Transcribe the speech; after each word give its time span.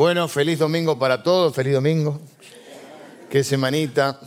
Bueno, 0.00 0.28
feliz 0.28 0.58
domingo 0.58 0.98
para 0.98 1.22
todos, 1.22 1.54
feliz 1.54 1.74
domingo. 1.74 2.18
Qué 3.28 3.44
semanita. 3.44 4.18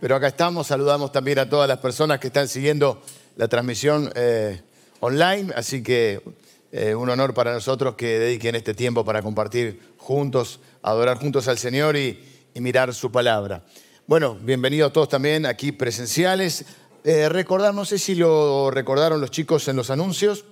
Pero 0.00 0.16
acá 0.16 0.26
estamos, 0.26 0.66
saludamos 0.66 1.12
también 1.12 1.38
a 1.38 1.48
todas 1.48 1.68
las 1.68 1.78
personas 1.78 2.18
que 2.18 2.26
están 2.26 2.48
siguiendo 2.48 3.00
la 3.36 3.46
transmisión 3.46 4.10
eh, 4.16 4.60
online, 4.98 5.52
así 5.54 5.80
que 5.80 6.20
eh, 6.72 6.96
un 6.96 7.08
honor 7.08 7.34
para 7.34 7.52
nosotros 7.52 7.94
que 7.94 8.18
dediquen 8.18 8.56
este 8.56 8.74
tiempo 8.74 9.04
para 9.04 9.22
compartir 9.22 9.80
juntos, 9.96 10.58
adorar 10.82 11.18
juntos 11.18 11.46
al 11.46 11.58
Señor 11.58 11.96
y, 11.96 12.18
mirar 12.56 12.92
su 12.92 13.12
palabra. 13.12 13.64
Bueno, 14.08 14.36
bienvenidos 14.42 14.92
todos 14.92 15.08
también 15.08 15.46
aquí 15.46 15.70
presenciales. 15.70 16.64
Eh, 17.04 17.28
recordar, 17.28 17.72
no 17.72 17.84
sé 17.84 18.00
si 18.00 18.16
lo 18.16 18.72
recordaron 18.72 19.20
los 19.20 19.30
chicos 19.30 19.68
en 19.68 19.76
los 19.76 19.90
anuncios, 19.90 20.46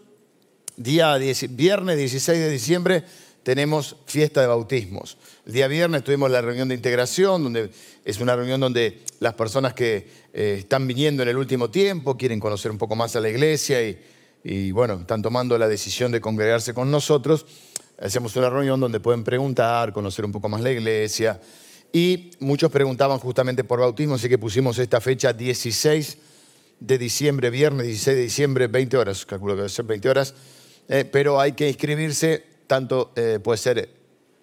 día 0.77 1.17
viernes 1.17 1.97
16 1.97 2.39
de 2.39 2.51
diciembre 2.51 3.05
tenemos 3.45 3.97
fiesta 4.07 4.41
de 4.41 4.47
bautismos. 4.49 5.19
El 5.47 5.53
día 5.53 5.69
viernes 5.69 6.03
tuvimos 6.03 6.31
la 6.31 6.41
reunión 6.41 6.67
de 6.69 6.75
integración, 6.75 7.45
donde 7.45 7.71
es 8.05 8.19
una 8.19 8.35
reunión 8.35 8.59
donde 8.59 9.03
las 9.21 9.35
personas 9.35 9.75
que 9.75 10.09
eh, 10.33 10.57
están 10.61 10.89
viniendo 10.89 11.23
en 11.23 11.29
el 11.29 11.37
último 11.37 11.71
tiempo 11.71 12.17
quieren 12.17 12.41
conocer 12.41 12.71
un 12.71 12.79
poco 12.79 12.97
más 12.97 13.15
a 13.17 13.21
la 13.21 13.29
iglesia 13.29 13.79
y, 14.43 14.73
bueno, 14.73 14.95
están 14.95 15.23
tomando 15.23 15.57
la 15.59 15.69
decisión 15.69 16.11
de 16.11 16.21
congregarse 16.21 16.73
con 16.73 16.91
nosotros. 16.91 17.47
Hacemos 18.01 18.35
una 18.37 18.51
reunión 18.51 18.81
donde 18.81 18.99
pueden 18.99 19.23
preguntar, 19.23 19.93
conocer 19.93 20.25
un 20.25 20.33
poco 20.33 20.49
más 20.49 20.63
la 20.63 20.73
iglesia. 20.73 21.41
Y 21.93 22.31
muchos 22.41 22.73
preguntaban 22.73 23.19
justamente 23.19 23.63
por 23.63 23.79
bautismo, 23.79 24.15
así 24.15 24.29
que 24.29 24.39
pusimos 24.39 24.79
esta 24.79 25.01
fecha 25.01 25.33
16 25.33 26.19
de 26.81 26.99
diciembre, 26.99 27.51
viernes 27.51 27.87
16 27.87 28.17
de 28.17 28.23
diciembre, 28.23 28.67
20 28.67 28.97
horas, 28.97 29.25
calculo 29.27 29.55
que 29.55 29.59
debe 29.59 29.69
ser 29.69 29.85
20 29.85 30.09
horas, 30.09 30.35
eh, 30.89 31.05
pero 31.11 31.39
hay 31.41 31.53
que 31.53 31.69
inscribirse 31.69 32.54
tanto 32.67 33.13
eh, 33.17 33.39
puede 33.43 33.59
ser 33.59 33.91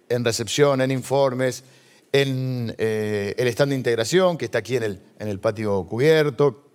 en 0.09 0.25
recepción, 0.25 0.81
en 0.81 0.91
informes, 0.91 1.63
en 2.11 2.75
eh, 2.77 3.33
el 3.37 3.47
stand 3.47 3.71
de 3.71 3.77
integración 3.77 4.37
que 4.37 4.45
está 4.45 4.59
aquí 4.59 4.75
en 4.75 4.83
el, 4.83 4.99
en 5.19 5.27
el 5.27 5.39
patio 5.39 5.85
cubierto. 5.87 6.67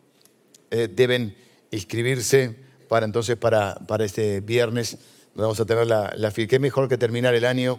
Eh, 0.70 0.88
deben 0.90 1.36
inscribirse 1.70 2.54
para 2.88 3.06
entonces 3.06 3.36
para, 3.36 3.74
para 3.86 4.04
este 4.04 4.40
viernes 4.40 4.98
vamos 5.34 5.60
a 5.60 5.66
tener 5.66 5.86
la, 5.86 6.12
la 6.16 6.30
Qué 6.30 6.58
mejor 6.58 6.88
que 6.88 6.98
terminar 6.98 7.34
el 7.34 7.44
año 7.44 7.78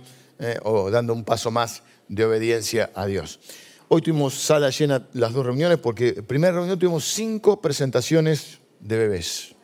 o 0.63 0.91
dando 0.91 1.13
un 1.13 1.23
paso 1.23 1.49
más 1.49 1.81
de 2.07 2.23
obediencia 2.23 2.91
a 2.93 3.07
Dios. 3.07 3.39
Hoy 3.87 4.03
tuvimos 4.03 4.35
sala 4.35 4.69
llena 4.69 5.07
las 5.13 5.33
dos 5.33 5.43
reuniones 5.43 5.79
porque 5.79 6.09
en 6.09 6.25
primera 6.25 6.53
reunión 6.53 6.77
tuvimos 6.77 7.05
cinco 7.05 7.59
presentaciones 7.59 8.59
de 8.79 8.97
bebés 8.97 9.56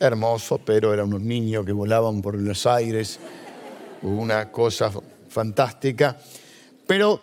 hermoso, 0.00 0.58
pero 0.58 0.92
eran 0.92 1.08
unos 1.08 1.22
niños 1.22 1.64
que 1.64 1.72
volaban 1.72 2.22
por 2.22 2.34
los 2.36 2.66
aires, 2.66 3.18
una 4.02 4.50
cosa 4.50 4.90
fantástica, 5.28 6.18
pero 6.86 7.20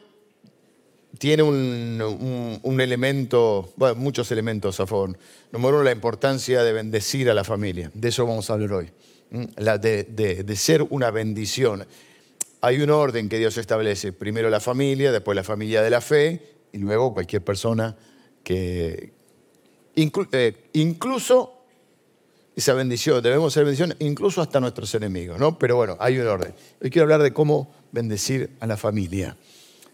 tiene 1.18 1.44
un, 1.44 2.78
elemento, 2.80 3.72
bueno, 3.78 3.96
muchos 3.96 4.32
elementos 4.32 4.80
a 4.80 4.86
favor. 4.86 5.18
Número 5.52 5.76
uno, 5.76 5.84
la 5.84 5.92
importancia 5.92 6.64
de 6.64 6.74
bendecir 6.74 7.30
a 7.30 7.34
la 7.34 7.44
familia, 7.44 7.90
de 7.94 8.10
eso 8.10 8.26
vamos 8.26 8.50
a 8.50 8.54
hablar 8.54 8.74
hoy, 8.74 8.92
la 9.58 9.78
de, 9.78 10.04
de 10.04 10.56
ser 10.56 10.82
una 10.84 11.12
bendición. 11.12 11.86
Hay 12.62 12.82
un 12.82 12.90
orden 12.90 13.30
que 13.30 13.38
Dios 13.38 13.58
establece, 13.58 14.12
primero 14.12 14.50
la 14.50 14.60
familia, 14.60 15.12
después 15.12 15.36
la 15.36 15.44
familia 15.44 15.82
de 15.82 15.90
la 15.90 16.02
fe 16.02 16.56
y 16.74 16.80
luego 16.80 17.14
cualquier 17.14 17.44
persona 17.44 17.96
que, 18.44 19.14
eh, 19.96 20.70
incluso 20.74 21.65
esa 22.56 22.74
bendición, 22.74 23.22
debemos 23.22 23.54
ser 23.54 23.66
bendición 23.66 23.96
incluso 24.00 24.42
hasta 24.42 24.60
nuestros 24.62 24.94
enemigos, 24.96 25.38
¿no? 25.40 25.60
Pero 25.60 25.76
bueno, 25.76 25.98
hay 26.00 26.18
un 26.18 26.28
orden. 26.28 26.54
Hoy 26.82 26.90
quiero 26.90 27.04
hablar 27.04 27.22
de 27.22 27.34
cómo 27.34 27.74
bendecir 27.92 28.56
a 28.62 28.68
la 28.68 28.78
familia. 28.78 29.36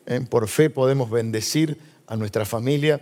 ¿eh? 0.05 0.21
Por 0.29 0.47
fe 0.47 0.69
podemos 0.69 1.09
bendecir 1.09 1.79
a 2.05 2.15
nuestra 2.15 2.45
familia 2.45 3.01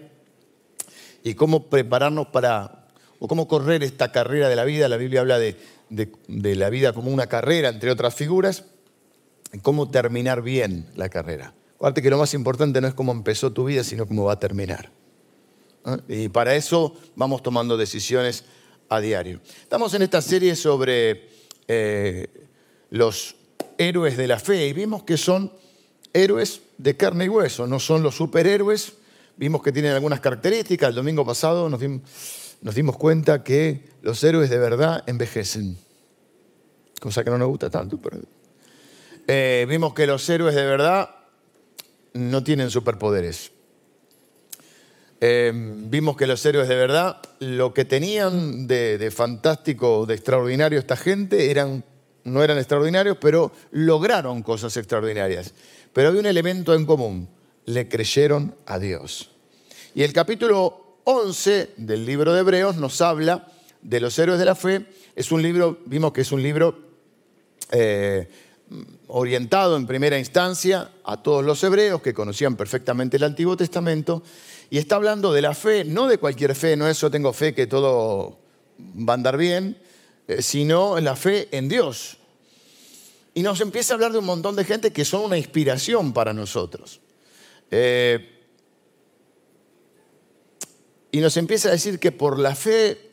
y 1.23 1.33
cómo 1.33 1.65
prepararnos 1.69 2.27
para, 2.27 2.87
o 3.19 3.27
cómo 3.27 3.49
correr 3.49 3.83
esta 3.83 4.13
carrera 4.13 4.47
de 4.47 4.55
la 4.55 4.63
vida. 4.63 4.87
La 4.87 4.95
Biblia 4.95 5.21
habla 5.21 5.37
de, 5.39 5.57
de 5.89 6.55
la 6.55 6.69
vida 6.69 6.93
como 6.93 7.11
una 7.11 7.27
carrera, 7.27 7.67
entre 7.67 7.91
otras 7.91 8.15
figuras, 8.15 8.63
cómo 9.61 9.89
terminar 9.89 10.41
bien 10.41 10.89
la 10.95 11.09
carrera. 11.09 11.53
Acuérdate 11.75 12.01
que 12.01 12.09
lo 12.09 12.17
más 12.17 12.33
importante 12.33 12.79
no 12.79 12.87
es 12.87 12.93
cómo 12.93 13.11
empezó 13.11 13.51
tu 13.51 13.65
vida, 13.65 13.83
sino 13.83 14.05
cómo 14.05 14.23
va 14.23 14.33
a 14.33 14.39
terminar. 14.39 14.89
¿eh? 15.85 16.23
Y 16.23 16.29
para 16.29 16.55
eso 16.55 16.95
vamos 17.17 17.43
tomando 17.43 17.75
decisiones 17.75 18.45
a 18.89 18.99
diario. 18.99 19.39
Estamos 19.61 19.93
en 19.93 20.01
esta 20.01 20.21
serie 20.21 20.55
sobre 20.55 21.29
eh, 21.67 22.27
los 22.89 23.35
héroes 23.77 24.17
de 24.17 24.27
la 24.27 24.39
fe 24.39 24.67
y 24.67 24.73
vimos 24.73 25.03
que 25.03 25.17
son 25.17 25.53
héroes 26.13 26.61
de 26.77 26.97
carne 26.97 27.25
y 27.25 27.29
hueso, 27.29 27.67
no 27.67 27.79
son 27.79 28.03
los 28.03 28.15
superhéroes. 28.15 28.93
Vimos 29.37 29.61
que 29.61 29.71
tienen 29.71 29.93
algunas 29.93 30.19
características. 30.19 30.89
El 30.89 30.95
domingo 30.95 31.25
pasado 31.25 31.69
nos, 31.69 31.79
dimos, 31.79 32.97
cuenta 32.97 33.43
que 33.43 33.85
los 34.01 34.21
héroes 34.23 34.49
de 34.49 34.57
verdad 34.57 35.03
envejecen, 35.07 35.77
cosa 36.99 37.23
que 37.23 37.29
no 37.29 37.37
nos 37.37 37.47
gusta 37.47 37.69
tanto. 37.69 37.97
Pero... 38.01 38.17
Eh, 39.27 39.65
vimos 39.69 39.93
que 39.93 40.07
los 40.07 40.27
héroes 40.27 40.55
de 40.55 40.65
verdad 40.65 41.15
no 42.13 42.43
tienen 42.43 42.69
superpoderes. 42.69 43.51
Em, 45.21 45.89
vimos 45.89 46.15
que 46.15 46.27
los 46.27 46.45
héroes 46.45 46.69
de 46.69 46.75
verdad, 46.75 47.21
lo 47.39 47.73
que 47.73 47.83
tenían 47.83 48.67
de, 48.67 49.11
fantástico, 49.13 50.05
de 50.05 50.13
extraordinario 50.13 50.79
esta 50.79 50.95
gente, 50.95 51.51
eran, 51.51 51.83
no 52.23 52.41
eran 52.41 52.57
extraordinarios, 52.57 53.17
pero 53.19 53.51
lograron 53.71 54.41
cosas 54.43 54.77
extraordinarias. 54.77 55.53
Pero 55.91 56.07
había 56.07 56.21
un 56.21 56.25
elemento 56.25 56.73
en 56.73 56.85
común, 56.85 57.27
le 57.65 57.89
creyeron 57.89 58.55
a 58.65 58.79
Dios. 58.79 59.31
Y 59.93 60.03
el 60.03 60.13
capítulo 60.13 60.99
11 61.03 61.71
del 61.75 62.05
libro 62.05 62.33
de 62.33 62.39
Hebreos 62.39 62.77
nos 62.77 63.01
habla 63.01 63.47
de 63.81 63.99
los 63.99 64.17
héroes 64.19 64.39
de 64.39 64.45
la 64.45 64.55
fe. 64.55 64.85
Es 65.15 65.31
un 65.31 65.41
libro, 65.41 65.79
vimos 65.85 66.13
que 66.13 66.21
es 66.21 66.31
un 66.31 66.41
libro 66.41 66.77
eh, 67.71 68.29
orientado 69.07 69.75
en 69.75 69.87
primera 69.87 70.19
instancia 70.19 70.91
a 71.03 71.21
todos 71.21 71.43
los 71.43 71.63
hebreos 71.63 72.01
que 72.01 72.13
conocían 72.13 72.55
perfectamente 72.55 73.17
el 73.17 73.23
Antiguo 73.23 73.57
Testamento 73.57 74.21
y 74.69 74.77
está 74.77 74.95
hablando 74.95 75.33
de 75.33 75.41
la 75.41 75.55
fe, 75.55 75.83
no 75.83 76.07
de 76.07 76.17
cualquier 76.17 76.55
fe, 76.55 76.75
no 76.75 76.87
es 76.87 77.01
yo 77.01 77.09
tengo 77.09 77.33
fe 77.33 77.55
que 77.55 77.67
todo 77.67 78.39
va 78.79 79.13
a 79.13 79.15
andar 79.15 79.37
bien, 79.37 79.81
eh, 80.27 80.41
sino 80.41 80.99
la 80.99 81.15
fe 81.15 81.47
en 81.51 81.67
Dios. 81.69 82.17
Y 83.33 83.41
nos 83.41 83.61
empieza 83.61 83.93
a 83.93 83.95
hablar 83.95 84.11
de 84.11 84.19
un 84.19 84.25
montón 84.25 84.55
de 84.55 84.65
gente 84.65 84.91
que 84.91 85.05
son 85.05 85.21
una 85.23 85.37
inspiración 85.37 86.13
para 86.13 86.33
nosotros. 86.33 86.99
Eh, 87.71 88.39
y 91.11 91.19
nos 91.19 91.37
empieza 91.37 91.69
a 91.69 91.71
decir 91.71 91.99
que 91.99 92.11
por 92.11 92.37
la 92.37 92.55
fe 92.55 93.09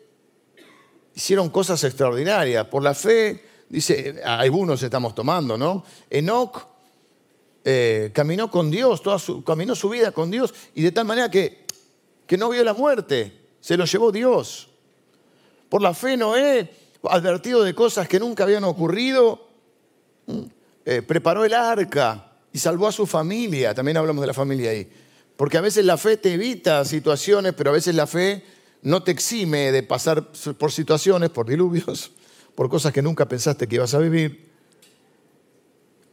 hicieron 1.15 1.49
cosas 1.49 1.83
extraordinarias. 1.85 2.67
Por 2.67 2.83
la 2.83 2.95
fe, 2.95 3.43
dice, 3.69 4.21
algunos 4.25 4.83
estamos 4.83 5.15
tomando, 5.15 5.57
¿no? 5.57 5.85
Enoch 6.11 6.67
eh, 7.65 8.11
caminó 8.13 8.51
con 8.51 8.71
Dios, 8.71 9.03
toda 9.03 9.19
su, 9.19 9.43
caminó 9.43 9.75
su 9.75 9.89
vida 9.89 10.13
con 10.13 10.31
Dios 10.31 10.55
y 10.75 10.83
de 10.83 10.93
tal 10.93 11.05
manera 11.05 11.31
que, 11.31 11.67
que 12.27 12.37
no 12.37 12.49
vio 12.49 12.63
la 12.65 12.75
muerte, 12.75 13.41
se 13.61 13.77
lo 13.77 13.85
llevó 13.85 14.13
Dios. 14.13 14.69
Por 15.69 15.83
la 15.83 15.95
fe 15.95 16.17
Noé, 16.17 16.71
advertido 17.05 17.63
de 17.63 17.75
cosas 17.75 18.09
que 18.09 18.21
nunca 18.21 18.45
habían 18.45 18.65
ocurrido, 18.65 19.49
eh, 20.85 21.03
preparó 21.03 21.45
el 21.45 21.55
arca 21.55 22.33
y 22.53 22.59
salvó 22.59 22.87
a 22.87 22.93
su 22.93 23.07
familia. 23.07 23.75
También 23.75 23.97
hablamos 23.97 24.23
de 24.23 24.29
la 24.29 24.35
familia 24.35 24.71
ahí. 24.71 24.89
Porque 25.37 25.59
a 25.59 25.61
veces 25.61 25.85
la 25.85 25.97
fe 25.97 26.17
te 26.17 26.35
evita 26.35 26.85
situaciones, 26.85 27.53
pero 27.55 27.71
a 27.71 27.73
veces 27.73 27.95
la 27.95 28.07
fe 28.07 28.45
no 28.83 29.03
te 29.03 29.11
exime 29.11 29.73
de 29.73 29.83
pasar 29.83 30.31
por 30.57 30.73
situaciones, 30.73 31.31
por 31.31 31.49
diluvios, 31.49 32.13
por 32.57 32.69
cosas 32.69 32.93
que 32.93 33.03
nunca 33.03 33.29
pensaste 33.29 33.69
que 33.69 33.77
ibas 33.77 33.95
a 33.95 34.01
vivir 34.01 34.47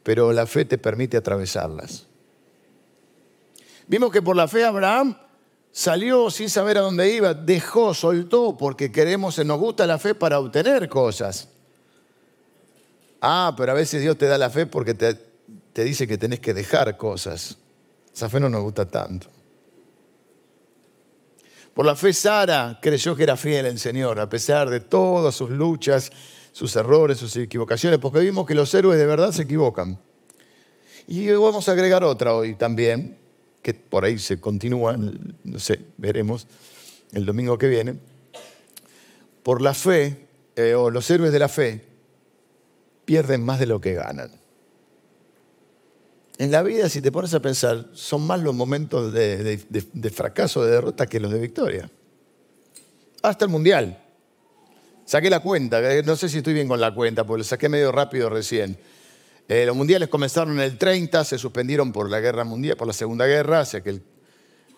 pero 0.03 0.33
la 0.33 0.45
fe 0.45 0.65
te 0.65 0.77
permite 0.77 1.17
atravesarlas. 1.17 2.05
Vimos 3.87 4.11
que 4.11 4.21
por 4.21 4.35
la 4.35 4.47
fe 4.47 4.65
Abraham 4.65 5.17
salió 5.71 6.29
sin 6.29 6.49
saber 6.49 6.77
a 6.77 6.81
dónde 6.81 7.09
iba, 7.11 7.33
dejó, 7.33 7.93
soltó, 7.93 8.55
porque 8.57 8.91
queremos, 8.91 9.43
nos 9.43 9.59
gusta 9.59 9.87
la 9.87 9.97
fe 9.97 10.13
para 10.13 10.39
obtener 10.39 10.87
cosas. 10.89 11.47
Ah, 13.21 13.53
pero 13.57 13.71
a 13.71 13.75
veces 13.75 14.01
Dios 14.01 14.17
te 14.17 14.27
da 14.27 14.37
la 14.37 14.49
fe 14.49 14.65
porque 14.65 14.93
te, 14.93 15.17
te 15.71 15.83
dice 15.83 16.05
que 16.05 16.17
tenés 16.17 16.41
que 16.41 16.53
dejar 16.53 16.97
cosas. 16.97 17.57
Esa 18.13 18.29
fe 18.29 18.39
no 18.39 18.49
nos 18.49 18.61
gusta 18.61 18.85
tanto. 18.85 19.27
Por 21.73 21.85
la 21.85 21.95
fe 21.95 22.13
Sara 22.13 22.79
creyó 22.81 23.15
que 23.15 23.23
era 23.23 23.35
fiel 23.35 23.65
el 23.65 23.79
Señor, 23.79 24.19
a 24.19 24.29
pesar 24.29 24.69
de 24.69 24.79
todas 24.79 25.33
sus 25.35 25.49
luchas 25.49 26.11
sus 26.53 26.75
errores, 26.75 27.17
sus 27.17 27.35
equivocaciones, 27.35 27.99
porque 27.99 28.19
vimos 28.19 28.45
que 28.45 28.53
los 28.53 28.73
héroes 28.73 28.97
de 28.97 29.05
verdad 29.05 29.31
se 29.31 29.41
equivocan. 29.41 29.99
Y 31.07 31.29
vamos 31.31 31.67
a 31.67 31.73
agregar 31.73 32.03
otra 32.03 32.33
hoy 32.33 32.55
también, 32.55 33.17
que 33.61 33.73
por 33.73 34.05
ahí 34.05 34.19
se 34.19 34.39
continúa, 34.39 34.95
no 34.95 35.59
sé, 35.59 35.81
veremos 35.97 36.47
el 37.11 37.25
domingo 37.25 37.57
que 37.57 37.67
viene. 37.67 37.95
Por 39.41 39.61
la 39.61 39.73
fe, 39.73 40.27
eh, 40.55 40.75
o 40.75 40.91
los 40.91 41.09
héroes 41.09 41.33
de 41.33 41.39
la 41.39 41.49
fe, 41.49 41.83
pierden 43.03 43.43
más 43.43 43.59
de 43.59 43.65
lo 43.65 43.81
que 43.81 43.93
ganan. 43.93 44.31
En 46.37 46.51
la 46.51 46.63
vida, 46.63 46.89
si 46.89 47.01
te 47.01 47.11
pones 47.11 47.33
a 47.33 47.41
pensar, 47.41 47.89
son 47.93 48.25
más 48.25 48.41
los 48.41 48.55
momentos 48.55 49.13
de, 49.13 50.11
fracaso, 50.11 50.63
de 50.65 50.71
derrota 50.71 51.05
que 51.05 51.19
los 51.19 51.31
de 51.31 51.39
victoria. 51.39 51.89
Hasta 53.21 53.45
el 53.45 53.51
Mundial. 53.51 53.99
Saqué 55.05 55.29
la 55.29 55.41
cuenta, 55.41 55.79
eh, 55.93 56.01
no 56.03 56.15
sé 56.15 56.29
si 56.29 56.37
estoy 56.37 56.53
bien 56.53 56.67
con 56.67 56.79
la 56.79 56.93
cuenta, 56.93 57.25
porque 57.25 57.39
lo 57.39 57.43
saqué 57.43 57.67
medio 57.67 57.91
rápido 57.91 58.29
recién. 58.29 58.77
Eh, 59.49 59.65
los 59.65 59.75
mundiales 59.75 60.07
comenzaron 60.07 60.53
en 60.53 60.61
el 60.61 60.77
30, 60.77 61.25
se 61.25 61.37
suspendieron 61.37 61.91
por 61.91 62.09
la 62.09 62.21
guerra 62.21 62.45
mundial, 62.45 62.77
por 62.77 62.87
la 62.87 62.93
Segunda 62.93 63.25
Guerra, 63.25 63.59
o 63.59 63.65
sea 63.65 63.81
que 63.81 63.99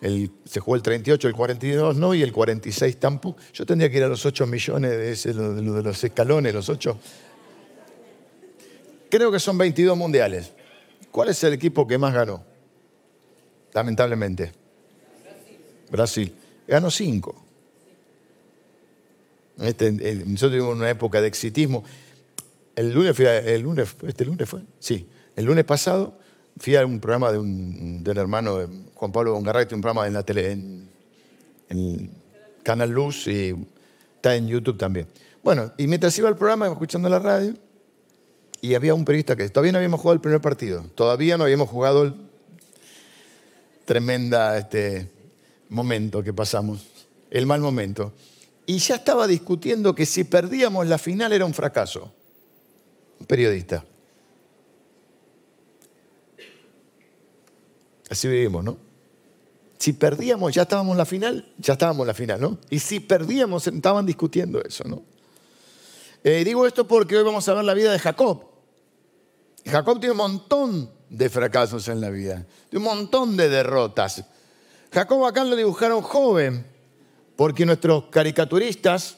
se 0.00 0.60
jugó 0.60 0.76
el 0.76 0.82
38, 0.82 1.28
el 1.28 1.34
42 1.34 1.96
no, 1.96 2.12
y 2.12 2.22
el 2.22 2.32
46 2.32 2.98
tampoco. 2.98 3.40
Yo 3.54 3.64
tendría 3.64 3.88
que 3.88 3.98
ir 3.98 4.04
a 4.04 4.08
los 4.08 4.26
8 4.26 4.46
millones 4.46 5.24
de, 5.24 5.32
de 5.32 5.82
los 5.82 6.04
escalones, 6.04 6.52
los 6.52 6.68
8. 6.68 6.98
Creo 9.08 9.30
que 9.30 9.38
son 9.38 9.56
22 9.56 9.96
mundiales. 9.96 10.52
¿Cuál 11.16 11.30
es 11.30 11.42
el 11.44 11.54
equipo 11.54 11.86
que 11.86 11.96
más 11.96 12.12
ganó? 12.12 12.44
Lamentablemente. 13.72 14.52
Brasil. 15.90 16.36
Ganó 16.68 16.90
5. 16.90 17.44
Este, 19.62 19.92
nosotros 19.92 20.52
tuvimos 20.52 20.76
una 20.76 20.90
época 20.90 21.22
de 21.22 21.28
exitismo. 21.28 21.84
El 22.74 22.92
lunes, 22.92 23.18
el 23.18 23.62
lunes, 23.62 23.96
¿este 24.06 24.26
lunes 24.26 24.46
fue? 24.46 24.60
Sí. 24.78 25.08
El 25.34 25.46
lunes 25.46 25.64
pasado 25.64 26.18
fui 26.58 26.76
a 26.76 26.84
un 26.84 27.00
programa 27.00 27.32
de 27.32 27.38
un, 27.38 28.04
del 28.04 28.18
hermano 28.18 28.68
Juan 28.92 29.10
Pablo 29.10 29.32
Bongarrati, 29.32 29.74
un 29.74 29.80
programa 29.80 30.06
en 30.06 30.12
la 30.12 30.22
tele, 30.22 30.52
en, 30.52 30.90
en, 31.70 32.10
Canal 32.62 32.90
Luz 32.90 33.26
y 33.26 33.54
está 34.16 34.36
en 34.36 34.48
YouTube 34.48 34.76
también. 34.76 35.06
Bueno, 35.42 35.72
y 35.78 35.86
mientras 35.86 36.18
iba 36.18 36.28
al 36.28 36.36
programa, 36.36 36.66
escuchando 36.66 37.08
la 37.08 37.20
radio, 37.20 37.54
y 38.66 38.74
había 38.74 38.94
un 38.94 39.04
periodista 39.04 39.36
que 39.36 39.48
todavía 39.48 39.70
no 39.70 39.78
habíamos 39.78 40.00
jugado 40.00 40.14
el 40.14 40.20
primer 40.20 40.40
partido, 40.40 40.84
todavía 40.96 41.38
no 41.38 41.44
habíamos 41.44 41.68
jugado 41.68 42.02
el 42.02 42.14
tremenda 43.84 44.58
este, 44.58 45.08
momento 45.68 46.20
que 46.24 46.32
pasamos, 46.32 46.84
el 47.30 47.46
mal 47.46 47.60
momento. 47.60 48.12
Y 48.66 48.78
ya 48.78 48.96
estaba 48.96 49.28
discutiendo 49.28 49.94
que 49.94 50.04
si 50.04 50.24
perdíamos 50.24 50.88
la 50.88 50.98
final 50.98 51.32
era 51.32 51.44
un 51.44 51.54
fracaso. 51.54 52.12
Un 53.20 53.26
periodista. 53.26 53.84
Así 58.10 58.26
vivimos, 58.26 58.64
¿no? 58.64 58.78
Si 59.78 59.92
perdíamos, 59.92 60.52
ya 60.52 60.62
estábamos 60.62 60.92
en 60.94 60.98
la 60.98 61.06
final, 61.06 61.52
ya 61.58 61.74
estábamos 61.74 62.00
en 62.00 62.08
la 62.08 62.14
final, 62.14 62.40
¿no? 62.40 62.58
Y 62.68 62.80
si 62.80 62.98
perdíamos, 62.98 63.68
estaban 63.68 64.04
discutiendo 64.04 64.60
eso, 64.60 64.82
¿no? 64.88 65.04
Eh, 66.24 66.42
digo 66.44 66.66
esto 66.66 66.88
porque 66.88 67.16
hoy 67.16 67.22
vamos 67.22 67.48
a 67.48 67.54
ver 67.54 67.62
la 67.62 67.74
vida 67.74 67.92
de 67.92 68.00
Jacob. 68.00 68.55
Jacob 69.66 69.98
tiene 69.98 70.12
un 70.12 70.18
montón 70.18 70.90
de 71.10 71.28
fracasos 71.28 71.88
en 71.88 72.00
la 72.00 72.10
vida, 72.10 72.46
de 72.70 72.76
un 72.76 72.84
montón 72.84 73.36
de 73.36 73.48
derrotas. 73.48 74.24
Jacob 74.92 75.24
acá 75.26 75.44
lo 75.44 75.56
dibujaron 75.56 76.02
joven, 76.02 76.64
porque 77.34 77.66
nuestros 77.66 78.04
caricaturistas, 78.04 79.16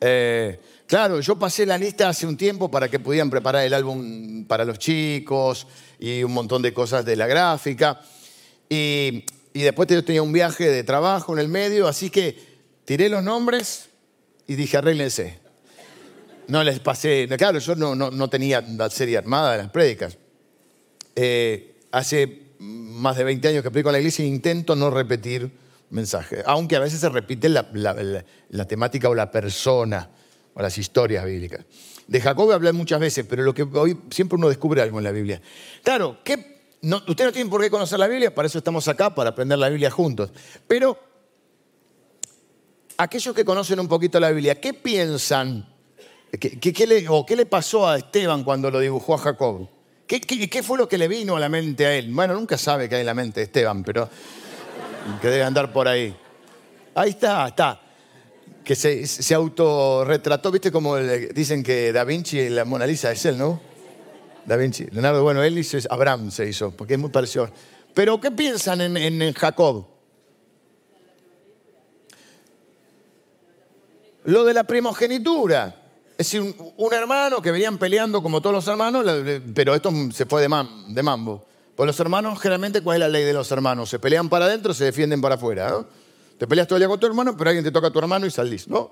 eh, 0.00 0.60
claro, 0.86 1.20
yo 1.20 1.36
pasé 1.36 1.66
la 1.66 1.76
lista 1.76 2.08
hace 2.08 2.26
un 2.26 2.36
tiempo 2.36 2.70
para 2.70 2.88
que 2.88 3.00
pudieran 3.00 3.28
preparar 3.28 3.64
el 3.64 3.74
álbum 3.74 4.44
para 4.46 4.64
los 4.64 4.78
chicos 4.78 5.66
y 5.98 6.22
un 6.22 6.32
montón 6.32 6.62
de 6.62 6.72
cosas 6.72 7.04
de 7.04 7.16
la 7.16 7.26
gráfica. 7.26 8.00
Y, 8.68 9.24
y 9.52 9.62
después 9.62 9.88
yo 9.88 10.04
tenía 10.04 10.22
un 10.22 10.32
viaje 10.32 10.68
de 10.68 10.84
trabajo 10.84 11.32
en 11.32 11.40
el 11.40 11.48
medio, 11.48 11.88
así 11.88 12.08
que 12.08 12.38
tiré 12.84 13.08
los 13.08 13.24
nombres 13.24 13.88
y 14.46 14.54
dije, 14.54 14.76
arréglense 14.76 15.47
no 16.48 16.64
les 16.64 16.80
pasé, 16.80 17.28
claro, 17.36 17.58
yo 17.58 17.76
no, 17.76 17.94
no, 17.94 18.28
tenía 18.30 18.62
la 18.62 18.90
serie 18.90 19.18
armada 19.18 19.52
de 19.52 19.58
las 19.58 19.70
prédicas. 19.70 20.18
Eh, 21.14 21.76
hace 21.92 22.48
más 22.58 23.16
de 23.16 23.24
20 23.24 23.48
años 23.48 23.62
que 23.62 23.70
predico 23.70 23.90
en 23.90 23.94
la 23.94 23.98
iglesia 23.98 24.24
e 24.24 24.28
intento 24.28 24.74
no 24.74 24.90
repetir 24.90 25.50
mensajes, 25.90 26.42
aunque 26.46 26.76
a 26.76 26.80
veces 26.80 27.00
se 27.00 27.08
repite 27.08 27.48
la, 27.48 28.66
temática 28.66 29.08
o 29.08 29.14
la 29.14 29.30
persona 29.30 30.10
o 30.54 30.62
las 30.62 30.76
historias 30.78 31.24
bíblicas. 31.24 31.64
De 32.06 32.20
Jacob 32.20 32.50
hablé 32.50 32.72
muchas 32.72 32.98
veces, 32.98 33.26
pero 33.28 33.42
lo 33.42 33.52
que 33.52 33.62
hoy 33.62 33.98
siempre 34.10 34.36
uno 34.36 34.48
descubre 34.48 34.80
algo 34.80 34.98
en 34.98 35.04
la 35.04 35.12
Biblia. 35.12 35.42
Claro, 35.82 36.18
¿qué, 36.24 36.76
no, 36.80 36.96
ustedes 36.96 37.26
no 37.26 37.32
tienen 37.32 37.50
por 37.50 37.60
qué 37.60 37.68
conocer 37.68 37.98
la 37.98 38.08
Biblia, 38.08 38.34
para 38.34 38.46
eso 38.46 38.56
estamos 38.56 38.88
acá, 38.88 39.14
para 39.14 39.30
aprender 39.30 39.58
la 39.58 39.68
Biblia 39.68 39.90
juntos. 39.90 40.30
Pero 40.66 40.98
aquellos 42.96 43.34
que 43.34 43.44
conocen 43.44 43.80
un 43.80 43.88
poquito 43.88 44.18
la 44.18 44.30
Biblia, 44.30 44.58
¿qué 44.58 44.72
piensan 44.72 45.77
¿Qué, 46.30 46.86
le, 46.86 47.08
o 47.08 47.24
¿Qué 47.24 47.36
le 47.36 47.46
pasó 47.46 47.88
a 47.88 47.96
Esteban 47.96 48.44
cuando 48.44 48.70
lo 48.70 48.80
dibujó 48.80 49.14
a 49.14 49.18
Jacob? 49.18 49.68
¿Qué, 50.06 50.20
¿Qué, 50.20 50.62
fue 50.62 50.76
lo 50.76 50.88
que 50.88 50.98
le 50.98 51.08
vino 51.08 51.36
a 51.36 51.40
la 51.40 51.48
mente 51.48 51.86
a 51.86 51.94
él? 51.94 52.12
Bueno, 52.12 52.34
nunca 52.34 52.58
sabe 52.58 52.88
qué 52.88 52.96
hay 52.96 53.00
en 53.00 53.06
la 53.06 53.14
mente 53.14 53.40
de 53.40 53.44
Esteban, 53.44 53.82
pero 53.82 54.08
que 55.20 55.28
debe 55.28 55.44
andar 55.44 55.72
por 55.72 55.88
ahí. 55.88 56.14
Ahí 56.94 57.10
está, 57.10 57.48
está. 57.48 57.80
Que 58.62 58.74
se, 58.74 59.06
se 59.06 59.34
autorretrató, 59.34 60.50
¿viste? 60.50 60.70
Como 60.70 60.96
dicen 60.96 61.62
que 61.62 61.92
Da 61.92 62.04
Vinci 62.04 62.38
y 62.38 62.48
la 62.50 62.66
Mona 62.66 62.86
Lisa 62.86 63.10
es 63.10 63.24
él, 63.24 63.38
¿no? 63.38 63.60
Da 64.44 64.56
Vinci. 64.56 64.86
Leonardo, 64.90 65.22
bueno, 65.22 65.42
él 65.42 65.58
hizo, 65.58 65.78
Abraham 65.88 66.30
se 66.30 66.46
hizo, 66.48 66.70
porque 66.72 66.94
es 66.94 67.00
muy 67.00 67.10
parecido. 67.10 67.50
Pero, 67.94 68.20
¿qué 68.20 68.30
piensan 68.30 68.82
en, 68.82 68.96
en 68.96 69.32
Jacob? 69.32 69.86
Lo 74.24 74.44
de 74.44 74.52
la 74.52 74.64
primogenitura. 74.64 75.77
Es 76.18 76.32
decir, 76.32 76.52
un, 76.76 76.92
hermano 76.92 77.40
que 77.40 77.52
venían 77.52 77.78
peleando 77.78 78.20
como 78.20 78.40
todos 78.40 78.52
los 78.52 78.66
hermanos, 78.66 79.06
pero 79.54 79.72
esto 79.76 79.92
se 80.12 80.26
fue 80.26 80.42
de, 80.42 80.48
mambo. 80.48 81.46
Pues 81.76 81.86
los 81.86 82.00
hermanos, 82.00 82.40
generalmente, 82.40 82.82
¿cuál 82.82 82.96
es 82.96 83.00
la 83.02 83.08
ley 83.08 83.22
de 83.22 83.32
los 83.32 83.52
hermanos? 83.52 83.88
Se 83.88 84.00
pelean 84.00 84.28
para 84.28 84.46
adentro, 84.46 84.74
se 84.74 84.86
defienden 84.86 85.20
para 85.20 85.36
afuera. 85.36 85.86
Te 86.36 86.48
peleas 86.48 86.66
todo 86.66 86.88
con 86.88 86.98
tu 86.98 87.06
hermano, 87.06 87.36
pero 87.36 87.50
alguien 87.50 87.64
te 87.64 87.70
toca 87.70 87.86
a 87.86 87.90
tu 87.92 88.00
hermano 88.00 88.26
y 88.26 88.32
salís, 88.32 88.66
¿no? 88.66 88.90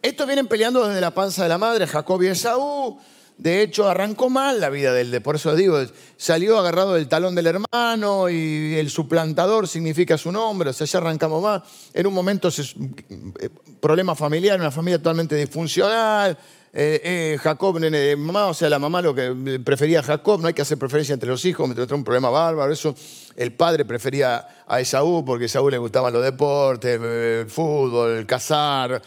Estos 0.00 0.24
vienen 0.24 0.46
peleando 0.46 0.86
desde 0.86 1.00
la 1.00 1.12
panza 1.12 1.42
de 1.42 1.48
la 1.48 1.58
madre, 1.58 1.88
Jacob 1.88 2.22
y 2.22 2.28
Esaú. 2.28 3.00
De 3.36 3.62
hecho, 3.62 3.88
arrancó 3.88 4.30
mal 4.30 4.60
la 4.60 4.70
vida 4.70 4.92
del 4.92 5.10
de, 5.10 5.20
por 5.20 5.34
eso 5.34 5.56
digo, 5.56 5.82
salió 6.16 6.58
agarrado 6.58 6.94
del 6.94 7.08
talón 7.08 7.34
del 7.34 7.46
hermano 7.46 8.28
y 8.28 8.74
el 8.74 8.88
suplantador 8.88 9.66
significa 9.66 10.16
su 10.16 10.30
nombre, 10.30 10.70
o 10.70 10.72
sea, 10.74 10.86
ya 10.86 10.98
arrancamos 10.98 11.42
mal. 11.42 11.64
En 11.94 12.06
un 12.06 12.14
momento, 12.14 12.50
eh, 12.50 13.48
problema 13.80 14.14
familiar, 14.14 14.58
una 14.60 14.70
familia 14.70 14.98
totalmente 14.98 15.36
disfuncional. 15.36 16.36
Eh, 16.72 17.00
eh, 17.02 17.38
Jacob, 17.42 17.80
nene 17.80 18.14
mamá, 18.14 18.46
o 18.46 18.54
sea, 18.54 18.68
la 18.70 18.78
mamá 18.78 19.02
lo 19.02 19.14
que 19.14 19.60
prefería 19.64 20.00
a 20.00 20.02
Jacob, 20.02 20.40
no 20.40 20.46
hay 20.46 20.54
que 20.54 20.62
hacer 20.62 20.78
preferencia 20.78 21.12
entre 21.12 21.28
los 21.28 21.44
hijos, 21.44 21.68
me 21.68 21.74
trajo 21.74 21.94
un 21.94 22.04
problema 22.04 22.30
bárbaro. 22.30 22.72
Eso, 22.72 22.94
el 23.36 23.52
padre 23.52 23.84
prefería 23.84 24.64
a 24.66 24.80
Esaú 24.80 25.24
porque 25.24 25.44
a 25.44 25.46
Esaú 25.46 25.68
le 25.68 25.78
gustaban 25.78 26.12
los 26.12 26.22
deportes, 26.22 27.00
el 27.00 27.50
fútbol, 27.50 28.24
cazar, 28.26 29.02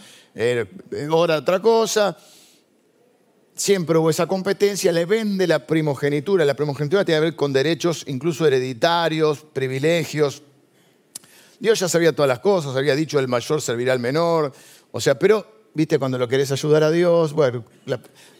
ahora 1.10 1.38
otra 1.38 1.62
cosa 1.62 2.18
siempre 3.56 3.98
hubo 3.98 4.10
esa 4.10 4.28
competencia, 4.28 4.92
le 4.92 5.06
vende 5.06 5.48
la 5.48 5.66
primogenitura. 5.66 6.46
La 6.46 6.56
primogenitura 6.56 7.06
tiene 7.06 7.20
que 7.20 7.26
ver 7.26 7.36
con 7.36 7.54
derechos 7.54 8.04
incluso 8.08 8.46
hereditarios, 8.46 9.46
privilegios. 9.54 10.42
Dios 11.60 11.80
ya 11.80 11.88
sabía 11.88 12.14
todas 12.14 12.28
las 12.28 12.40
cosas, 12.40 12.76
había 12.76 12.96
dicho 12.96 13.20
el 13.20 13.28
mayor 13.28 13.62
servirá 13.62 13.94
al 13.94 14.00
menor. 14.00 14.52
O 14.96 15.02
sea, 15.02 15.18
pero, 15.18 15.70
viste, 15.74 15.98
cuando 15.98 16.20
lo 16.20 16.28
querés 16.28 16.52
ayudar 16.52 16.84
a 16.84 16.92
Dios, 16.92 17.34
bueno. 17.34 17.66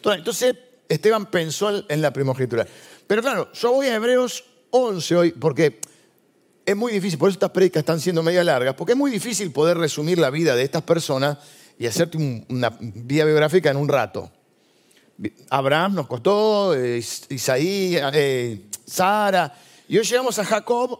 entonces, 0.06 0.56
Esteban 0.88 1.26
pensó 1.26 1.84
en 1.90 2.00
la 2.00 2.14
primogenitura. 2.14 2.68
Pero 3.08 3.24
claro, 3.24 3.52
yo 3.54 3.72
voy 3.74 3.88
a 3.88 3.96
Hebreos 3.96 4.46
11 4.70 5.16
hoy, 5.16 5.32
porque 5.32 5.82
es 6.64 6.76
muy 6.76 6.94
difícil, 6.94 7.18
por 7.18 7.30
eso 7.30 7.38
estas 7.38 7.50
predicas 7.50 7.80
están 7.80 8.00
siendo 8.00 8.22
media 8.22 8.44
largas, 8.44 8.76
porque 8.76 8.92
es 8.92 8.98
muy 8.98 9.10
difícil 9.10 9.52
poder 9.52 9.80
resumir 9.80 10.20
la 10.20 10.30
vida 10.30 10.56
de 10.56 10.62
estas 10.62 10.84
personas 10.84 11.40
y 11.80 11.88
hacerte 11.88 12.46
una 12.48 12.72
vía 12.80 13.26
biográfica 13.26 13.72
en 13.72 13.78
un 13.78 13.90
rato. 13.90 14.32
Abraham 15.50 15.96
nos 15.96 16.08
costó, 16.08 16.76
eh, 16.76 17.04
Isaí, 17.30 17.98
eh, 18.14 18.62
Sara. 18.86 19.56
Y 19.88 19.98
hoy 19.98 20.04
llegamos 20.04 20.38
a 20.38 20.46
Jacob. 20.46 21.00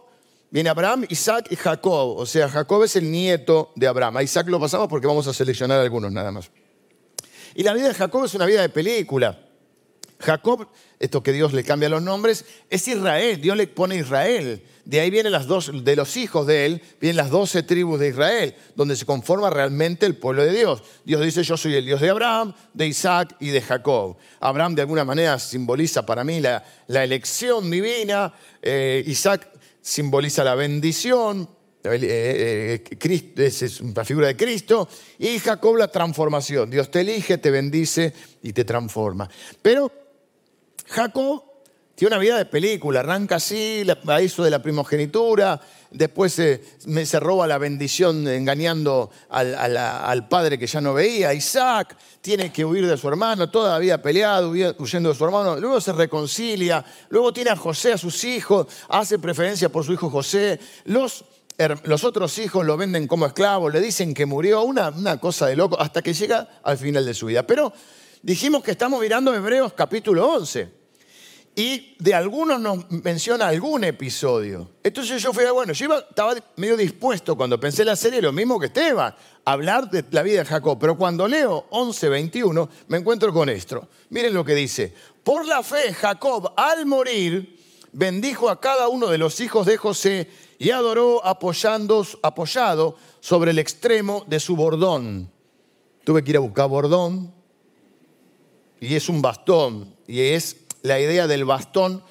Viene 0.54 0.70
Abraham, 0.70 1.04
Isaac 1.08 1.48
y 1.50 1.56
Jacob. 1.56 2.16
O 2.16 2.24
sea, 2.26 2.48
Jacob 2.48 2.84
es 2.84 2.94
el 2.94 3.10
nieto 3.10 3.72
de 3.74 3.88
Abraham. 3.88 4.18
A 4.18 4.22
Isaac 4.22 4.46
lo 4.46 4.60
pasamos 4.60 4.86
porque 4.86 5.08
vamos 5.08 5.26
a 5.26 5.34
seleccionar 5.34 5.80
algunos 5.80 6.12
nada 6.12 6.30
más. 6.30 6.48
Y 7.56 7.64
la 7.64 7.74
vida 7.74 7.88
de 7.88 7.94
Jacob 7.94 8.24
es 8.24 8.34
una 8.34 8.46
vida 8.46 8.62
de 8.62 8.68
película. 8.68 9.36
Jacob, 10.20 10.68
esto 11.00 11.24
que 11.24 11.32
Dios 11.32 11.52
le 11.54 11.64
cambia 11.64 11.88
los 11.88 12.02
nombres, 12.02 12.44
es 12.70 12.86
Israel. 12.86 13.40
Dios 13.40 13.56
le 13.56 13.66
pone 13.66 13.96
Israel. 13.96 14.62
De 14.84 15.00
ahí 15.00 15.10
vienen 15.10 15.32
las 15.32 15.46
dos, 15.46 15.72
de 15.82 15.96
los 15.96 16.16
hijos 16.16 16.46
de 16.46 16.66
él, 16.66 16.82
vienen 17.00 17.16
las 17.16 17.30
doce 17.30 17.64
tribus 17.64 17.98
de 17.98 18.10
Israel, 18.10 18.54
donde 18.76 18.94
se 18.94 19.06
conforma 19.06 19.50
realmente 19.50 20.06
el 20.06 20.14
pueblo 20.14 20.44
de 20.44 20.52
Dios. 20.52 20.82
Dios 21.04 21.20
dice, 21.22 21.42
yo 21.42 21.56
soy 21.56 21.74
el 21.74 21.86
Dios 21.86 22.00
de 22.00 22.10
Abraham, 22.10 22.54
de 22.74 22.86
Isaac 22.86 23.34
y 23.40 23.48
de 23.48 23.60
Jacob. 23.60 24.18
Abraham 24.38 24.76
de 24.76 24.82
alguna 24.82 25.04
manera 25.04 25.38
simboliza 25.40 26.06
para 26.06 26.22
mí 26.22 26.38
la, 26.38 26.62
elección 26.86 27.70
divina, 27.70 28.32
eh, 28.62 29.02
Isaac 29.06 29.53
simboliza 29.84 30.42
la 30.42 30.54
bendición, 30.54 31.46
eh, 31.84 32.82
eh, 32.90 33.34
es 33.36 33.80
una 33.82 34.02
figura 34.02 34.28
de 34.28 34.36
Cristo, 34.36 34.88
y 35.18 35.38
Jacob 35.38 35.76
la 35.76 35.88
transformación. 35.88 36.70
Dios 36.70 36.90
te 36.90 37.02
elige, 37.02 37.36
te 37.36 37.50
bendice 37.50 38.14
y 38.42 38.54
te 38.54 38.64
transforma. 38.64 39.28
Pero 39.60 39.92
Jacob 40.86 41.44
Tiene 41.94 42.16
una 42.16 42.20
vida 42.20 42.38
de 42.38 42.46
película, 42.46 43.00
arranca 43.00 43.36
así, 43.36 43.84
a 44.08 44.20
eso 44.20 44.42
de 44.42 44.50
la 44.50 44.60
primogenitura, 44.60 45.60
después 45.94 46.32
se, 46.32 46.62
se 47.04 47.20
roba 47.20 47.46
la 47.46 47.58
bendición 47.58 48.26
engañando 48.28 49.10
al, 49.30 50.28
padre 50.28 50.58
que 50.58 50.66
ya 50.66 50.80
no 50.80 50.92
veía, 50.92 51.32
Isaac, 51.32 51.96
tiene 52.20 52.52
que 52.52 52.64
huir 52.64 52.86
de 52.86 52.96
su 52.96 53.08
hermano, 53.08 53.48
toda 53.48 53.72
la 53.72 53.78
vida 53.78 54.02
peleado, 54.02 54.50
huyendo 54.50 55.08
de 55.08 55.14
su 55.14 55.24
hermano, 55.24 55.56
luego 55.56 55.80
se 55.80 55.92
reconcilia, 55.92 56.84
luego 57.08 57.32
tiene 57.32 57.50
a 57.50 57.56
José, 57.56 57.92
a 57.92 57.98
sus 57.98 58.24
hijos, 58.24 58.66
hace 58.88 59.18
preferencia 59.18 59.68
por 59.68 59.84
su 59.84 59.92
hijo 59.92 60.10
José, 60.10 60.58
los, 60.84 61.24
los 61.84 62.04
otros 62.04 62.38
hijos 62.38 62.66
lo 62.66 62.76
venden 62.76 63.06
como 63.06 63.26
esclavo, 63.26 63.70
le 63.70 63.80
dicen 63.80 64.14
que 64.14 64.26
murió, 64.26 64.62
una, 64.62 64.90
una 64.90 65.18
cosa 65.18 65.46
de 65.46 65.56
loco, 65.56 65.80
hasta 65.80 66.02
que 66.02 66.12
llega 66.12 66.48
al 66.62 66.76
final 66.76 67.06
de 67.06 67.14
su 67.14 67.26
vida. 67.26 67.46
Pero 67.46 67.72
dijimos 68.22 68.64
que 68.64 68.72
estamos 68.72 69.00
mirando 69.00 69.32
Hebreos 69.32 69.72
capítulo 69.74 70.28
11 70.34 70.83
y 71.56 71.94
de 72.00 72.14
algunos 72.14 72.60
nos 72.60 72.90
menciona 72.90 73.46
algún 73.46 73.84
episodio. 73.84 74.70
Entonces 74.82 75.22
yo 75.22 75.32
fui, 75.32 75.44
bueno, 75.52 75.72
yo 75.72 75.98
estaba 75.98 76.34
medio 76.56 76.76
dispuesto 76.76 77.36
cuando 77.36 77.60
pensé 77.60 77.84
la 77.84 77.94
serie, 77.94 78.20
lo 78.20 78.32
mismo 78.32 78.58
que 78.58 78.66
Esteban, 78.66 79.14
hablar 79.44 79.88
de 79.88 80.04
la 80.10 80.22
vida 80.22 80.40
de 80.40 80.44
Jacob. 80.46 80.78
Pero 80.80 80.96
cuando 80.96 81.28
leo 81.28 81.66
11, 81.70 82.08
21, 82.08 82.68
me 82.88 82.98
encuentro 82.98 83.32
con 83.32 83.48
esto. 83.48 83.88
Miren 84.10 84.34
lo 84.34 84.44
que 84.44 84.54
dice. 84.54 84.92
Por 85.22 85.46
la 85.46 85.62
fe, 85.62 85.94
Jacob, 85.94 86.52
al 86.56 86.86
morir, 86.86 87.56
bendijo 87.92 88.50
a 88.50 88.60
cada 88.60 88.88
uno 88.88 89.06
de 89.06 89.18
los 89.18 89.38
hijos 89.38 89.64
de 89.64 89.76
José 89.76 90.28
y 90.58 90.70
adoró 90.70 91.24
apoyado 91.24 92.96
sobre 93.20 93.52
el 93.52 93.60
extremo 93.60 94.24
de 94.26 94.40
su 94.40 94.56
bordón. 94.56 95.30
Tuve 96.02 96.24
que 96.24 96.30
ir 96.30 96.36
a 96.36 96.40
buscar 96.40 96.68
bordón 96.68 97.32
y 98.80 98.96
es 98.96 99.08
un 99.08 99.22
bastón 99.22 99.94
y 100.06 100.20
es 100.20 100.63
la 100.84 101.00
idea 101.00 101.26
del 101.26 101.46
bastón 101.46 102.02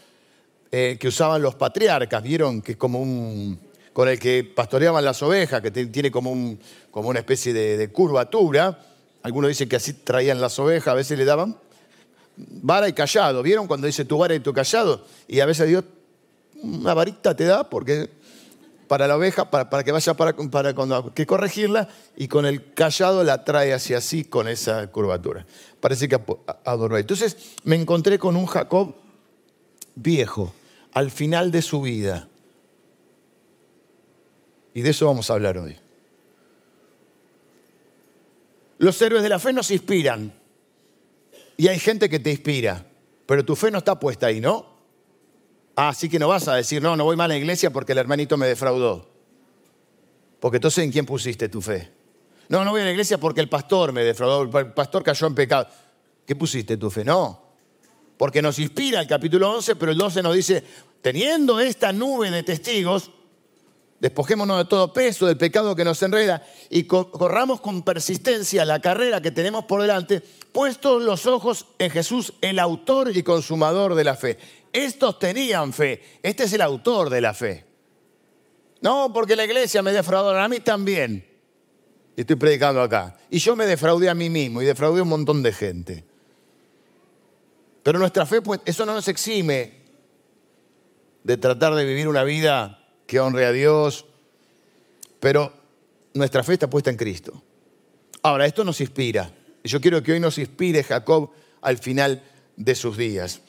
eh, 0.72 0.98
que 1.00 1.08
usaban 1.08 1.44
los 1.44 1.54
patriarcas, 1.54 2.24
vieron 2.24 2.62
que 2.64 2.72
es 2.72 2.78
como 2.78 3.00
un, 3.00 3.60
con 3.94 4.10
el 4.10 4.20
que 4.20 4.44
pastoreaban 4.44 5.06
las 5.06 5.22
ovejas, 5.22 5.62
que 5.62 5.70
tiene 5.70 6.10
como, 6.10 6.32
un, 6.32 6.60
como 6.90 7.10
una 7.10 7.20
especie 7.20 7.54
de, 7.54 7.88
curvatura. 7.90 8.80
Algunos 9.22 9.50
dicen 9.50 9.70
que 9.70 9.76
así 9.76 9.94
traían 9.94 10.42
las 10.42 10.58
ovejas, 10.58 10.88
a 10.88 10.96
veces 10.96 11.18
le 11.20 11.24
daban 11.24 11.56
vara 12.36 12.90
y 12.90 12.94
callado. 12.94 13.44
¿Vieron 13.44 13.68
cuando 13.68 13.86
dice 13.86 14.06
tu 14.06 14.18
vara 14.18 14.34
y 14.34 14.40
tu 14.40 14.52
callado? 14.54 15.06
Y 15.28 15.40
a 15.40 15.46
veces 15.46 15.68
Dios 15.68 15.84
una 16.64 16.96
varita 16.96 17.36
te 17.36 17.44
da 17.44 17.70
porque 17.70 18.10
para 18.94 19.08
la 19.08 19.18
oveja, 19.18 19.50
para, 19.50 19.84
que 19.84 19.92
vaya 19.92 20.14
para, 20.14 20.34
para 20.36 20.76
cuando 20.76 21.16
que 21.16 21.26
corregirla, 21.26 21.90
y 22.16 22.28
con 22.28 22.46
el 22.46 22.76
callado 22.76 23.24
la 23.24 23.44
trae 23.44 23.74
hacia 23.74 23.98
así 23.98 24.24
con 24.24 24.48
esa 24.48 24.86
curvatura. 24.92 25.48
Parece 25.80 26.08
que 26.08 26.22
adoró. 26.64 27.00
Entonces 27.00 27.56
me 27.64 27.76
encontré 27.76 28.20
con 28.20 28.36
un 28.36 28.46
Jacob 28.46 28.94
viejo, 29.96 30.54
al 30.92 31.10
final 31.10 31.50
de 31.50 31.64
su 31.64 31.82
vida. 31.82 32.28
Y 34.76 34.84
de 34.84 34.92
eso 34.92 35.08
vamos 35.08 35.28
a 35.32 35.34
hablar 35.34 35.58
hoy. 35.58 35.76
Los 38.78 39.02
héroes 39.02 39.24
de 39.24 39.30
la 39.30 39.40
fe 39.40 39.54
nos 39.54 39.72
inspiran. 39.72 40.32
Y 41.58 41.68
hay 41.68 41.80
gente 41.80 42.08
que 42.08 42.20
te 42.20 42.30
inspira. 42.30 42.86
Pero 43.26 43.44
tu 43.44 43.56
fe 43.56 43.72
no 43.72 43.80
está 43.80 44.00
puesta 44.00 44.28
ahí, 44.28 44.40
¿no? 44.40 44.68
Así 45.76 46.08
que 46.08 46.20
no 46.20 46.28
vas 46.28 46.48
a 46.48 46.56
decir, 46.56 46.82
no, 46.82 46.96
no 46.96 47.04
voy 47.04 47.16
mal 47.16 47.32
a 47.32 47.34
la 47.34 47.38
iglesia 47.38 47.72
porque 47.72 47.94
el 47.94 47.98
hermanito 47.98 48.38
me 48.38 48.48
defraudó. 48.48 49.10
Porque 50.40 50.58
entonces, 50.58 50.84
¿en 50.84 50.92
quién 50.92 51.06
pusiste 51.06 51.50
tu 51.50 51.62
fe? 51.62 51.92
No, 52.50 52.64
no 52.64 52.72
voy 52.72 52.82
a 52.82 52.86
la 52.86 52.92
iglesia 52.92 53.18
porque 53.18 53.42
el 53.42 53.50
pastor 53.50 53.94
me 53.94 54.04
defraudó, 54.04 54.60
el 54.60 54.74
pastor 54.74 55.02
cayó 55.02 55.28
en 55.28 55.36
pecado. 55.36 55.68
¿Qué 56.26 56.36
pusiste 56.36 56.78
tu 56.78 56.92
fe? 56.92 57.04
No. 57.04 57.42
Porque 58.18 58.42
nos 58.42 58.60
inspira 58.60 59.02
el 59.02 59.08
capítulo 59.08 59.52
11, 59.52 59.76
pero 59.76 59.92
el 59.92 59.98
12 59.98 60.22
nos 60.22 60.36
dice, 60.36 60.64
teniendo 61.02 61.60
esta 61.60 61.92
nube 61.92 62.30
de 62.30 62.44
testigos, 62.44 63.10
despojémonos 64.00 64.58
de 64.58 64.66
todo 64.66 64.94
peso, 64.94 65.26
del 65.26 65.38
pecado 65.38 65.76
que 65.76 65.84
nos 65.84 66.02
enreda 66.04 66.46
y 66.70 66.84
corramos 66.84 67.62
con 67.62 67.82
persistencia 67.84 68.66
la 68.66 68.82
carrera 68.82 69.22
que 69.22 69.32
tenemos 69.32 69.66
por 69.66 69.82
delante, 69.82 70.22
puestos 70.52 71.02
los 71.02 71.26
ojos 71.26 71.68
en 71.80 71.90
Jesús, 71.90 72.34
el 72.42 72.60
autor 72.60 73.16
y 73.16 73.24
consumador 73.24 73.96
de 73.96 74.04
la 74.04 74.16
fe. 74.16 74.38
Estos 74.74 75.20
tenían 75.20 75.72
fe. 75.72 76.20
Este 76.24 76.46
es 76.46 76.54
el 76.54 76.62
autor 76.62 77.12
de 77.12 77.22
la 77.22 77.36
fe. 77.36 77.64
No, 78.82 79.14
porque 79.14 79.36
la 79.36 79.46
iglesia 79.46 79.84
me 79.84 79.94
defraudó, 79.94 80.38
a 80.38 80.48
mí 80.50 80.60
también. 80.60 81.26
Estoy 82.18 82.36
predicando 82.36 82.82
acá. 82.82 83.16
Y 83.30 83.38
yo 83.38 83.56
me 83.56 83.66
defraudé 83.68 84.10
a 84.10 84.16
mí 84.16 84.30
mismo 84.30 84.62
y 84.62 84.66
defraudé 84.66 85.00
a 85.00 85.04
un 85.04 85.10
montón 85.10 85.44
de 85.44 85.54
gente. 85.54 86.04
Pero 87.84 88.00
nuestra 88.00 88.26
fe, 88.26 88.42
pues, 88.42 88.62
eso 88.66 88.86
no 88.86 88.94
nos 88.94 89.08
exime 89.08 89.84
de 91.24 91.38
tratar 91.38 91.76
de 91.76 91.86
vivir 91.86 92.08
una 92.08 92.24
vida 92.24 92.86
que 93.06 93.20
honre 93.20 93.46
a 93.46 93.52
Dios. 93.52 94.06
Pero 95.20 95.54
nuestra 96.14 96.44
fe 96.44 96.54
está 96.54 96.70
puesta 96.70 96.90
en 96.90 96.98
Cristo. 96.98 97.44
Ahora, 98.24 98.46
esto 98.46 98.64
nos 98.64 98.82
inspira. 98.82 99.32
Yo 99.64 99.80
quiero 99.80 100.02
que 100.02 100.14
hoy 100.14 100.20
nos 100.20 100.38
inspire 100.38 100.84
Jacob 100.84 101.32
al 101.62 101.78
final 101.78 102.24
de 102.58 102.76
sus 102.76 102.98
días. 102.98 103.42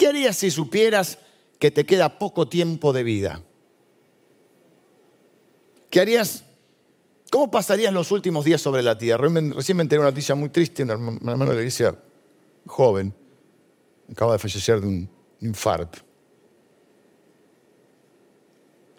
¿Qué 0.00 0.06
harías 0.06 0.38
si 0.38 0.50
supieras 0.50 1.18
que 1.58 1.70
te 1.70 1.84
queda 1.84 2.18
poco 2.18 2.48
tiempo 2.48 2.94
de 2.94 3.02
vida? 3.02 3.42
¿Qué 5.90 6.00
harías? 6.00 6.42
¿Cómo 7.30 7.50
pasarías 7.50 7.92
los 7.92 8.10
últimos 8.10 8.46
días 8.46 8.62
sobre 8.62 8.82
la 8.82 8.96
tierra? 8.96 9.28
Recién 9.28 9.76
me 9.76 9.82
enteré 9.82 10.00
una 10.00 10.08
noticia 10.08 10.34
muy 10.34 10.48
triste, 10.48 10.84
un 10.84 10.90
hermano 10.90 11.44
de 11.44 11.54
la 11.54 11.60
iglesia 11.60 11.94
joven, 12.64 13.14
acaba 14.10 14.32
de 14.32 14.38
fallecer 14.38 14.80
de 14.80 14.86
un 14.86 15.10
infarto. 15.42 15.98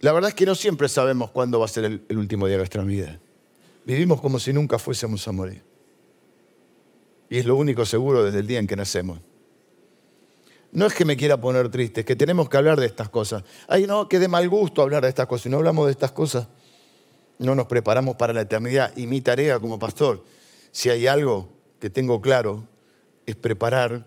La 0.01 0.11
verdad 0.11 0.29
es 0.29 0.35
que 0.35 0.45
no 0.45 0.53
siempre 0.53 0.87
sabemos 0.87 1.31
cuándo 1.31 1.57
va 1.57 1.65
a 1.65 1.67
ser 1.67 1.85
el, 1.85 2.05
el 2.09 2.17
último 2.19 2.45
día 2.45 2.57
de 2.57 2.59
nuestra 2.59 2.83
vida. 2.83 3.19
Vivimos 3.85 4.21
como 4.21 4.37
si 4.37 4.53
nunca 4.53 4.77
fuésemos 4.77 5.27
a 5.27 5.31
morir. 5.31 5.63
Y 7.27 7.39
es 7.39 7.45
lo 7.47 7.55
único 7.55 7.87
seguro 7.87 8.23
desde 8.23 8.37
el 8.37 8.45
día 8.45 8.59
en 8.59 8.67
que 8.67 8.75
nacemos. 8.75 9.19
No 10.71 10.85
es 10.85 10.93
que 10.93 11.03
me 11.03 11.17
quiera 11.17 11.39
poner 11.39 11.69
triste, 11.69 12.01
es 12.01 12.05
que 12.05 12.15
tenemos 12.15 12.47
que 12.47 12.57
hablar 12.57 12.79
de 12.79 12.85
estas 12.85 13.09
cosas. 13.09 13.43
Ay, 13.67 13.85
no, 13.87 14.07
que 14.07 14.19
de 14.19 14.27
mal 14.27 14.47
gusto 14.47 14.81
hablar 14.81 15.03
de 15.03 15.09
estas 15.09 15.27
cosas. 15.27 15.43
Si 15.43 15.49
no 15.49 15.57
hablamos 15.57 15.85
de 15.85 15.91
estas 15.91 16.11
cosas, 16.13 16.47
no 17.39 17.55
nos 17.55 17.67
preparamos 17.67 18.15
para 18.15 18.31
la 18.31 18.41
eternidad. 18.41 18.95
Y 18.95 19.07
mi 19.07 19.19
tarea 19.19 19.59
como 19.59 19.77
pastor, 19.79 20.23
si 20.71 20.89
hay 20.89 21.07
algo 21.07 21.49
que 21.79 21.89
tengo 21.89 22.21
claro, 22.21 22.63
es 23.25 23.35
preparar 23.35 24.05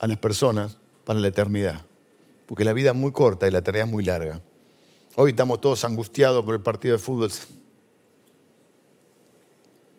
a 0.00 0.06
las 0.08 0.18
personas 0.18 0.78
para 1.04 1.20
la 1.20 1.28
eternidad. 1.28 1.82
Porque 2.46 2.64
la 2.64 2.72
vida 2.72 2.90
es 2.90 2.96
muy 2.96 3.12
corta 3.12 3.46
y 3.46 3.50
la 3.52 3.62
tarea 3.62 3.84
es 3.84 3.90
muy 3.90 4.04
larga. 4.04 4.40
Hoy 5.14 5.30
estamos 5.30 5.60
todos 5.60 5.84
angustiados 5.84 6.44
por 6.44 6.54
el 6.54 6.62
partido 6.62 6.96
de 6.96 6.98
fútbol. 6.98 7.30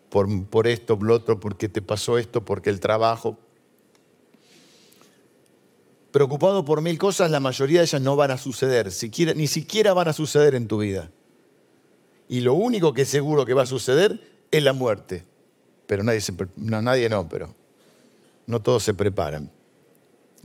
Por, 0.09 0.45
por 0.47 0.67
esto, 0.67 0.97
por 0.97 1.07
lo 1.07 1.15
otro, 1.15 1.39
porque 1.39 1.69
te 1.69 1.81
pasó 1.81 2.17
esto, 2.17 2.43
porque 2.43 2.69
el 2.69 2.79
trabajo, 2.79 3.37
preocupado 6.13 6.63
por 6.63 6.81
mil 6.81 6.97
cosas, 6.99 7.31
la 7.31 7.39
mayoría 7.39 7.79
de 7.79 7.85
ellas 7.87 8.01
no 8.01 8.15
van 8.15 8.29
a 8.29 8.37
suceder, 8.37 8.91
ni 9.35 9.47
siquiera 9.47 9.93
van 9.93 10.07
a 10.07 10.13
suceder 10.13 10.53
en 10.53 10.67
tu 10.67 10.77
vida. 10.77 11.09
Y 12.29 12.41
lo 12.41 12.53
único 12.53 12.93
que 12.93 13.03
seguro 13.03 13.45
que 13.47 13.55
va 13.55 13.63
a 13.63 13.65
suceder 13.65 14.21
es 14.51 14.63
la 14.63 14.73
muerte. 14.73 15.25
Pero 15.87 16.03
nadie, 16.03 16.21
no, 16.55 16.81
nadie 16.83 17.09
no, 17.09 17.27
pero 17.27 17.53
no 18.45 18.61
todos 18.61 18.83
se 18.83 18.93
preparan. 18.93 19.51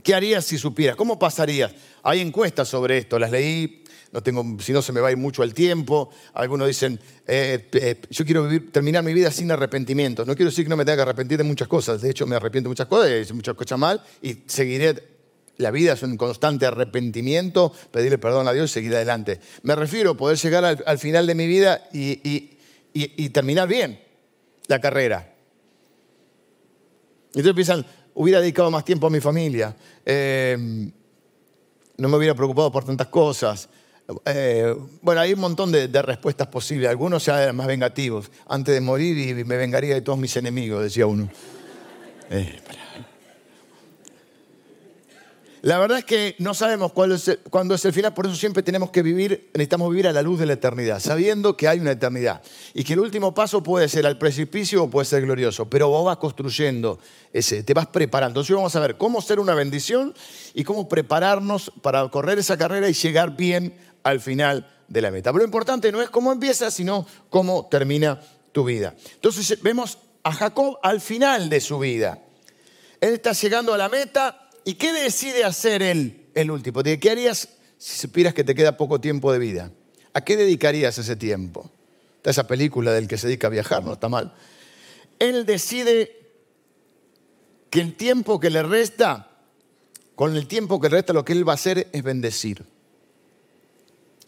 ¿Qué 0.03 0.15
harías 0.15 0.47
si 0.47 0.57
supieras? 0.57 0.97
¿Cómo 0.97 1.19
pasarías? 1.19 1.75
Hay 2.03 2.21
encuestas 2.21 2.67
sobre 2.67 2.97
esto, 2.97 3.19
las 3.19 3.31
leí, 3.31 3.85
no 4.11 4.23
tengo, 4.23 4.43
si 4.61 4.73
no 4.73 4.81
se 4.81 4.93
me 4.93 5.03
va 5.03 5.09
a 5.09 5.11
ir 5.11 5.19
mucho 5.19 5.43
el 5.43 5.53
tiempo. 5.53 6.09
Algunos 6.33 6.67
dicen, 6.67 6.99
eh, 7.27 7.69
eh, 7.73 8.01
yo 8.09 8.25
quiero 8.25 8.49
terminar 8.73 9.05
mi 9.05 9.13
vida 9.13 9.31
sin 9.31 9.51
arrepentimiento. 9.51 10.25
No 10.25 10.35
quiero 10.35 10.51
decir 10.51 10.65
que 10.65 10.71
no 10.71 10.79
me 10.79 10.87
tenga 10.87 10.97
que 10.97 11.03
arrepentir 11.03 11.37
de 11.37 11.45
muchas 11.45 11.69
cosas, 11.69 12.01
de 12.01 12.09
hecho 12.09 12.27
me 12.27 12.37
arrepiento 12.37 12.69
de 12.69 12.71
muchas 12.71 12.87
cosas, 12.87 13.11
hice 13.21 13.35
muchas 13.35 13.55
cosas 13.55 13.79
mal 13.79 14.03
y 14.23 14.45
seguiré 14.47 15.18
la 15.59 15.71
vida 15.73 15.93
es 15.93 16.03
un 16.03 16.17
constante 16.17 16.67
arrepentimiento, 16.67 17.73
pedirle 17.91 18.19
perdón 18.19 18.49
a 18.49 18.53
Dios 18.53 18.71
y 18.71 18.75
seguir 18.75 18.95
adelante. 18.95 19.41
Me 19.63 19.75
refiero 19.75 20.13
a 20.13 20.17
poder 20.17 20.39
llegar 20.39 20.65
al, 20.65 20.99
final 20.99 21.27
de 21.27 21.35
mi 21.35 21.47
vida 21.47 21.89
y, 21.93 22.57
terminar 23.31 23.69
bien 23.69 24.01
la 24.69 24.81
carrera. 24.81 25.35
Y 27.35 27.39
entonces 27.39 27.55
piensan, 27.55 27.87
hubiera 28.15 28.41
dedicado 28.41 28.71
más 28.71 28.85
tiempo 28.85 29.09
a 29.09 29.11
mi 29.11 29.21
familia, 29.21 29.77
eh, 30.07 30.57
no 31.97 32.09
me 32.09 32.17
hubiera 32.17 32.35
preocupado 32.35 32.71
por 32.71 32.85
tantas 32.85 33.09
cosas. 33.09 33.69
Eh, 34.25 34.75
bueno, 35.03 35.21
hay 35.21 35.33
un 35.33 35.41
montón 35.41 35.73
de, 35.73 35.89
respuestas 36.03 36.47
posibles. 36.47 36.89
Algunos 36.89 37.23
sean 37.25 37.55
más 37.57 37.67
vengativos. 37.67 38.31
Antes 38.47 38.75
de 38.75 38.81
morir 38.81 39.19
y 39.19 39.45
me 39.45 39.57
vengaría 39.57 39.95
de 39.95 40.01
todos 40.03 40.19
mis 40.19 40.37
enemigos, 40.37 40.85
decía 40.85 41.07
uno. 41.07 41.29
Eh, 42.31 42.61
La 45.63 45.79
verdad 45.79 45.99
es 45.99 46.05
que 46.05 46.37
no 46.39 46.55
sabemos 46.55 46.93
cuándo 46.93 47.15
es, 47.17 47.85
el, 47.85 47.93
final, 47.93 48.15
por 48.15 48.27
eso 48.27 48.37
siempre 48.37 48.63
tenemos 48.63 48.91
que 48.91 49.03
vivir, 49.03 49.51
necesitamos 49.55 49.91
vivir 49.91 50.07
a 50.07 50.13
la 50.13 50.23
luz 50.23 50.39
de 50.39 50.47
la 50.47 50.53
eternidad, 50.53 51.01
sabiendo 51.01 51.57
que 51.57 51.67
hay 51.67 51.81
una 51.81 51.93
eternidad 51.93 52.43
y 52.75 52.85
que 52.85 52.93
el 52.93 53.01
último 53.01 53.35
paso 53.35 53.63
puede 53.63 53.89
ser 53.89 54.07
al 54.07 54.19
precipicio 54.19 54.85
o 54.85 54.91
puede 54.91 55.07
ser 55.07 55.23
glorioso, 55.23 55.69
pero 55.69 55.89
vos 55.89 56.05
vas 56.05 56.19
construyendo 56.19 57.01
ese, 57.33 57.65
te 57.65 57.75
vas 57.75 57.89
preparando. 57.89 58.41
Entonces 58.41 58.55
vamos 58.55 58.77
a 58.77 58.81
ver 58.81 58.97
cómo 58.97 59.21
ser 59.21 59.41
una 59.41 59.55
bendición 59.55 60.15
y 60.55 60.63
cómo 60.63 60.89
prepararnos 60.89 61.73
para 61.83 62.09
correr 62.09 62.39
esa 62.39 62.57
carrera 62.57 62.89
y 62.89 62.93
llegar 62.93 63.37
bien 63.37 63.75
al 64.05 64.21
final 64.21 64.71
de 64.87 65.03
la 65.03 65.11
meta. 65.11 65.33
Pero 65.33 65.41
lo 65.41 65.45
importante 65.45 65.91
no 65.91 66.01
es 66.01 66.11
cómo 66.11 66.31
empieza, 66.31 66.71
sino 66.71 67.05
cómo 67.31 67.67
termina 67.67 68.21
tu 68.53 68.65
vida. 68.65 68.95
Entonces 69.15 69.61
vemos 69.63 69.99
a 70.23 70.33
Jacob 70.33 70.79
al 70.83 71.01
final 71.01 71.49
de 71.49 71.61
su 71.61 71.79
vida. 71.79 72.21
Él 73.01 73.15
está 73.15 73.33
llegando 73.33 73.75
a 73.75 73.79
la 73.79 73.89
meta 73.89 74.48
¿Y 74.69 74.75
qué 74.75 74.93
decide 74.93 75.45
hacer 75.45 75.81
él, 75.81 76.27
el 76.35 76.51
último? 76.51 76.83
¿Qué 76.83 77.11
harías 77.11 77.49
si 77.79 78.01
supieras 78.01 78.35
que 78.35 78.45
te 78.45 78.55
queda 78.55 78.77
poco 78.77 79.01
tiempo 79.01 79.33
de 79.33 79.39
vida? 79.39 79.73
¿A 80.13 80.21
qué 80.21 80.37
dedicarías 80.37 80.99
ese 80.99 81.17
tiempo? 81.17 81.71
Está 82.17 82.29
esa 82.29 82.47
película 82.47 82.93
del 82.93 83.09
que 83.09 83.17
se 83.17 83.29
dedica 83.29 83.47
a 83.47 83.51
viajar, 83.51 83.83
no 83.83 83.95
está 83.95 84.11
mal. 84.11 84.35
Él 85.19 85.47
decide 85.47 86.15
que 87.71 87.81
el 87.81 87.95
tiempo 87.95 88.39
que 88.39 88.51
le 88.51 88.63
resta, 88.63 89.31
con 90.15 90.37
el 90.37 90.47
tiempo 90.47 90.79
que 90.83 90.91
resta, 90.91 91.15
lo 91.15 91.25
que 91.25 91.33
él 91.33 91.49
va 91.49 91.53
a 91.53 91.55
hacer 91.55 91.89
es 91.91 92.03
bendecir. 92.03 92.67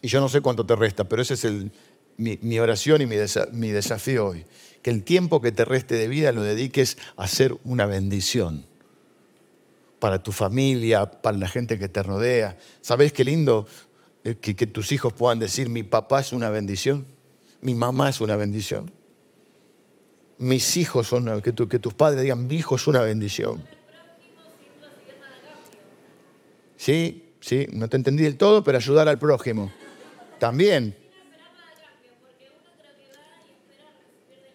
Y 0.01 0.07
yo 0.07 0.21
no 0.21 0.27
sé 0.27 0.41
cuánto 0.41 0.65
te 0.65 0.75
resta, 0.75 1.03
pero 1.03 1.21
esa 1.21 1.35
es 1.35 1.45
mi, 2.17 2.59
oración 2.59 3.03
y 3.03 3.05
mi, 3.05 3.17
mi 3.51 3.69
desafío 3.69 4.29
hoy. 4.29 4.47
Que 4.81 4.89
el 4.89 5.03
tiempo 5.03 5.39
que 5.39 5.51
te 5.51 5.65
reste 5.65 5.93
de 5.93 6.07
vida 6.07 6.31
lo 6.31 6.41
dediques 6.41 6.97
a 7.15 7.25
hacer 7.25 7.55
una 7.63 7.85
bendición 7.85 8.70
para 10.01 10.23
tu 10.23 10.31
familia, 10.31 11.05
para 11.05 11.37
la 11.37 11.47
gente 11.47 11.77
que 11.77 11.87
te 11.87 12.01
rodea. 12.01 12.57
¿Sabes 12.81 13.13
qué 13.13 13.23
lindo 13.23 13.67
eh, 14.23 14.33
que, 14.33 14.65
tus 14.65 14.91
hijos 14.91 15.13
puedan 15.13 15.37
decir, 15.37 15.69
mi 15.69 15.83
papá 15.83 16.21
es 16.21 16.33
una 16.33 16.49
bendición, 16.49 17.05
mi 17.61 17.75
mamá 17.75 18.09
es 18.09 18.19
una 18.19 18.35
bendición? 18.35 18.91
Mis 20.39 20.75
hijos 20.75 21.05
son, 21.05 21.43
que, 21.43 21.51
tus 21.53 21.93
padres 21.93 22.23
digan, 22.23 22.47
mi 22.47 22.55
hijo 22.55 22.77
es 22.77 22.87
una 22.87 23.01
bendición. 23.01 23.63
Sí, 26.77 27.35
sí, 27.39 27.67
no 27.71 27.87
te 27.87 27.97
entendí 27.97 28.23
del 28.23 28.37
todo, 28.37 28.63
pero 28.63 28.79
ayudar 28.79 29.07
al 29.07 29.19
prójimo. 29.19 29.71
También. 30.39 30.97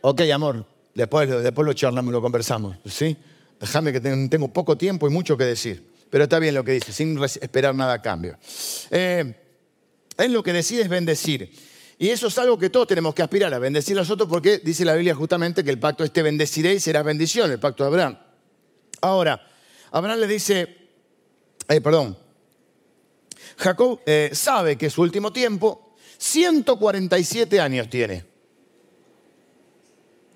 Ok, 0.00 0.22
amor, 0.34 0.66
después, 0.92 1.30
después 1.30 1.64
lo 1.64 1.72
charlamos, 1.72 2.12
lo 2.12 2.20
conversamos. 2.20 2.78
¿Sí? 2.84 3.16
Déjame 3.60 3.92
que 3.92 4.00
tengo 4.00 4.52
poco 4.52 4.76
tiempo 4.76 5.06
y 5.06 5.10
mucho 5.10 5.36
que 5.36 5.44
decir. 5.44 5.96
Pero 6.10 6.24
está 6.24 6.38
bien 6.38 6.54
lo 6.54 6.64
que 6.64 6.72
dice, 6.72 6.92
sin 6.92 7.22
esperar 7.22 7.74
nada 7.74 7.94
a 7.94 8.02
cambio. 8.02 8.38
Eh, 8.90 9.34
él 10.18 10.32
lo 10.32 10.42
que 10.42 10.52
decide 10.52 10.82
es 10.82 10.88
bendecir. 10.88 11.50
Y 11.98 12.10
eso 12.10 12.26
es 12.26 12.38
algo 12.38 12.58
que 12.58 12.70
todos 12.70 12.86
tenemos 12.86 13.14
que 13.14 13.22
aspirar 13.22 13.52
a 13.54 13.58
bendecir 13.58 13.98
a 13.98 14.04
porque 14.04 14.58
dice 14.58 14.84
la 14.84 14.94
Biblia 14.94 15.14
justamente 15.14 15.64
que 15.64 15.70
el 15.70 15.78
pacto 15.78 16.04
este 16.04 16.22
bendeciréis 16.22 16.82
será 16.82 17.02
bendición, 17.02 17.50
el 17.50 17.58
pacto 17.58 17.84
de 17.84 17.88
Abraham. 17.88 18.18
Ahora, 19.00 19.46
Abraham 19.90 20.20
le 20.20 20.26
dice, 20.26 20.76
eh, 21.68 21.80
perdón, 21.80 22.16
Jacob 23.56 24.00
eh, 24.04 24.30
sabe 24.32 24.76
que 24.76 24.90
su 24.90 25.02
último 25.02 25.32
tiempo, 25.32 25.96
147 26.18 27.60
años 27.60 27.88
tiene. 27.88 28.24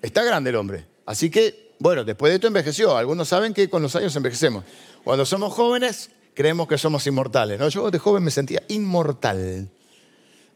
Está 0.01 0.23
grande 0.23 0.49
el 0.49 0.55
hombre. 0.55 0.87
Así 1.05 1.29
que 1.29 1.70
bueno, 1.81 2.03
después 2.03 2.29
de 2.29 2.35
esto 2.35 2.45
envejeció. 2.45 2.95
Algunos 2.95 3.27
saben 3.27 3.55
que 3.55 3.67
con 3.67 3.81
los 3.81 3.95
años 3.95 4.15
envejecemos. 4.15 4.63
Cuando 5.03 5.25
somos 5.25 5.51
jóvenes, 5.51 6.11
creemos 6.35 6.67
que 6.67 6.77
somos 6.77 7.07
inmortales. 7.07 7.59
¿no? 7.59 7.69
Yo 7.69 7.89
de 7.89 7.97
joven 7.97 8.23
me 8.23 8.29
sentía 8.29 8.61
inmortal. 8.67 9.67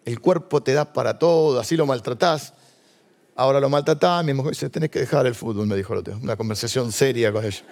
El 0.06 0.20
cuerpo 0.20 0.62
te 0.62 0.74
da 0.74 0.94
para 0.94 1.18
todo, 1.18 1.60
así 1.60 1.76
lo 1.76 1.88
maltratás. 1.88 2.54
Ahora 3.36 3.60
lo 3.60 3.70
maltratás, 3.70 4.24
mi 4.24 4.36
mujer 4.36 4.52
dice, 4.52 4.70
tenés 4.70 4.92
que 4.92 5.00
dejar 5.00 5.26
el 5.26 5.34
fútbol, 5.34 5.66
me 5.66 5.76
dijo 5.76 5.94
el 5.94 6.00
otro. 6.02 6.16
Una 6.22 6.36
conversación 6.36 6.92
seria 6.92 7.32
con 7.32 7.44
ella. 7.44 7.64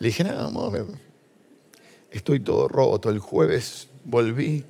Le 0.00 0.08
dije, 0.08 0.24
no, 0.24 0.72
estoy 2.10 2.40
todo 2.40 2.66
roto. 2.66 3.10
El 3.10 3.20
jueves 3.20 3.86
volví 4.04 4.64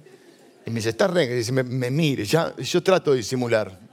y 0.67 0.71
me 0.71 0.77
dice, 0.77 0.91
está 0.91 1.07
re, 1.07 1.27
dice, 1.29 1.51
me, 1.51 1.63
me 1.63 1.91
mire, 1.91 2.27
ya, 2.27 2.55
yo 2.57 2.83
trato 2.83 3.13
de 3.13 3.17
disimular. 3.17 3.86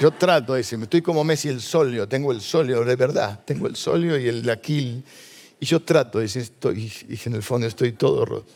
Yo 0.00 0.10
trato 0.12 0.54
de 0.54 0.60
estoy 0.60 1.02
como 1.02 1.24
Messi 1.24 1.48
el 1.48 1.60
solio, 1.60 2.08
tengo 2.08 2.30
el 2.30 2.40
solio 2.40 2.84
de 2.84 2.96
verdad, 2.96 3.40
tengo 3.44 3.66
el 3.66 3.76
solio 3.76 4.18
y 4.18 4.28
el 4.28 4.48
aquil. 4.48 5.02
Y 5.60 5.66
yo 5.66 5.80
trato 5.80 6.18
de 6.18 6.24
decir, 6.24 6.42
estoy, 6.42 6.92
y 7.08 7.18
en 7.24 7.34
el 7.34 7.42
fondo 7.42 7.66
estoy 7.66 7.92
todo 7.92 8.24
roto. 8.24 8.46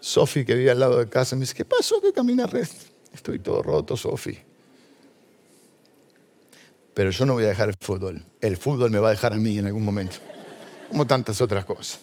Sofi, 0.00 0.44
que 0.44 0.56
vive 0.56 0.70
al 0.72 0.80
lado 0.80 0.98
de 0.98 1.08
casa, 1.08 1.36
me 1.36 1.42
dice, 1.42 1.54
¿qué 1.54 1.64
pasó 1.64 2.00
que 2.00 2.12
camina 2.12 2.46
resto? 2.46 2.86
Estoy 3.14 3.38
todo 3.38 3.62
roto, 3.62 3.96
Sofi. 3.96 4.36
Pero 6.92 7.10
yo 7.10 7.24
no 7.24 7.34
voy 7.34 7.44
a 7.44 7.48
dejar 7.48 7.68
el 7.68 7.76
fútbol. 7.80 8.24
El 8.40 8.56
fútbol 8.56 8.90
me 8.90 8.98
va 8.98 9.08
a 9.08 9.10
dejar 9.12 9.32
a 9.32 9.36
mí 9.36 9.58
en 9.58 9.66
algún 9.66 9.84
momento. 9.84 10.16
Como 10.88 11.06
tantas 11.06 11.40
otras 11.40 11.64
cosas. 11.64 12.00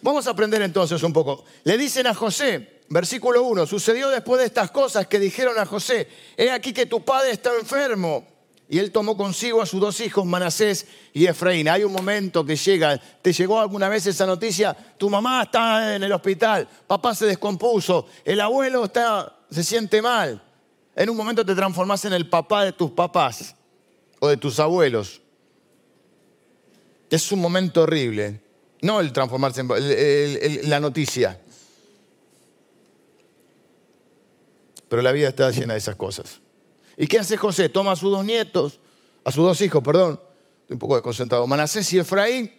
Vamos 0.00 0.26
a 0.28 0.30
aprender 0.30 0.62
entonces 0.62 1.02
un 1.02 1.12
poco. 1.12 1.44
Le 1.64 1.76
dicen 1.76 2.06
a 2.06 2.14
José, 2.14 2.73
versículo 2.88 3.42
1, 3.44 3.66
sucedió 3.66 4.08
después 4.08 4.40
de 4.40 4.46
estas 4.46 4.70
cosas 4.70 5.06
que 5.06 5.18
dijeron 5.18 5.58
a 5.58 5.66
José, 5.66 6.08
he 6.36 6.50
aquí 6.50 6.72
que 6.72 6.86
tu 6.86 7.04
padre 7.04 7.30
está 7.30 7.50
enfermo. 7.58 8.26
Y 8.66 8.78
él 8.78 8.90
tomó 8.92 9.16
consigo 9.16 9.60
a 9.60 9.66
sus 9.66 9.78
dos 9.78 10.00
hijos, 10.00 10.24
Manasés 10.24 10.86
y 11.12 11.26
Efraín. 11.26 11.68
Hay 11.68 11.84
un 11.84 11.92
momento 11.92 12.46
que 12.46 12.56
llega, 12.56 12.96
¿te 12.96 13.32
llegó 13.32 13.60
alguna 13.60 13.90
vez 13.90 14.06
esa 14.06 14.24
noticia? 14.24 14.74
Tu 14.96 15.10
mamá 15.10 15.42
está 15.42 15.96
en 15.96 16.02
el 16.02 16.12
hospital, 16.12 16.66
papá 16.86 17.14
se 17.14 17.26
descompuso, 17.26 18.06
el 18.24 18.40
abuelo 18.40 18.86
está, 18.86 19.36
se 19.50 19.62
siente 19.62 20.00
mal. 20.00 20.42
En 20.96 21.10
un 21.10 21.16
momento 21.16 21.44
te 21.44 21.54
transformás 21.54 22.04
en 22.06 22.14
el 22.14 22.28
papá 22.28 22.64
de 22.64 22.72
tus 22.72 22.90
papás 22.92 23.54
o 24.18 24.28
de 24.28 24.36
tus 24.38 24.58
abuelos. 24.58 25.20
Es 27.10 27.30
un 27.32 27.40
momento 27.40 27.82
horrible. 27.82 28.40
No 28.80 29.00
el 29.00 29.12
transformarse 29.12 29.60
en 29.60 30.70
la 30.70 30.80
noticia. 30.80 31.40
Pero 34.94 35.02
la 35.02 35.10
vida 35.10 35.30
está 35.30 35.50
llena 35.50 35.72
de 35.72 35.80
esas 35.80 35.96
cosas. 35.96 36.40
¿Y 36.96 37.08
qué 37.08 37.18
hace 37.18 37.36
José? 37.36 37.68
Toma 37.68 37.90
a 37.90 37.96
sus 37.96 38.12
dos 38.12 38.24
nietos, 38.24 38.78
a 39.24 39.32
sus 39.32 39.44
dos 39.44 39.60
hijos, 39.60 39.82
perdón, 39.82 40.20
estoy 40.60 40.74
un 40.74 40.78
poco 40.78 40.94
desconcentrado, 40.94 41.48
Manasés 41.48 41.92
y 41.94 41.98
Efraín, 41.98 42.52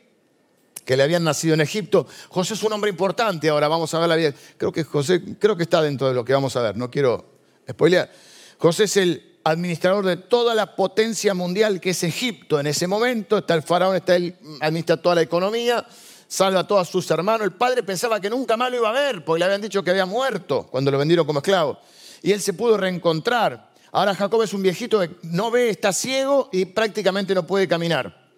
que 0.83 0.97
le 0.97 1.03
habían 1.03 1.23
nacido 1.23 1.53
en 1.53 1.61
Egipto. 1.61 2.05
José 2.27 2.55
es 2.55 2.63
un 2.63 2.73
hombre 2.73 2.89
importante, 2.89 3.47
ahora 3.47 3.69
vamos 3.69 3.93
a 3.93 3.99
ver 3.99 4.09
la 4.09 4.17
vida. 4.17 4.33
Creo 4.57 4.73
que 4.73 4.83
José, 4.83 5.23
creo 5.39 5.55
que 5.55 5.63
está 5.63 5.81
dentro 5.81 6.09
de 6.09 6.13
lo 6.13 6.25
que 6.25 6.33
vamos 6.33 6.53
a 6.57 6.61
ver, 6.61 6.75
no 6.75 6.91
quiero 6.91 7.23
spoilear. 7.71 8.11
José 8.57 8.83
es 8.83 8.97
el 8.97 9.37
administrador 9.45 10.05
de 10.05 10.17
toda 10.17 10.53
la 10.53 10.75
potencia 10.75 11.33
mundial 11.33 11.79
que 11.79 11.91
es 11.91 12.03
Egipto 12.03 12.59
en 12.59 12.67
ese 12.67 12.85
momento, 12.85 13.37
está 13.37 13.53
el 13.53 13.63
faraón, 13.63 13.95
está 13.95 14.17
él, 14.17 14.35
administra 14.59 14.97
toda 14.97 15.15
la 15.15 15.21
economía, 15.21 15.87
salva 16.27 16.59
a 16.59 16.67
todos 16.67 16.89
sus 16.89 17.09
hermanos. 17.11 17.45
El 17.45 17.53
padre 17.53 17.81
pensaba 17.81 18.19
que 18.19 18.29
nunca 18.29 18.57
más 18.57 18.71
lo 18.71 18.75
iba 18.75 18.89
a 18.89 18.91
ver, 18.91 19.23
porque 19.23 19.39
le 19.39 19.45
habían 19.45 19.61
dicho 19.61 19.81
que 19.81 19.91
había 19.91 20.05
muerto 20.05 20.67
cuando 20.69 20.91
lo 20.91 20.97
vendieron 20.97 21.25
como 21.25 21.39
esclavo 21.39 21.79
y 22.25 22.31
él 22.31 22.41
se 22.41 22.53
pudo 22.53 22.75
reencontrar. 22.75 23.69
Ahora 23.91 24.15
Jacob 24.15 24.41
es 24.41 24.51
un 24.51 24.63
viejito 24.63 24.99
que 24.99 25.11
no 25.21 25.51
ve, 25.51 25.69
está 25.69 25.93
ciego 25.93 26.49
y 26.51 26.65
prácticamente 26.65 27.35
no 27.35 27.45
puede 27.45 27.67
caminar. 27.67 28.31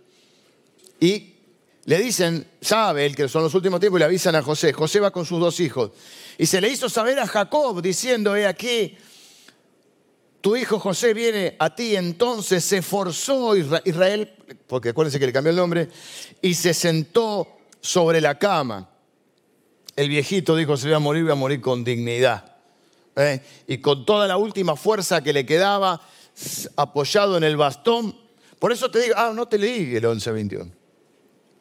Y 0.99 1.35
le 1.85 1.97
dicen, 1.97 2.45
sabe 2.59 3.05
él 3.05 3.15
que 3.15 3.29
son 3.29 3.43
los 3.43 3.53
últimos 3.55 3.79
tiempos 3.79 3.97
y 3.97 4.01
le 4.01 4.05
avisan 4.05 4.35
a 4.35 4.41
José. 4.41 4.73
José 4.73 4.99
va 4.99 5.11
con 5.11 5.25
sus 5.25 5.39
dos 5.39 5.61
hijos. 5.61 5.91
Y 6.37 6.47
se 6.47 6.59
le 6.59 6.67
hizo 6.67 6.89
saber 6.89 7.17
a 7.17 7.27
Jacob 7.27 7.81
diciendo, 7.81 8.35
he 8.35 8.45
aquí, 8.45 8.97
tu 10.41 10.57
hijo 10.57 10.79
José 10.79 11.13
viene 11.13 11.55
a 11.57 11.73
ti. 11.73 11.95
Entonces 11.95 12.65
se 12.65 12.81
forzó 12.81 13.55
Israel, 13.55 14.33
porque 14.67 14.89
acuérdense 14.89 15.17
que 15.17 15.27
le 15.27 15.31
cambió 15.31 15.51
el 15.51 15.55
nombre, 15.55 15.87
y 16.41 16.55
se 16.55 16.73
sentó 16.73 17.47
sobre 17.79 18.19
la 18.19 18.37
cama. 18.37 18.89
El 19.95 20.09
viejito 20.09 20.57
dijo, 20.57 20.75
se 20.75 20.87
voy 20.87 20.95
a 20.95 20.99
morir, 20.99 21.23
voy 21.23 21.31
a 21.31 21.35
morir 21.35 21.61
con 21.61 21.85
dignidad. 21.85 22.56
¿Eh? 23.17 23.41
y 23.67 23.79
con 23.79 24.05
toda 24.05 24.27
la 24.27 24.37
última 24.37 24.75
fuerza 24.75 25.21
que 25.21 25.33
le 25.33 25.45
quedaba 25.45 25.99
apoyado 26.75 27.37
en 27.37 27.43
el 27.43 27.57
bastón. 27.57 28.15
Por 28.59 28.71
eso 28.71 28.89
te 28.89 28.99
digo, 28.99 29.15
ah, 29.17 29.31
no 29.35 29.47
te 29.47 29.57
leí 29.57 29.95
el 29.95 30.03
11-21. 30.03 30.71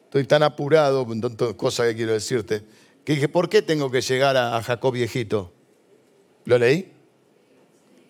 Estoy 0.05 0.23
tan 0.25 0.43
apurado 0.43 1.05
con 1.05 1.19
tantas 1.19 1.53
cosas 1.55 1.87
que 1.87 1.95
quiero 1.95 2.13
decirte, 2.13 2.63
que 3.03 3.13
dije, 3.13 3.27
¿por 3.27 3.49
qué 3.49 3.61
tengo 3.61 3.91
que 3.91 4.01
llegar 4.01 4.37
a, 4.37 4.61
Jacob 4.61 4.93
viejito? 4.93 5.51
¿Lo 6.45 6.57
leí? 6.57 6.91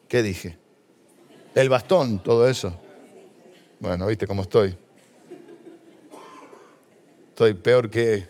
¿Qué 0.08 0.22
dije? 0.22 0.58
El 1.56 1.70
bastón, 1.70 2.20
todo 2.20 2.48
eso. 2.48 2.80
Bueno, 3.80 4.08
viste 4.08 4.28
cómo 4.28 4.44
estoy. 4.44 4.76
Estoy 7.30 7.54
peor 7.54 7.90
que... 7.90 8.28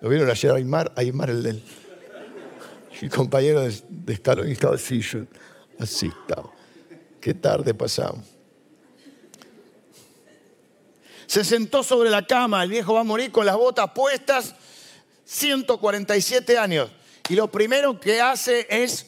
¿Lo 0.00 0.08
vieron 0.08 0.28
ayer 0.28 0.50
a 0.50 0.56
Aymar? 0.56 0.92
Aymar 0.96 1.30
el 1.30 1.42
del 1.42 1.62
mi 3.02 3.08
compañero 3.08 3.62
de, 3.62 3.74
de 3.88 4.12
escalón 4.12 4.48
estaba 4.48 4.74
así, 4.74 5.00
yo, 5.00 5.20
así 5.78 6.06
estaba. 6.06 6.50
Qué 7.20 7.34
tarde 7.34 7.74
pasamos. 7.74 8.24
Se 11.26 11.44
sentó 11.44 11.82
sobre 11.82 12.10
la 12.10 12.26
cama, 12.26 12.62
el 12.62 12.70
viejo 12.70 12.94
va 12.94 13.00
a 13.00 13.04
morir 13.04 13.32
con 13.32 13.46
las 13.46 13.56
botas 13.56 13.90
puestas, 13.94 14.54
147 15.24 16.58
años. 16.58 16.90
Y 17.28 17.34
lo 17.34 17.50
primero 17.50 17.98
que 17.98 18.20
hace 18.20 18.66
es, 18.68 19.06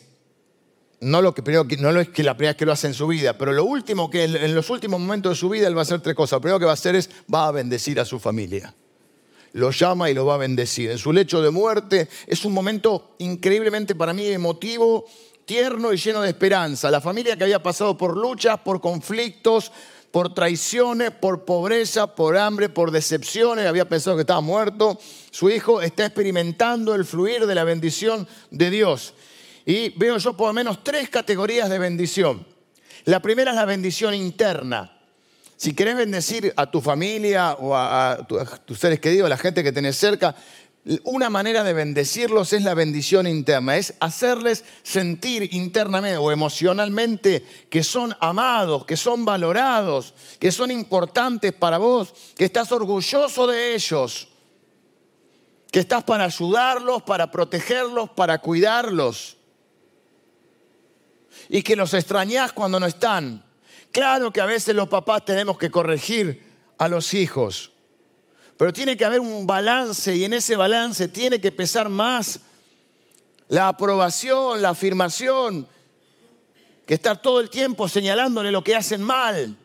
no 1.01 1.21
lo 1.21 1.35
que 1.35 1.43
primero, 1.43 1.67
no 1.79 1.93
lo 1.93 2.01
es 2.01 2.09
que 2.09 2.23
la 2.23 2.35
primera 2.35 2.53
vez 2.53 2.57
que 2.57 2.65
lo 2.65 2.73
hace 2.73 2.87
en 2.87 2.95
su 2.95 3.07
vida, 3.07 3.37
pero 3.37 3.53
lo 3.53 3.65
último 3.65 4.11
que 4.11 4.25
en 4.25 4.55
los 4.55 4.71
últimos 4.71 4.99
momentos 4.99 5.33
de 5.33 5.37
su 5.37 5.51
vida 5.51 5.69
él 5.69 5.77
va 5.77 5.81
a 5.81 5.83
hacer 5.83 6.01
tres 6.01 6.17
cosas. 6.17 6.39
Lo 6.39 6.41
primero 6.41 6.59
que 6.59 6.65
va 6.65 6.71
a 6.71 6.75
hacer 6.75 6.97
es, 6.97 7.11
va 7.33 7.49
a 7.49 7.51
bendecir 7.51 8.01
a 8.01 8.05
su 8.07 8.19
familia. 8.19 8.75
Lo 9.57 9.71
llama 9.71 10.11
y 10.11 10.15
lo 10.15 10.27
va 10.27 10.35
a 10.35 10.37
bendecir. 10.37 10.91
En 10.91 10.99
su 10.99 11.15
lecho 11.15 11.41
de 11.41 11.49
muerte 11.51 12.11
es 12.27 12.45
un 12.45 12.53
momento 12.53 13.15
increíblemente 13.21 13.95
para 13.95 14.13
mí 14.13 14.27
emotivo, 14.27 15.07
tierno 15.47 15.95
y 15.95 15.97
lleno 15.97 16.21
de 16.21 16.29
esperanza. 16.29 16.91
La 16.91 17.01
familia 17.01 17.39
que 17.39 17.45
había 17.45 17.63
pasado 17.63 17.97
por 17.97 18.19
luchas, 18.19 18.59
por 18.59 18.83
conflictos, 18.83 19.73
por 20.11 20.35
traiciones, 20.35 21.11
por 21.11 21.47
pobreza, 21.47 22.15
por 22.15 22.37
hambre, 22.37 22.69
por 22.69 22.91
decepciones, 22.91 23.65
había 23.65 23.89
pensado 23.89 24.15
que 24.19 24.25
estaba 24.25 24.43
muerto. 24.43 24.99
Su 25.31 25.49
hijo 25.49 25.81
está 25.81 26.05
experimentando 26.05 26.95
el 26.95 27.07
fluir 27.07 27.47
de 27.47 27.55
la 27.55 27.65
bendición 27.65 28.29
de 28.51 28.69
Dios. 28.69 29.15
Y 29.65 29.89
veo 29.97 30.19
yo 30.19 30.37
por 30.37 30.49
lo 30.49 30.53
menos 30.53 30.85
tres 30.85 31.09
categorías 31.09 31.71
de 31.71 31.79
bendición. 31.79 32.47
La 33.07 33.21
primera 33.21 33.53
es 33.53 33.57
la 33.57 33.65
bendición 33.65 34.13
interna. 34.13 34.96
Si 35.57 35.75
querés 35.75 35.97
bendecir 35.97 36.53
a 36.57 36.71
tu 36.71 36.81
familia 36.81 37.55
o 37.55 37.75
a, 37.75 38.27
tus 38.65 38.79
seres 38.79 39.01
queridos, 39.01 39.27
a 39.27 39.31
la 39.31 39.39
gente 39.39 39.65
que 39.65 39.73
tenés 39.73 39.97
cerca, 39.97 40.35
una 41.03 41.31
manera 41.31 41.65
de 41.65 41.73
bendecirlos 41.73 42.53
es 42.53 42.63
la 42.63 42.75
bendición 42.75 43.27
interna, 43.27 43.77
es 43.77 43.95
hacerles 43.99 44.65
sentir 44.83 45.53
internamente 45.53 46.19
o 46.19 46.31
emocionalmente 46.31 47.45
que 47.71 47.83
son 47.83 48.15
amados, 48.21 48.85
que 48.85 48.97
son 48.97 49.25
valorados, 49.25 50.15
que 50.39 50.53
son 50.53 50.71
importantes 50.71 51.53
para 51.53 51.79
vos, 51.79 52.15
que 52.37 52.45
estás 52.45 52.71
orgulloso 52.71 53.47
de 53.47 53.75
ellos, 53.75 54.29
que 55.73 55.81
estás 55.81 56.05
para 56.05 56.25
ayudarlos, 56.25 57.03
para 57.03 57.31
protegerlos, 57.31 58.11
para 58.11 58.39
cuidarlos 58.39 59.37
y 61.49 61.63
que 61.63 61.77
los 61.77 61.95
extrañás 61.95 62.53
cuando 62.53 62.79
no 62.79 62.87
están. 62.87 63.46
Claro 63.97 64.31
que 64.31 64.43
a 64.43 64.47
veces 64.47 64.75
los 64.75 64.89
papás 64.89 65.25
tenemos 65.25 65.57
que 65.57 65.71
corregir 65.71 66.45
a 66.77 66.87
los 66.87 67.15
hijos 67.15 67.73
pero 68.57 68.73
tiene 68.73 68.97
que 68.97 69.05
haber 69.05 69.21
un 69.21 69.47
balance 69.47 70.15
y 70.17 70.25
en 70.25 70.33
ese 70.33 70.57
balance 70.57 71.09
tiene 71.09 71.41
que 71.41 71.53
pesar 71.53 71.89
más 71.89 72.41
la 73.49 73.69
aprobación, 73.69 74.63
la 74.63 74.71
afirmación, 74.71 75.69
que 76.87 76.95
estar 76.95 77.21
todo 77.21 77.41
el 77.41 77.51
tiempo 77.51 77.89
señalándole 77.89 78.51
lo 78.51 78.65
que 78.65 78.75
hacen 78.75 79.03
mal. 79.03 79.57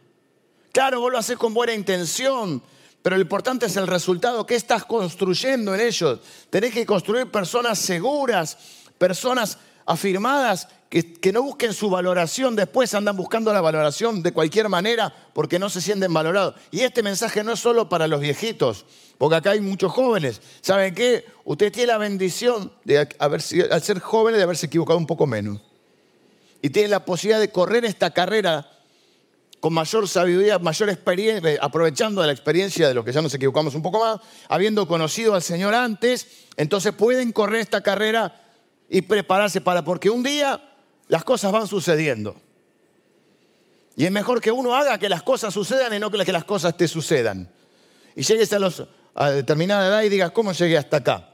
Claro, 0.72 1.00
vos 1.00 1.12
lo 1.12 1.18
haces 1.18 1.38
con 1.38 1.54
buena 1.54 1.74
intención, 1.74 2.62
pero 3.02 3.16
lo 3.16 3.22
importante 3.22 3.66
es 3.66 3.78
el 3.78 3.88
resultado 3.88 4.46
que 4.46 4.56
estás 4.56 4.84
construyendo 4.86 5.74
en 5.74 5.82
ellos. 5.82 6.20
Tenés 6.50 6.74
que 6.74 6.86
construir 6.86 7.32
personas 7.32 7.80
seguras, 7.80 8.58
personas 8.98 9.58
afirmadas 9.86 10.68
que, 10.92 11.32
no 11.32 11.42
busquen 11.42 11.74
su 11.74 11.90
valoración 11.90 12.54
después, 12.54 12.94
andan 12.94 13.16
buscando 13.16 13.54
la 13.54 13.62
valoración 13.62 14.22
de 14.22 14.34
cualquier 14.34 14.68
manera 14.68 15.14
porque 15.32 15.58
no 15.58 15.70
se 15.70 15.80
sienten 15.80 16.14
valorados. 16.14 16.56
Y 16.70 16.82
este 16.82 17.02
mensaje 17.02 17.46
no 17.46 17.54
es 17.54 17.62
solo 17.62 17.88
para 17.88 18.10
los 18.10 18.20
viejitos, 18.20 18.86
porque 19.18 19.38
acá 19.38 19.52
hay 19.52 19.62
muchos 19.62 19.90
jóvenes. 19.94 20.42
¿Saben 20.60 20.94
qué? 20.94 21.24
Usted 21.46 21.72
tiene 21.72 21.94
la 21.94 21.98
bendición 21.98 22.74
de 22.84 23.08
haber, 23.20 23.42
al 23.72 23.82
ser 23.82 24.00
jóvenes 24.02 24.40
de 24.40 24.44
haberse 24.44 24.66
equivocado 24.66 25.00
un 25.00 25.08
poco 25.08 25.26
menos. 25.26 25.62
Y 26.62 26.70
tiene 26.72 26.90
la 26.90 27.06
posibilidad 27.06 27.40
de 27.40 27.52
correr 27.52 27.86
esta 27.86 28.12
carrera 28.12 28.70
con 29.62 29.72
mayor 29.72 30.10
sabiduría, 30.10 30.60
mayor 30.60 30.90
experiencia, 30.90 31.58
aprovechando 31.62 32.22
la 32.26 32.34
experiencia 32.34 32.90
de 32.90 32.94
los 32.96 33.06
que 33.06 33.14
ya 33.14 33.22
nos 33.22 33.34
equivocamos 33.34 33.76
un 33.76 33.82
poco 33.82 34.02
más, 34.02 34.20
habiendo 34.50 34.86
conocido 34.90 35.36
al 35.36 35.42
Señor 35.42 35.74
antes, 35.74 36.28
entonces 36.58 36.92
pueden 36.92 37.32
correr 37.32 37.62
esta 37.62 37.80
carrera 37.80 38.42
y 38.90 39.04
prepararse 39.04 39.62
para, 39.62 39.86
porque 39.86 40.10
un 40.10 40.22
día 40.22 40.62
las 41.12 41.26
cosas 41.26 41.52
van 41.52 41.68
sucediendo. 41.68 42.38
Y 43.98 44.06
es 44.06 44.12
mejor 44.12 44.40
que 44.40 44.50
uno 44.50 44.74
haga 44.74 44.98
que 44.98 45.10
las 45.10 45.22
cosas 45.24 45.54
sucedan 45.54 45.94
y 45.94 46.00
no 46.00 46.10
que 46.10 46.32
las 46.32 46.46
cosas 46.46 46.78
te 46.78 46.88
sucedan. 46.88 47.52
Y 48.16 48.24
llegues 48.24 48.54
a, 48.54 48.60
los, 48.60 48.86
a 49.14 49.30
determinada 49.32 49.90
edad 49.90 50.04
y 50.04 50.10
digas, 50.10 50.32
¿cómo 50.32 50.54
llegué 50.54 50.78
hasta 50.78 50.98
acá? 50.98 51.34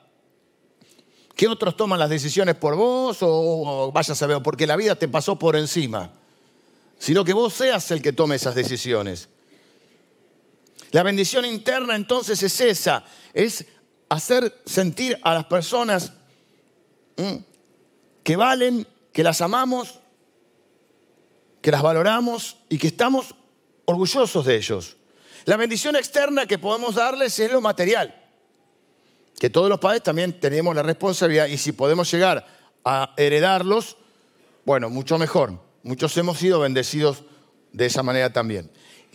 Que 1.36 1.48
otros 1.48 1.78
toman 1.78 2.00
las 2.00 2.10
decisiones 2.10 2.56
por 2.56 2.76
vos 2.76 3.20
o, 3.22 3.92
vayas 3.94 4.20
a 4.20 4.26
ver, 4.26 4.42
porque 4.42 4.66
la 4.66 4.76
vida 4.76 4.96
te 4.96 5.08
pasó 5.08 5.38
por 5.38 5.56
encima. 5.56 6.12
Sino 6.98 7.24
que 7.24 7.34
vos 7.34 7.54
seas 7.54 7.92
el 7.92 8.02
que 8.02 8.14
tome 8.14 8.38
esas 8.38 8.56
decisiones. 8.56 9.30
La 10.90 11.04
bendición 11.04 11.46
interna 11.46 11.96
entonces 11.96 12.42
es 12.42 12.60
esa, 12.62 13.04
es 13.32 13.64
hacer 14.10 14.60
sentir 14.66 15.20
a 15.22 15.36
las 15.36 15.46
personas 15.46 16.14
que 18.24 18.36
valen 18.36 18.88
que 19.18 19.24
las 19.24 19.42
amamos, 19.42 20.00
que 21.60 21.72
las 21.72 21.82
valoramos 21.82 22.58
y 22.70 22.78
que 22.78 22.86
estamos 22.86 23.34
orgullosos 23.86 24.46
de 24.46 24.56
ellos. 24.56 24.96
La 25.46 25.58
bendición 25.58 25.96
externa 25.96 26.46
que 26.46 26.60
podemos 26.60 26.94
darles 26.94 27.40
es 27.40 27.52
lo 27.52 27.60
material, 27.60 28.14
que 29.40 29.50
todos 29.50 29.70
los 29.70 29.80
padres 29.80 30.04
también 30.04 30.40
tenemos 30.40 30.76
la 30.76 30.84
responsabilidad 30.84 31.48
y 31.48 31.58
si 31.58 31.72
podemos 31.72 32.12
llegar 32.12 32.46
a 32.86 33.16
heredarlos, 33.18 33.98
bueno, 34.66 34.92
mucho 34.92 35.18
mejor. 35.18 35.60
Muchos 35.82 36.16
hemos 36.18 36.38
sido 36.38 36.60
bendecidos 36.60 37.24
de 37.74 37.88
esa 37.88 38.04
manera 38.04 38.32
también. 38.32 38.70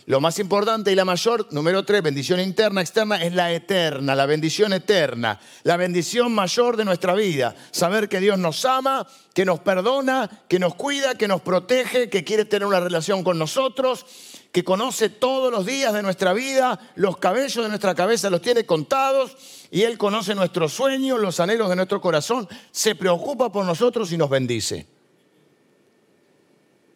Lo 0.05 0.19
más 0.19 0.37
importante 0.39 0.91
y 0.91 0.95
la 0.95 1.05
mayor, 1.05 1.47
número 1.51 1.85
tres, 1.85 2.01
bendición 2.01 2.41
interna, 2.41 2.81
externa, 2.81 3.23
es 3.23 3.33
la 3.33 3.53
eterna, 3.53 4.15
la 4.15 4.25
bendición 4.25 4.73
eterna, 4.73 5.39
la 5.63 5.77
bendición 5.77 6.33
mayor 6.33 6.75
de 6.75 6.83
nuestra 6.83 7.13
vida. 7.13 7.55
Saber 7.71 8.09
que 8.09 8.19
Dios 8.19 8.37
nos 8.37 8.65
ama, 8.65 9.07
que 9.33 9.45
nos 9.45 9.61
perdona, 9.61 10.29
que 10.49 10.59
nos 10.59 10.75
cuida, 10.75 11.15
que 11.15 11.29
nos 11.29 11.41
protege, 11.41 12.09
que 12.09 12.25
quiere 12.25 12.43
tener 12.43 12.67
una 12.67 12.81
relación 12.81 13.23
con 13.23 13.39
nosotros, 13.39 14.05
que 14.51 14.65
conoce 14.65 15.07
todos 15.09 15.51
los 15.51 15.65
días 15.65 15.93
de 15.93 16.03
nuestra 16.03 16.33
vida, 16.33 16.79
los 16.95 17.17
cabellos 17.17 17.63
de 17.63 17.69
nuestra 17.69 17.95
cabeza 17.95 18.29
los 18.29 18.41
tiene 18.41 18.65
contados 18.65 19.37
y 19.71 19.83
Él 19.83 19.97
conoce 19.97 20.35
nuestros 20.35 20.73
sueños, 20.73 21.19
los 21.19 21.39
anhelos 21.39 21.69
de 21.69 21.77
nuestro 21.77 22.01
corazón, 22.01 22.47
se 22.71 22.93
preocupa 22.95 23.51
por 23.51 23.65
nosotros 23.65 24.11
y 24.11 24.17
nos 24.17 24.29
bendice 24.29 24.92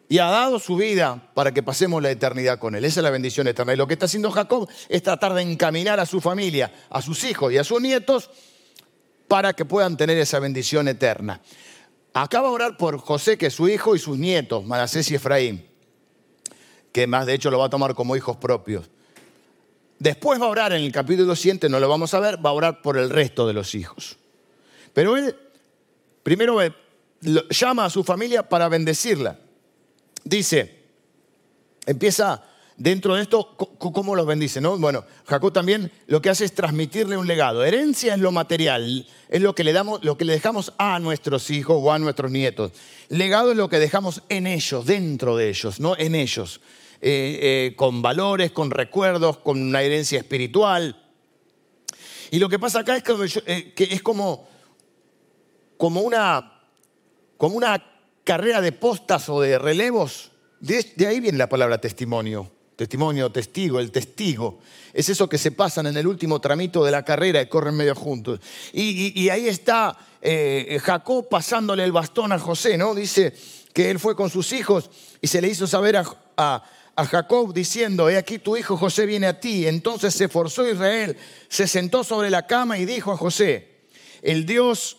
y 0.08 0.18
ha 0.18 0.26
dado 0.26 0.58
su 0.58 0.76
vida 0.76 1.30
para 1.34 1.52
que 1.52 1.62
pasemos 1.62 2.02
la 2.02 2.10
eternidad 2.10 2.58
con 2.58 2.74
Él. 2.74 2.84
Esa 2.84 3.00
es 3.00 3.04
la 3.04 3.10
bendición 3.10 3.46
eterna. 3.46 3.74
Y 3.74 3.76
lo 3.76 3.86
que 3.86 3.92
está 3.92 4.06
haciendo 4.06 4.30
Jacob 4.30 4.68
es 4.88 5.02
tratar 5.02 5.34
de 5.34 5.42
encaminar 5.42 6.00
a 6.00 6.06
su 6.06 6.20
familia, 6.20 6.72
a 6.88 7.02
sus 7.02 7.24
hijos 7.24 7.52
y 7.52 7.58
a 7.58 7.64
sus 7.64 7.80
nietos 7.80 8.30
para 9.28 9.52
que 9.52 9.66
puedan 9.66 9.98
tener 9.98 10.16
esa 10.16 10.38
bendición 10.38 10.88
eterna. 10.88 11.42
Acaba 12.14 12.48
de 12.48 12.54
orar 12.54 12.76
por 12.78 12.98
José, 12.98 13.36
que 13.36 13.46
es 13.46 13.54
su 13.54 13.68
hijo, 13.68 13.94
y 13.94 13.98
sus 13.98 14.16
nietos, 14.16 14.64
Manasés 14.64 15.10
y 15.10 15.16
Efraín, 15.16 15.68
que 16.90 17.06
más 17.06 17.26
de 17.26 17.34
hecho 17.34 17.50
lo 17.50 17.58
va 17.58 17.66
a 17.66 17.70
tomar 17.70 17.94
como 17.94 18.16
hijos 18.16 18.38
propios. 18.38 18.88
Después 19.98 20.40
va 20.40 20.46
a 20.46 20.48
orar 20.48 20.72
en 20.72 20.82
el 20.82 20.90
capítulo 20.90 21.36
siguiente, 21.36 21.68
no 21.68 21.78
lo 21.80 21.88
vamos 21.88 22.14
a 22.14 22.20
ver, 22.20 22.44
va 22.44 22.50
a 22.50 22.54
orar 22.54 22.80
por 22.80 22.96
el 22.96 23.10
resto 23.10 23.46
de 23.46 23.52
los 23.52 23.74
hijos. 23.74 24.16
Pero 24.94 25.16
él 25.16 25.36
primero 26.22 26.58
llama 27.50 27.84
a 27.84 27.90
su 27.90 28.02
familia 28.02 28.48
para 28.48 28.68
bendecirla. 28.68 29.38
Dice, 30.24 30.84
empieza 31.86 32.44
dentro 32.76 33.16
de 33.16 33.22
esto, 33.22 33.56
¿cómo 33.56 34.14
los 34.14 34.26
bendice? 34.26 34.60
¿no? 34.60 34.78
Bueno, 34.78 35.04
Jacob 35.26 35.52
también 35.52 35.90
lo 36.06 36.22
que 36.22 36.30
hace 36.30 36.44
es 36.44 36.54
transmitirle 36.54 37.16
un 37.16 37.26
legado. 37.26 37.64
Herencia 37.64 38.14
es 38.14 38.20
lo 38.20 38.32
material, 38.32 39.06
es 39.28 39.40
lo 39.42 39.54
que 39.54 39.64
le, 39.64 39.72
damos, 39.72 40.04
lo 40.04 40.16
que 40.16 40.24
le 40.24 40.32
dejamos 40.32 40.72
a 40.78 40.98
nuestros 40.98 41.50
hijos 41.50 41.76
o 41.80 41.92
a 41.92 41.98
nuestros 41.98 42.30
nietos. 42.30 42.72
Legado 43.08 43.50
es 43.50 43.56
lo 43.56 43.68
que 43.68 43.78
dejamos 43.78 44.22
en 44.28 44.46
ellos, 44.46 44.86
dentro 44.86 45.36
de 45.36 45.48
ellos, 45.48 45.80
no 45.80 45.96
en 45.98 46.14
ellos. 46.14 46.60
Eh, 47.00 47.38
eh, 47.70 47.76
con 47.76 48.02
valores, 48.02 48.50
con 48.50 48.72
recuerdos, 48.72 49.38
con 49.38 49.62
una 49.62 49.82
herencia 49.82 50.18
espiritual. 50.18 51.00
Y 52.32 52.40
lo 52.40 52.48
que 52.48 52.58
pasa 52.58 52.80
acá 52.80 52.96
es 52.96 53.04
que, 53.04 53.14
eh, 53.46 53.72
es 53.76 54.02
como, 54.02 54.48
como, 55.76 56.00
una, 56.00 56.60
como 57.36 57.56
una 57.56 57.97
carrera 58.28 58.60
de 58.60 58.72
postas 58.72 59.30
o 59.30 59.40
de 59.40 59.58
relevos, 59.58 60.32
de, 60.60 61.06
ahí 61.06 61.18
viene 61.18 61.38
la 61.38 61.48
palabra 61.48 61.80
testimonio. 61.80 62.50
Testimonio, 62.76 63.32
testigo, 63.32 63.80
el 63.80 63.90
testigo. 63.90 64.58
Es 64.92 65.08
eso 65.08 65.30
que 65.30 65.38
se 65.38 65.50
pasan 65.50 65.86
en 65.86 65.96
el 65.96 66.06
último 66.06 66.38
tramito 66.38 66.84
de 66.84 66.90
la 66.90 67.06
carrera 67.06 67.40
y 67.40 67.46
corren 67.46 67.74
medio 67.74 67.94
juntos. 67.94 68.38
Y, 68.74 69.30
ahí 69.30 69.48
está 69.48 69.96
eh, 70.20 70.78
Jacob 70.82 71.26
pasándole 71.30 71.84
el 71.84 71.90
bastón 71.90 72.30
a 72.32 72.38
José, 72.38 72.76
¿no? 72.76 72.94
Dice 72.94 73.32
que 73.72 73.90
él 73.90 73.98
fue 73.98 74.14
con 74.14 74.28
sus 74.28 74.52
hijos 74.52 74.90
y 75.22 75.26
se 75.26 75.40
le 75.40 75.48
hizo 75.48 75.66
saber 75.66 75.96
a, 75.96 76.04
a 76.36 77.06
Jacob 77.06 77.54
diciendo, 77.54 78.10
he 78.10 78.18
aquí 78.18 78.38
tu 78.38 78.58
hijo 78.58 78.76
José 78.76 79.06
viene 79.06 79.26
a 79.26 79.40
ti. 79.40 79.66
Entonces 79.66 80.14
se 80.14 80.28
forzó 80.28 80.68
Israel, 80.68 81.16
se 81.48 81.66
sentó 81.66 82.04
sobre 82.04 82.28
la 82.28 82.46
cama 82.46 82.76
y 82.76 82.84
dijo 82.84 83.10
a 83.10 83.16
José, 83.16 83.86
el 84.20 84.44
Dios 84.44 84.98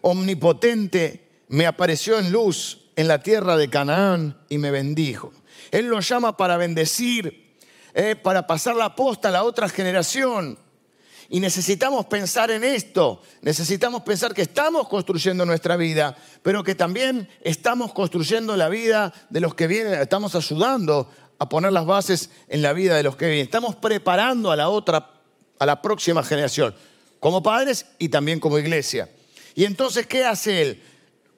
omnipotente 0.00 1.23
me 1.48 1.66
apareció 1.66 2.18
en 2.18 2.32
luz 2.32 2.80
en 2.96 3.08
la 3.08 3.22
tierra 3.22 3.56
de 3.56 3.68
Canaán 3.68 4.36
y 4.48 4.58
me 4.58 4.70
bendijo. 4.70 5.32
Él 5.70 5.86
lo 5.86 6.00
llama 6.00 6.36
para 6.36 6.56
bendecir, 6.56 7.56
eh, 7.94 8.16
para 8.16 8.46
pasar 8.46 8.76
la 8.76 8.94
posta 8.94 9.28
a 9.28 9.32
la 9.32 9.44
otra 9.44 9.68
generación. 9.68 10.58
Y 11.28 11.40
necesitamos 11.40 12.06
pensar 12.06 12.50
en 12.50 12.64
esto, 12.64 13.22
necesitamos 13.40 14.02
pensar 14.02 14.34
que 14.34 14.42
estamos 14.42 14.88
construyendo 14.88 15.46
nuestra 15.46 15.76
vida, 15.76 16.16
pero 16.42 16.62
que 16.62 16.74
también 16.74 17.28
estamos 17.40 17.92
construyendo 17.94 18.56
la 18.56 18.68
vida 18.68 19.12
de 19.30 19.40
los 19.40 19.54
que 19.54 19.66
vienen, 19.66 19.94
estamos 19.94 20.34
ayudando 20.34 21.10
a 21.38 21.48
poner 21.48 21.72
las 21.72 21.86
bases 21.86 22.30
en 22.48 22.62
la 22.62 22.72
vida 22.74 22.94
de 22.94 23.02
los 23.02 23.16
que 23.16 23.26
vienen, 23.26 23.44
estamos 23.46 23.74
preparando 23.74 24.50
a 24.50 24.56
la 24.56 24.68
otra, 24.68 25.10
a 25.58 25.66
la 25.66 25.80
próxima 25.80 26.22
generación, 26.22 26.74
como 27.20 27.42
padres 27.42 27.86
y 27.98 28.10
también 28.10 28.38
como 28.38 28.58
iglesia. 28.58 29.08
Y 29.54 29.64
entonces, 29.64 30.06
¿qué 30.06 30.24
hace 30.24 30.60
él? 30.60 30.82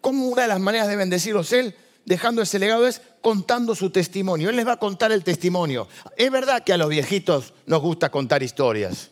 ¿Cómo 0.07 0.29
una 0.29 0.42
de 0.42 0.49
las 0.49 0.61
maneras 0.61 0.87
de 0.87 0.95
bendecirlos 0.95 1.53
él? 1.53 1.75
Dejando 2.05 2.40
ese 2.40 2.61
legado 2.61 2.87
es 2.87 3.03
contando 3.21 3.75
su 3.75 3.90
testimonio. 3.90 4.49
Él 4.49 4.55
les 4.55 4.64
va 4.64 4.75
a 4.75 4.79
contar 4.79 5.11
el 5.11 5.25
testimonio. 5.25 5.88
Es 6.16 6.31
verdad 6.31 6.62
que 6.62 6.73
a 6.73 6.77
los 6.77 6.88
viejitos 6.88 7.53
nos 7.66 7.83
gusta 7.83 8.09
contar 8.09 8.40
historias. 8.40 9.11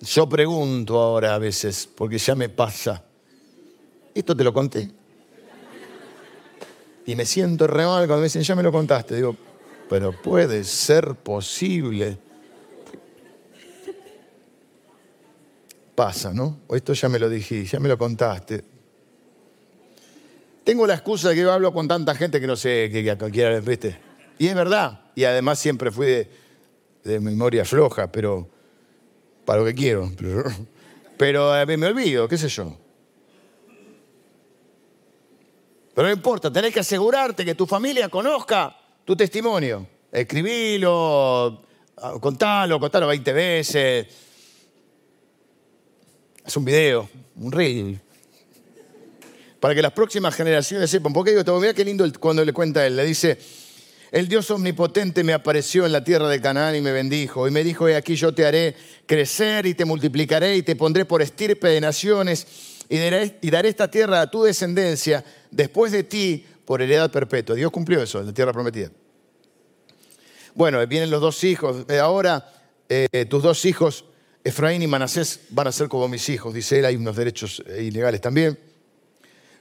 Yo 0.00 0.28
pregunto 0.28 0.96
ahora 0.96 1.34
a 1.34 1.38
veces, 1.38 1.88
porque 1.92 2.18
ya 2.18 2.36
me 2.36 2.48
pasa. 2.48 3.02
Esto 4.14 4.36
te 4.36 4.44
lo 4.44 4.52
conté. 4.52 4.88
Y 7.04 7.16
me 7.16 7.26
siento 7.26 7.66
re 7.66 7.84
mal 7.84 8.06
cuando 8.06 8.18
me 8.18 8.26
dicen, 8.26 8.42
ya 8.42 8.54
me 8.54 8.62
lo 8.62 8.70
contaste. 8.70 9.16
Digo, 9.16 9.34
pero 9.88 10.12
puede 10.22 10.62
ser 10.62 11.16
posible. 11.16 12.27
Pasa, 15.98 16.32
¿no? 16.32 16.60
O 16.68 16.76
esto 16.76 16.92
ya 16.92 17.08
me 17.08 17.18
lo 17.18 17.28
dijiste, 17.28 17.72
ya 17.72 17.80
me 17.80 17.88
lo 17.88 17.98
contaste. 17.98 18.62
Tengo 20.62 20.86
la 20.86 20.94
excusa 20.94 21.30
de 21.30 21.34
que 21.34 21.40
yo 21.40 21.52
hablo 21.52 21.72
con 21.72 21.88
tanta 21.88 22.14
gente 22.14 22.40
que 22.40 22.46
no 22.46 22.54
sé 22.54 22.88
qué 22.92 23.16
cualquiera, 23.18 23.58
¿viste? 23.58 23.98
Y 24.38 24.46
es 24.46 24.54
verdad. 24.54 25.00
Y 25.16 25.24
además 25.24 25.58
siempre 25.58 25.90
fui 25.90 26.06
de, 27.02 27.18
memoria 27.18 27.64
floja, 27.64 28.12
pero 28.12 28.48
para 29.44 29.58
lo 29.58 29.64
que 29.66 29.74
quiero. 29.74 30.12
Pero, 31.16 31.52
a 31.52 31.66
mí 31.66 31.76
me 31.76 31.88
olvido, 31.88 32.28
qué 32.28 32.38
sé 32.38 32.48
yo. 32.48 32.76
Pero 35.96 36.06
no 36.06 36.14
importa, 36.14 36.52
tenés 36.52 36.72
que 36.72 36.78
asegurarte 36.78 37.44
que 37.44 37.56
tu 37.56 37.66
familia 37.66 38.08
conozca 38.08 38.72
tu 39.04 39.16
testimonio. 39.16 39.84
Escribilo, 40.12 41.60
contalo, 42.20 42.78
contalo 42.78 43.08
20 43.08 43.32
veces. 43.32 44.27
Haz 46.48 46.56
un 46.56 46.64
video, 46.64 47.10
un 47.36 47.52
reel. 47.52 48.00
Para 49.60 49.74
que 49.74 49.82
las 49.82 49.92
próximas 49.92 50.34
generaciones 50.34 50.88
sepan. 50.88 51.12
Porque 51.12 51.36
digo, 51.36 51.60
mira 51.60 51.74
qué 51.74 51.84
lindo 51.84 52.10
cuando 52.18 52.42
le 52.42 52.54
cuenta 52.54 52.80
a 52.80 52.86
él. 52.86 52.96
Le 52.96 53.04
dice, 53.04 53.36
el 54.10 54.28
Dios 54.28 54.50
omnipotente 54.50 55.22
me 55.24 55.34
apareció 55.34 55.84
en 55.84 55.92
la 55.92 56.02
tierra 56.02 56.26
de 56.26 56.40
Canaán 56.40 56.74
y 56.74 56.80
me 56.80 56.90
bendijo. 56.90 57.46
Y 57.46 57.50
me 57.50 57.62
dijo, 57.62 57.86
he 57.86 57.96
aquí 57.96 58.16
yo 58.16 58.32
te 58.32 58.46
haré 58.46 58.74
crecer 59.04 59.66
y 59.66 59.74
te 59.74 59.84
multiplicaré 59.84 60.56
y 60.56 60.62
te 60.62 60.74
pondré 60.74 61.04
por 61.04 61.20
estirpe 61.20 61.68
de 61.68 61.82
naciones 61.82 62.46
y 62.88 62.96
daré, 62.96 63.68
esta 63.68 63.90
tierra 63.90 64.22
a 64.22 64.30
tu 64.30 64.44
descendencia 64.44 65.22
después 65.50 65.92
de 65.92 66.04
ti 66.04 66.46
por 66.64 66.80
heredad 66.80 67.12
perpetua. 67.12 67.56
Dios 67.56 67.70
cumplió 67.70 68.02
eso, 68.02 68.22
la 68.22 68.32
tierra 68.32 68.54
prometida. 68.54 68.90
Bueno, 70.54 70.86
vienen 70.86 71.10
los 71.10 71.20
dos 71.20 71.44
hijos. 71.44 71.84
Eh, 71.90 71.98
ahora 71.98 72.50
eh, 72.88 73.26
tus 73.28 73.42
dos 73.42 73.66
hijos, 73.66 74.06
Efraín 74.48 74.80
y 74.80 74.86
Manasés, 74.86 75.40
van 75.50 75.66
a 75.66 75.72
ser 75.72 75.88
como 75.88 76.08
mis 76.08 76.26
hijos. 76.30 76.54
Dice 76.54 76.78
él, 76.78 76.86
hay 76.86 76.96
unos 76.96 77.14
derechos 77.14 77.62
eh, 77.66 77.82
ilegales 77.82 78.22
también. 78.22 78.58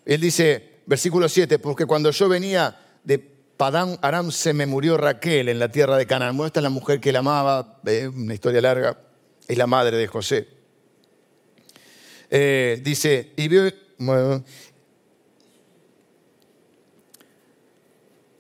Él 0.05 0.21
dice, 0.21 0.79
versículo 0.85 1.27
7, 1.27 1.59
porque 1.59 1.85
cuando 1.85 2.09
yo 2.11 2.29
venía 2.29 2.79
de 3.03 3.19
Padán 3.19 3.99
Aram 4.01 4.31
se 4.31 4.53
me 4.53 4.65
murió 4.65 4.95
Raquel 4.95 5.49
en 5.49 5.59
la 5.59 5.69
tierra 5.69 5.97
de 5.97 6.07
Canaán. 6.07 6.37
Bueno, 6.37 6.47
esta 6.47 6.61
es 6.61 6.63
la 6.63 6.69
mujer 6.69 7.01
que 7.01 7.09
él 7.09 7.17
amaba, 7.17 7.81
una 8.13 8.33
historia 8.33 8.61
larga, 8.61 8.97
es 9.45 9.57
la 9.57 9.67
madre 9.67 9.97
de 9.97 10.07
José. 10.07 10.47
Eh, 12.29 12.79
dice, 12.81 13.33
y 13.35 13.47
vio, 13.49 13.69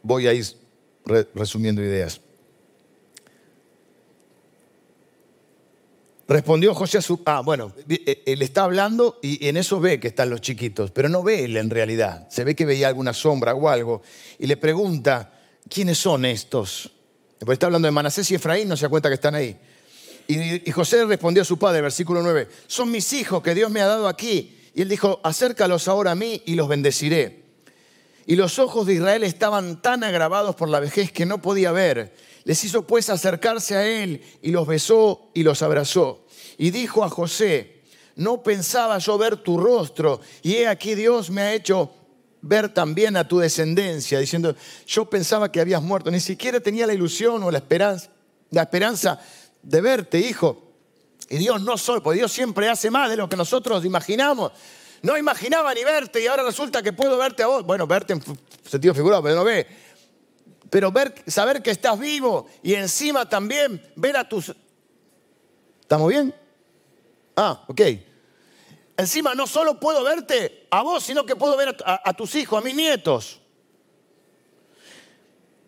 voy 0.01 0.27
a 0.27 0.33
ir 0.33 0.45
resumiendo 1.35 1.81
ideas. 1.83 2.21
Respondió 6.27 6.75
José 6.75 6.97
a 6.97 7.01
su... 7.01 7.21
Ah, 7.25 7.41
bueno, 7.41 7.71
eh, 7.87 8.23
él 8.25 8.41
está 8.41 8.63
hablando 8.63 9.17
y 9.21 9.47
en 9.47 9.55
eso 9.55 9.79
ve 9.79 9.99
que 9.99 10.09
están 10.09 10.29
los 10.29 10.41
chiquitos, 10.41 10.91
pero 10.91 11.07
no 11.07 11.23
ve 11.23 11.45
él 11.45 11.55
en 11.55 11.69
realidad. 11.69 12.27
Se 12.29 12.43
ve 12.43 12.53
que 12.55 12.65
veía 12.65 12.89
alguna 12.89 13.13
sombra 13.13 13.55
o 13.55 13.69
algo. 13.69 14.01
Y 14.37 14.47
le 14.47 14.57
pregunta, 14.57 15.31
¿quiénes 15.69 15.97
son 15.97 16.25
estos? 16.25 16.91
Porque 17.39 17.53
está 17.53 17.67
hablando 17.67 17.87
de 17.87 17.91
Manasés 17.91 18.29
y 18.31 18.35
Efraín, 18.35 18.67
no 18.67 18.75
se 18.75 18.85
da 18.85 18.89
cuenta 18.89 19.07
que 19.09 19.15
están 19.15 19.35
ahí. 19.35 19.57
Y, 20.27 20.69
José 20.71 21.05
respondió 21.05 21.43
a 21.43 21.45
su 21.45 21.57
padre, 21.57 21.79
versículo 21.81 22.21
9, 22.21 22.49
son 22.67 22.91
mis 22.91 23.13
hijos 23.13 23.41
que 23.41 23.55
Dios 23.55 23.71
me 23.71 23.79
ha 23.79 23.87
dado 23.87 24.09
aquí. 24.09 24.59
Y 24.75 24.81
él 24.81 24.89
dijo, 24.89 25.21
acércalos 25.23 25.87
ahora 25.87 26.11
a 26.11 26.15
mí 26.15 26.43
y 26.45 26.55
los 26.55 26.67
bendeciré. 26.67 27.43
Y 28.25 28.35
los 28.35 28.59
ojos 28.59 28.85
de 28.85 28.95
Israel 28.95 29.23
estaban 29.23 29.81
tan 29.81 30.03
agravados 30.03 30.55
por 30.55 30.67
la 30.67 30.81
vejez 30.81 31.13
que 31.13 31.25
no 31.25 31.41
podía 31.41 31.71
ver. 31.71 32.13
Les 32.47 32.63
hizo 32.63 32.87
pues 32.87 33.09
acercarse 33.09 33.75
a 33.75 33.85
él 33.85 34.23
y 34.41 34.51
los 34.51 34.65
besó 34.65 35.31
y 35.33 35.43
los 35.43 35.61
abrazó. 35.61 36.23
Y 36.57 36.71
dijo 36.71 37.03
a 37.03 37.09
José, 37.09 37.81
no 38.15 38.41
pensaba 38.41 38.97
yo 38.99 39.17
ver 39.17 39.35
tu 39.35 39.57
rostro, 39.57 40.21
y 40.43 40.53
he 40.55 40.67
aquí 40.69 40.95
Dios 40.95 41.29
me 41.29 41.41
ha 41.41 41.53
hecho 41.53 41.91
ver 42.41 42.73
también 42.73 43.17
a 43.17 43.27
tu 43.27 43.39
descendencia, 43.39 44.17
diciendo, 44.19 44.55
yo 44.87 45.09
pensaba 45.09 45.51
que 45.51 45.59
habías 45.59 45.81
muerto, 45.81 46.09
ni 46.09 46.21
siquiera 46.21 46.61
tenía 46.61 46.87
la 46.87 46.93
ilusión 46.93 47.43
o 47.43 47.51
la 47.51 47.57
esperanza, 47.57 49.19
de 49.61 49.81
verte, 49.81 50.17
hijo. 50.17 50.71
Y 51.29 51.39
Dios 51.39 51.61
no 51.61 51.77
soy, 51.77 51.99
porque 51.99 52.19
Dios 52.19 52.31
siempre 52.31 52.69
hace 52.69 52.89
más 52.89 53.09
de 53.09 53.17
lo 53.17 53.27
que 53.27 53.35
nosotros 53.35 53.83
imaginamos. 53.83 54.53
No 55.01 55.17
imaginaba 55.17 55.73
ni 55.73 55.83
verte 55.83 56.23
y 56.23 56.27
ahora 56.27 56.43
resulta 56.43 56.81
que 56.81 56.93
puedo 56.93 57.17
verte 57.17 57.43
a 57.43 57.47
vos. 57.47 57.65
Bueno, 57.65 57.85
verte 57.85 58.13
en 58.13 58.23
sentido 58.65 58.93
figurado, 58.93 59.21
pero 59.21 59.35
no 59.35 59.43
ve. 59.43 59.67
Pero 60.69 60.91
ver, 60.91 61.13
saber 61.27 61.61
que 61.61 61.71
estás 61.71 61.97
vivo 61.99 62.47
y 62.61 62.73
encima 62.73 63.27
también 63.27 63.81
ver 63.95 64.17
a 64.17 64.27
tus... 64.27 64.53
¿Estamos 65.81 66.09
bien? 66.09 66.33
Ah, 67.35 67.63
ok. 67.67 67.81
Encima 68.97 69.35
no 69.35 69.47
solo 69.47 69.79
puedo 69.79 70.03
verte 70.03 70.67
a 70.71 70.81
vos, 70.81 71.03
sino 71.03 71.25
que 71.25 71.35
puedo 71.35 71.55
ver 71.55 71.77
a 71.85 72.13
tus 72.13 72.35
hijos, 72.35 72.59
a 72.59 72.65
mis 72.65 72.75
nietos. 72.75 73.39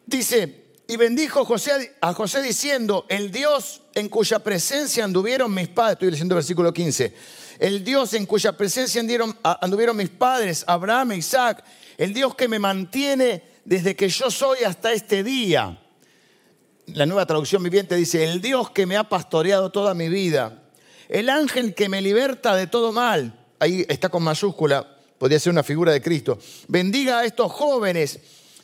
Dice, 0.06 0.70
y 0.88 0.98
bendijo 0.98 1.46
José, 1.46 1.96
a 2.02 2.14
José 2.16 2.42
diciendo, 2.42 3.06
el 3.10 3.30
Dios 3.30 3.84
en 3.94 4.10
cuya 4.10 4.40
presencia 4.40 5.04
anduvieron 5.04 5.54
mis 5.54 5.68
padres, 5.68 5.94
estoy 5.94 6.10
leyendo 6.10 6.34
el 6.34 6.38
versículo 6.38 6.74
15, 6.74 7.14
el 7.60 7.84
Dios 7.84 8.16
en 8.16 8.26
cuya 8.26 8.58
presencia 8.58 9.00
anduvieron 9.44 9.96
mis 9.96 10.10
padres, 10.10 10.64
Abraham 10.66 11.12
e 11.12 11.18
Isaac, 11.18 11.64
el 11.96 12.12
Dios 12.12 12.34
que 12.34 12.48
me 12.48 12.58
mantiene 12.58 13.44
desde 13.66 13.96
que 13.96 14.10
yo 14.10 14.32
soy 14.32 14.64
hasta 14.64 14.92
este 14.94 15.24
día. 15.24 15.80
La 16.88 17.06
nueva 17.06 17.26
traducción 17.26 17.62
viviente 17.62 17.96
dice, 17.96 18.24
el 18.24 18.42
Dios 18.42 18.72
que 18.72 18.86
me 18.86 18.98
ha 18.98 19.08
pastoreado 19.08 19.72
toda 19.72 19.94
mi 19.94 20.10
vida, 20.10 20.64
el 21.08 21.30
ángel 21.30 21.76
que 21.76 21.90
me 21.90 22.02
liberta 22.02 22.56
de 22.56 22.68
todo 22.68 22.92
mal, 22.92 23.48
ahí 23.60 23.86
está 23.88 24.10
con 24.10 24.24
mayúscula, 24.24 24.98
podría 25.18 25.40
ser 25.40 25.52
una 25.52 25.64
figura 25.64 25.92
de 25.92 26.02
Cristo, 26.02 26.40
bendiga 26.68 27.20
a 27.20 27.26
estos 27.26 27.52
jóvenes 27.52 28.20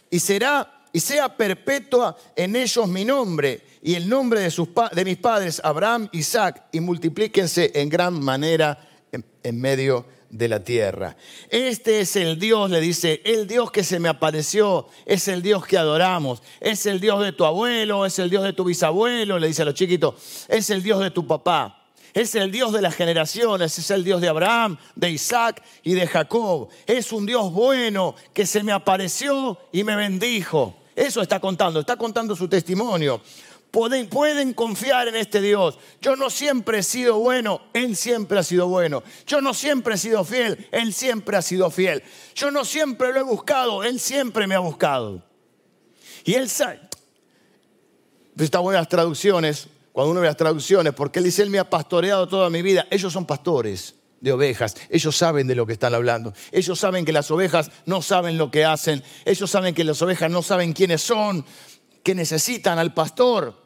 y 0.09 0.19
será 0.19 0.71
y 0.95 1.01
sea 1.01 1.35
perpetua 1.35 2.15
en 2.37 2.55
ellos 2.55 2.87
mi 2.87 3.03
nombre 3.03 3.61
y 3.83 3.95
el 3.95 4.07
nombre 4.07 4.39
de, 4.39 4.49
sus, 4.49 4.69
de 4.93 5.03
mis 5.03 5.17
padres, 5.17 5.59
Abraham, 5.61 6.07
Isaac, 6.13 6.67
y 6.71 6.79
multiplíquense 6.79 7.73
en 7.75 7.89
gran 7.89 8.23
manera 8.23 8.79
en, 9.11 9.25
en 9.43 9.59
medio 9.59 10.05
de 10.37 10.49
la 10.49 10.63
tierra. 10.63 11.15
Este 11.49 12.01
es 12.01 12.15
el 12.15 12.37
Dios, 12.37 12.69
le 12.69 12.81
dice, 12.81 13.21
el 13.23 13.47
Dios 13.47 13.71
que 13.71 13.83
se 13.83 13.99
me 13.99 14.09
apareció, 14.09 14.87
es 15.05 15.27
el 15.27 15.41
Dios 15.41 15.65
que 15.65 15.77
adoramos, 15.77 16.43
es 16.59 16.85
el 16.85 16.99
Dios 16.99 17.23
de 17.23 17.31
tu 17.31 17.45
abuelo, 17.45 18.05
es 18.05 18.19
el 18.19 18.29
Dios 18.29 18.43
de 18.43 18.53
tu 18.53 18.65
bisabuelo, 18.65 19.39
le 19.39 19.47
dice 19.47 19.61
a 19.61 19.65
los 19.65 19.73
chiquitos, 19.73 20.45
es 20.49 20.69
el 20.69 20.83
Dios 20.83 20.99
de 20.99 21.11
tu 21.11 21.25
papá. 21.25 21.81
Es 22.13 22.33
el 22.35 22.49
Dios 22.49 22.71
de 22.71 22.81
las 22.81 22.95
generaciones, 22.95 23.77
es 23.77 23.91
el 23.91 24.05
Dios 24.05 24.21
de 24.21 24.29
Abraham, 24.29 24.77
de 24.95 25.11
Isaac 25.11 25.61
y 25.83 25.95
de 25.95 26.07
Jacob. 26.07 26.69
Es 26.87 27.11
un 27.11 27.25
Dios 27.25 27.51
bueno 27.51 28.15
que 28.33 28.45
se 28.45 28.63
me 28.63 28.71
apareció 28.71 29.57
y 29.73 29.83
me 29.83 29.97
bendijo. 29.97 30.75
Eso 30.95 31.21
está 31.21 31.41
contando, 31.41 31.81
está 31.81 31.97
contando 31.97 32.33
su 32.33 32.47
testimonio. 32.47 33.19
Pueden, 33.75 34.53
confiar 34.53 35.09
en 35.09 35.17
este 35.17 35.41
Dios. 35.41 35.77
Yo 35.99 36.15
no 36.15 36.29
siempre 36.29 36.77
he 36.77 36.83
sido 36.83 37.19
bueno, 37.19 37.59
Él 37.73 37.97
siempre 37.97 38.39
ha 38.39 38.43
sido 38.43 38.69
bueno. 38.69 39.03
Yo 39.27 39.41
no 39.41 39.53
siempre 39.53 39.95
he 39.95 39.97
sido 39.97 40.23
fiel, 40.23 40.69
Él 40.71 40.93
siempre 40.93 41.35
ha 41.35 41.41
sido 41.41 41.69
fiel. 41.69 42.01
Yo 42.35 42.51
no 42.51 42.63
siempre 42.63 43.11
lo 43.11 43.19
he 43.19 43.23
buscado, 43.23 43.83
Él 43.83 43.99
siempre 43.99 44.47
me 44.47 44.55
ha 44.55 44.59
buscado. 44.59 45.21
Y 46.23 46.35
Él 46.35 46.47
sabe. 46.47 46.79
Está 48.37 48.59
buenas 48.59 48.87
traducciones, 48.87 49.67
cuando 49.91 50.11
uno 50.11 50.21
ve 50.21 50.27
las 50.27 50.37
traducciones, 50.37 50.93
porque 50.93 51.19
Él 51.19 51.25
dice, 51.25 51.43
Él 51.43 51.49
me 51.49 51.59
ha 51.59 51.69
pastoreado 51.69 52.29
toda 52.29 52.49
mi 52.49 52.61
vida. 52.61 52.87
Ellos 52.89 53.11
son 53.11 53.25
pastores 53.25 53.95
de 54.21 54.31
ovejas. 54.31 54.75
Ellos 54.89 55.17
saben 55.17 55.47
de 55.47 55.55
lo 55.55 55.65
que 55.65 55.73
están 55.73 55.93
hablando. 55.93 56.33
Ellos 56.53 56.79
saben 56.79 57.03
que 57.03 57.11
las 57.11 57.29
ovejas 57.29 57.69
no 57.85 58.01
saben 58.01 58.37
lo 58.37 58.49
que 58.51 58.63
hacen. 58.63 59.03
Ellos 59.25 59.51
saben 59.51 59.75
que 59.75 59.83
las 59.83 60.01
ovejas 60.01 60.31
no 60.31 60.41
saben 60.41 60.71
quiénes 60.71 61.01
son. 61.01 61.45
que 62.03 62.15
necesitan 62.15 62.79
al 62.79 62.93
pastor. 62.93 63.64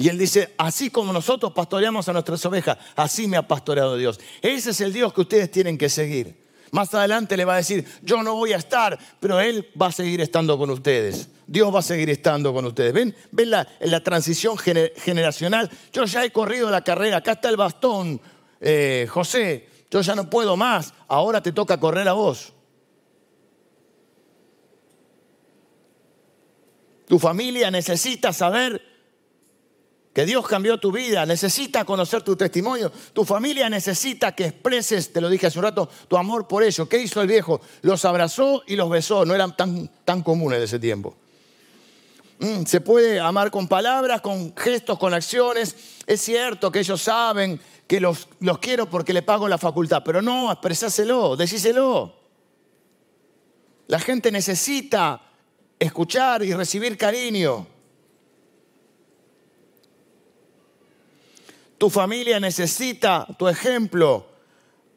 Y 0.00 0.08
él 0.08 0.16
dice, 0.16 0.54
así 0.56 0.88
como 0.88 1.12
nosotros 1.12 1.52
pastoreamos 1.52 2.08
a 2.08 2.14
nuestras 2.14 2.42
ovejas, 2.46 2.78
así 2.96 3.28
me 3.28 3.36
ha 3.36 3.46
pastoreado 3.46 3.98
Dios. 3.98 4.18
Ese 4.40 4.70
es 4.70 4.80
el 4.80 4.94
Dios 4.94 5.12
que 5.12 5.20
ustedes 5.20 5.50
tienen 5.50 5.76
que 5.76 5.90
seguir. 5.90 6.42
Más 6.70 6.94
adelante 6.94 7.36
le 7.36 7.44
va 7.44 7.52
a 7.52 7.56
decir, 7.58 7.84
yo 8.00 8.22
no 8.22 8.34
voy 8.34 8.54
a 8.54 8.56
estar, 8.56 8.98
pero 9.20 9.38
Él 9.40 9.68
va 9.78 9.88
a 9.88 9.92
seguir 9.92 10.22
estando 10.22 10.56
con 10.56 10.70
ustedes. 10.70 11.28
Dios 11.46 11.74
va 11.74 11.80
a 11.80 11.82
seguir 11.82 12.08
estando 12.08 12.54
con 12.54 12.64
ustedes. 12.64 12.94
¿Ven, 12.94 13.14
¿Ven 13.30 13.50
la, 13.50 13.68
la 13.80 14.02
transición 14.02 14.56
generacional? 14.56 15.70
Yo 15.92 16.06
ya 16.06 16.24
he 16.24 16.32
corrido 16.32 16.70
la 16.70 16.82
carrera, 16.82 17.18
acá 17.18 17.32
está 17.32 17.50
el 17.50 17.58
bastón, 17.58 18.22
eh, 18.58 19.06
José, 19.06 19.68
yo 19.90 20.00
ya 20.00 20.14
no 20.14 20.30
puedo 20.30 20.56
más, 20.56 20.94
ahora 21.08 21.42
te 21.42 21.52
toca 21.52 21.78
correr 21.78 22.08
a 22.08 22.14
vos. 22.14 22.54
Tu 27.06 27.18
familia 27.18 27.70
necesita 27.70 28.32
saber 28.32 28.89
que 30.12 30.26
Dios 30.26 30.46
cambió 30.46 30.78
tu 30.78 30.90
vida, 30.90 31.24
necesita 31.24 31.84
conocer 31.84 32.22
tu 32.22 32.34
testimonio. 32.34 32.90
Tu 33.12 33.24
familia 33.24 33.70
necesita 33.70 34.32
que 34.34 34.46
expreses, 34.46 35.12
te 35.12 35.20
lo 35.20 35.28
dije 35.28 35.46
hace 35.46 35.58
un 35.58 35.64
rato, 35.64 35.88
tu 36.08 36.16
amor 36.16 36.48
por 36.48 36.64
ellos. 36.64 36.88
¿Qué 36.88 36.98
hizo 36.98 37.20
el 37.22 37.28
viejo? 37.28 37.60
Los 37.82 38.04
abrazó 38.04 38.62
y 38.66 38.74
los 38.74 38.90
besó, 38.90 39.24
no 39.24 39.34
eran 39.34 39.56
tan, 39.56 39.88
tan 40.04 40.22
comunes 40.22 40.58
de 40.58 40.64
ese 40.64 40.80
tiempo. 40.80 41.16
Mm, 42.40 42.64
se 42.64 42.80
puede 42.80 43.20
amar 43.20 43.50
con 43.50 43.68
palabras, 43.68 44.20
con 44.20 44.56
gestos, 44.56 44.98
con 44.98 45.14
acciones. 45.14 45.76
Es 46.06 46.20
cierto 46.22 46.72
que 46.72 46.80
ellos 46.80 47.00
saben 47.00 47.60
que 47.86 48.00
los, 48.00 48.28
los 48.40 48.58
quiero 48.58 48.88
porque 48.90 49.12
le 49.12 49.22
pago 49.22 49.46
la 49.46 49.58
facultad, 49.58 50.02
pero 50.04 50.22
no, 50.22 50.50
expresáselo, 50.50 51.36
decíselo. 51.36 52.16
La 53.86 54.00
gente 54.00 54.32
necesita 54.32 55.20
escuchar 55.78 56.42
y 56.42 56.52
recibir 56.54 56.96
cariño. 56.96 57.66
Tu 61.80 61.88
familia 61.88 62.38
necesita 62.38 63.26
tu 63.38 63.48
ejemplo. 63.48 64.26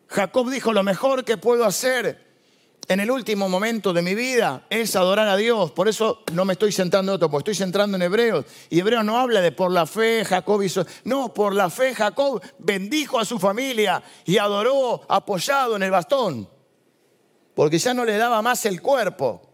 Jacob 0.07 0.49
dijo, 0.49 0.73
lo 0.73 0.83
mejor 0.83 1.23
que 1.23 1.37
puedo 1.37 1.63
hacer 1.63 2.21
en 2.89 2.99
el 2.99 3.09
último 3.09 3.47
momento 3.47 3.93
de 3.93 4.01
mi 4.01 4.13
vida 4.13 4.67
es 4.69 4.97
adorar 4.97 5.29
a 5.29 5.37
Dios. 5.37 5.71
Por 5.71 5.87
eso 5.87 6.23
no 6.33 6.43
me 6.43 6.53
estoy 6.53 6.73
centrando 6.73 7.13
en 7.13 7.15
otro, 7.15 7.31
porque 7.31 7.51
estoy 7.51 7.63
centrando 7.63 7.95
en 7.95 8.01
Hebreos. 8.01 8.43
Y 8.69 8.81
Hebreos 8.81 9.05
no 9.05 9.17
habla 9.17 9.39
de 9.39 9.53
por 9.53 9.71
la 9.71 9.85
fe 9.85 10.25
Jacob 10.25 10.61
hizo. 10.61 10.85
No, 11.05 11.33
por 11.33 11.55
la 11.55 11.69
fe 11.69 11.95
Jacob 11.95 12.41
bendijo 12.59 13.17
a 13.17 13.23
su 13.23 13.39
familia 13.39 14.03
y 14.25 14.37
adoró 14.37 15.03
apoyado 15.07 15.77
en 15.77 15.83
el 15.83 15.91
bastón. 15.91 16.49
Porque 17.55 17.79
ya 17.79 17.93
no 17.93 18.03
le 18.03 18.17
daba 18.17 18.41
más 18.41 18.65
el 18.65 18.81
cuerpo 18.81 19.53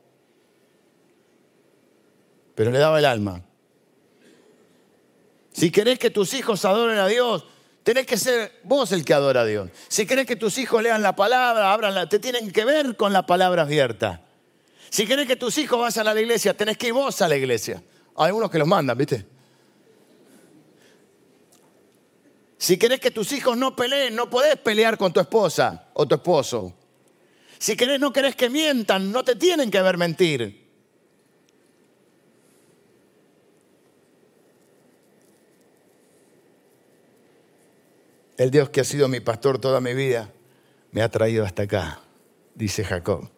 pero 2.59 2.71
le 2.71 2.79
daba 2.79 2.99
el 2.99 3.05
alma. 3.05 3.41
Si 5.59 5.71
querés 5.71 5.99
que 5.99 6.09
tus 6.09 6.33
hijos 6.35 6.63
adoren 6.63 6.99
a 6.99 7.07
Dios, 7.07 7.43
tenés 7.83 8.05
que 8.05 8.15
ser 8.15 8.61
vos 8.63 8.93
el 8.93 9.03
que 9.03 9.13
adora 9.13 9.41
a 9.41 9.45
Dios. 9.45 9.69
Si 9.89 10.05
querés 10.05 10.25
que 10.25 10.37
tus 10.37 10.57
hijos 10.57 10.81
lean 10.81 11.01
la 11.01 11.17
palabra, 11.17 11.73
abran 11.73 12.07
te 12.07 12.17
tienen 12.17 12.49
que 12.53 12.63
ver 12.63 12.95
con 12.95 13.11
la 13.11 13.25
palabra 13.25 13.63
abierta. 13.63 14.21
Si 14.89 15.05
querés 15.05 15.27
que 15.27 15.35
tus 15.35 15.57
hijos 15.57 15.77
vayan 15.77 16.07
a 16.07 16.13
la 16.13 16.21
iglesia, 16.21 16.55
tenés 16.55 16.77
que 16.77 16.87
ir 16.87 16.93
vos 16.93 17.21
a 17.21 17.27
la 17.27 17.35
iglesia. 17.35 17.83
Hay 18.15 18.27
algunos 18.27 18.49
que 18.49 18.57
los 18.57 18.69
mandan, 18.69 18.97
¿viste? 18.97 19.25
Si 22.57 22.77
querés 22.77 23.01
que 23.01 23.11
tus 23.11 23.29
hijos 23.33 23.57
no 23.57 23.75
peleen, 23.75 24.15
no 24.15 24.29
podés 24.29 24.55
pelear 24.55 24.97
con 24.97 25.11
tu 25.11 25.19
esposa 25.19 25.89
o 25.93 26.07
tu 26.07 26.15
esposo. 26.15 26.73
Si 27.57 27.75
querés, 27.75 27.99
no 27.99 28.13
querés 28.13 28.37
que 28.37 28.49
mientan, 28.49 29.11
no 29.11 29.25
te 29.25 29.35
tienen 29.35 29.69
que 29.69 29.81
ver 29.81 29.97
mentir. 29.97 30.68
El 38.39 38.51
Dios 38.51 38.69
que 38.69 38.79
ha 38.79 38.85
sido 38.85 39.09
mi 39.09 39.19
pastor 39.19 39.59
toda 39.59 39.81
mi 39.81 39.93
vida 39.93 40.31
me 40.91 41.01
ha 41.01 41.09
traído 41.09 41.43
hasta 41.43 41.63
acá, 41.63 41.99
dice 42.55 42.85
Jacob. 42.85 43.29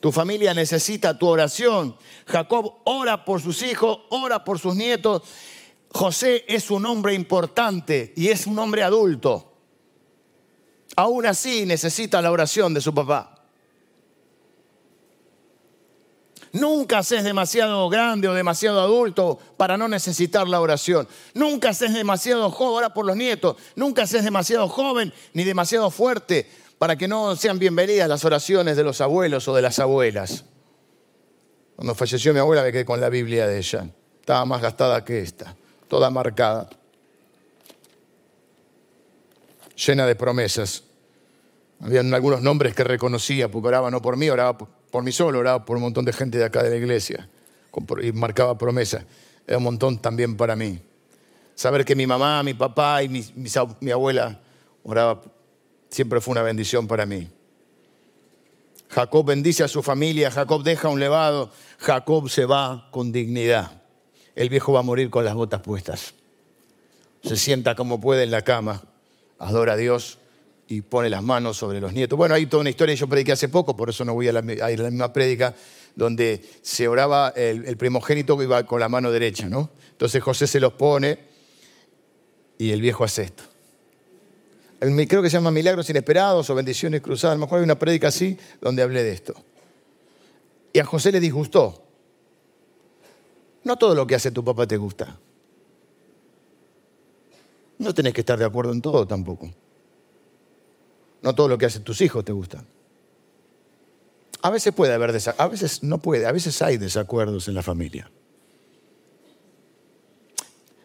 Tu 0.00 0.10
familia 0.10 0.54
necesita 0.54 1.18
tu 1.18 1.26
oración. 1.26 1.94
Jacob 2.26 2.78
ora 2.84 3.26
por 3.26 3.42
sus 3.42 3.60
hijos, 3.62 3.98
ora 4.08 4.44
por 4.44 4.58
sus 4.58 4.74
nietos. 4.74 5.24
José 5.90 6.46
es 6.48 6.70
un 6.70 6.86
hombre 6.86 7.12
importante 7.12 8.14
y 8.16 8.28
es 8.28 8.46
un 8.46 8.58
hombre 8.58 8.82
adulto. 8.82 9.52
Aún 10.96 11.26
así 11.26 11.66
necesita 11.66 12.22
la 12.22 12.32
oración 12.32 12.72
de 12.72 12.80
su 12.80 12.94
papá. 12.94 13.37
Nunca 16.52 17.02
seas 17.02 17.24
demasiado 17.24 17.88
grande 17.88 18.28
o 18.28 18.34
demasiado 18.34 18.80
adulto 18.80 19.38
para 19.56 19.76
no 19.76 19.88
necesitar 19.88 20.48
la 20.48 20.60
oración. 20.60 21.06
Nunca 21.34 21.74
seas 21.74 21.94
demasiado 21.94 22.50
joven, 22.50 22.74
ahora 22.74 22.94
por 22.94 23.04
los 23.04 23.16
nietos, 23.16 23.56
nunca 23.76 24.06
seas 24.06 24.24
demasiado 24.24 24.68
joven 24.68 25.12
ni 25.34 25.44
demasiado 25.44 25.90
fuerte 25.90 26.48
para 26.78 26.96
que 26.96 27.08
no 27.08 27.34
sean 27.36 27.58
bienvenidas 27.58 28.08
las 28.08 28.24
oraciones 28.24 28.76
de 28.76 28.84
los 28.84 29.00
abuelos 29.00 29.46
o 29.48 29.54
de 29.54 29.62
las 29.62 29.78
abuelas. 29.78 30.44
Cuando 31.76 31.94
falleció 31.94 32.32
mi 32.32 32.40
abuela 32.40 32.62
me 32.62 32.72
quedé 32.72 32.84
con 32.84 33.00
la 33.00 33.08
Biblia 33.08 33.46
de 33.46 33.58
ella. 33.58 33.88
Estaba 34.20 34.44
más 34.44 34.62
gastada 34.62 35.04
que 35.04 35.20
esta, 35.20 35.54
toda 35.88 36.10
marcada, 36.10 36.68
llena 39.86 40.06
de 40.06 40.16
promesas. 40.16 40.84
Habían 41.80 42.12
algunos 42.12 42.42
nombres 42.42 42.74
que 42.74 42.84
reconocía, 42.84 43.48
porque 43.48 43.68
oraba 43.68 43.90
no 43.90 44.02
por 44.02 44.16
mí, 44.16 44.28
oraba 44.28 44.58
por 44.58 44.77
por 44.90 45.02
mí 45.02 45.12
solo, 45.12 45.38
oraba 45.38 45.64
por 45.64 45.76
un 45.76 45.82
montón 45.82 46.04
de 46.04 46.12
gente 46.12 46.38
de 46.38 46.44
acá 46.44 46.62
de 46.62 46.70
la 46.70 46.76
iglesia 46.76 47.28
y 48.02 48.12
marcaba 48.12 48.56
promesa. 48.56 49.04
Era 49.46 49.58
un 49.58 49.64
montón 49.64 49.98
también 49.98 50.36
para 50.36 50.56
mí. 50.56 50.80
Saber 51.54 51.84
que 51.84 51.94
mi 51.94 52.06
mamá, 52.06 52.42
mi 52.42 52.54
papá 52.54 53.02
y 53.02 53.08
mi, 53.08 53.90
abuela 53.90 54.40
oraba 54.82 55.22
siempre 55.90 56.20
fue 56.20 56.32
una 56.32 56.42
bendición 56.42 56.86
para 56.86 57.06
mí. 57.06 57.28
Jacob 58.90 59.26
bendice 59.26 59.64
a 59.64 59.68
su 59.68 59.82
familia, 59.82 60.30
Jacob 60.30 60.62
deja 60.62 60.88
un 60.88 61.00
levado, 61.00 61.50
Jacob 61.78 62.30
se 62.30 62.46
va 62.46 62.88
con 62.90 63.12
dignidad. 63.12 63.82
El 64.34 64.48
viejo 64.48 64.72
va 64.72 64.80
a 64.80 64.82
morir 64.82 65.10
con 65.10 65.24
las 65.24 65.34
botas 65.34 65.60
puestas. 65.60 66.14
Se 67.22 67.36
sienta 67.36 67.74
como 67.74 68.00
puede 68.00 68.22
en 68.22 68.30
la 68.30 68.42
cama, 68.42 68.82
adora 69.38 69.74
a 69.74 69.76
Dios 69.76 70.18
y 70.68 70.82
pone 70.82 71.08
las 71.08 71.22
manos 71.22 71.56
sobre 71.56 71.80
los 71.80 71.94
nietos. 71.94 72.16
Bueno, 72.16 72.34
hay 72.34 72.46
toda 72.46 72.60
una 72.60 72.70
historia, 72.70 72.94
yo 72.94 73.08
prediqué 73.08 73.32
hace 73.32 73.48
poco, 73.48 73.74
por 73.74 73.88
eso 73.88 74.04
no 74.04 74.12
voy 74.12 74.28
a, 74.28 74.32
la, 74.32 74.70
ir 74.70 74.80
a 74.80 74.82
la 74.84 74.90
misma 74.90 75.12
prédica, 75.12 75.54
donde 75.96 76.44
se 76.60 76.86
oraba 76.86 77.30
el, 77.30 77.76
primogénito 77.78 78.36
que 78.36 78.44
iba 78.44 78.62
con 78.64 78.78
la 78.78 78.88
mano 78.88 79.10
derecha, 79.10 79.48
¿no? 79.48 79.70
Entonces 79.90 80.22
José 80.22 80.46
se 80.46 80.60
los 80.60 80.74
pone 80.74 81.18
y 82.58 82.70
el 82.70 82.82
viejo 82.82 83.02
hace 83.02 83.22
esto. 83.22 83.44
Creo 84.78 85.22
que 85.22 85.30
se 85.30 85.38
llama 85.38 85.50
Milagros 85.50 85.88
Inesperados 85.90 86.48
o 86.50 86.54
Bendiciones 86.54 87.00
Cruzadas. 87.00 87.32
A 87.32 87.38
lo 87.38 87.46
mejor 87.46 87.58
hay 87.58 87.64
una 87.64 87.78
prédica 87.78 88.08
así 88.08 88.38
donde 88.60 88.82
hablé 88.82 89.02
de 89.02 89.12
esto. 89.12 89.34
Y 90.72 90.78
a 90.78 90.84
José 90.84 91.10
le 91.10 91.18
disgustó. 91.18 91.82
No 93.64 93.76
todo 93.76 93.94
lo 93.96 94.06
que 94.06 94.14
hace 94.14 94.30
tu 94.30 94.44
papá 94.44 94.68
te 94.68 94.76
gusta. 94.76 95.18
No 97.78 97.92
tenés 97.92 98.12
que 98.12 98.20
estar 98.20 98.38
de 98.38 98.44
acuerdo 98.44 98.72
en 98.72 98.80
todo 98.80 99.04
tampoco. 99.04 99.50
No 101.22 101.34
todo 101.34 101.48
lo 101.48 101.58
que 101.58 101.66
hacen 101.66 101.82
tus 101.82 102.00
hijos 102.00 102.24
te 102.24 102.32
gusta. 102.32 102.64
A 104.40 104.50
veces 104.50 104.72
puede 104.72 104.92
haber 104.94 105.12
desacuerdos, 105.12 105.46
a 105.46 105.50
veces 105.50 105.82
no 105.82 105.98
puede, 105.98 106.26
a 106.26 106.32
veces 106.32 106.62
hay 106.62 106.76
desacuerdos 106.76 107.48
en 107.48 107.54
la 107.54 107.62
familia. 107.62 108.10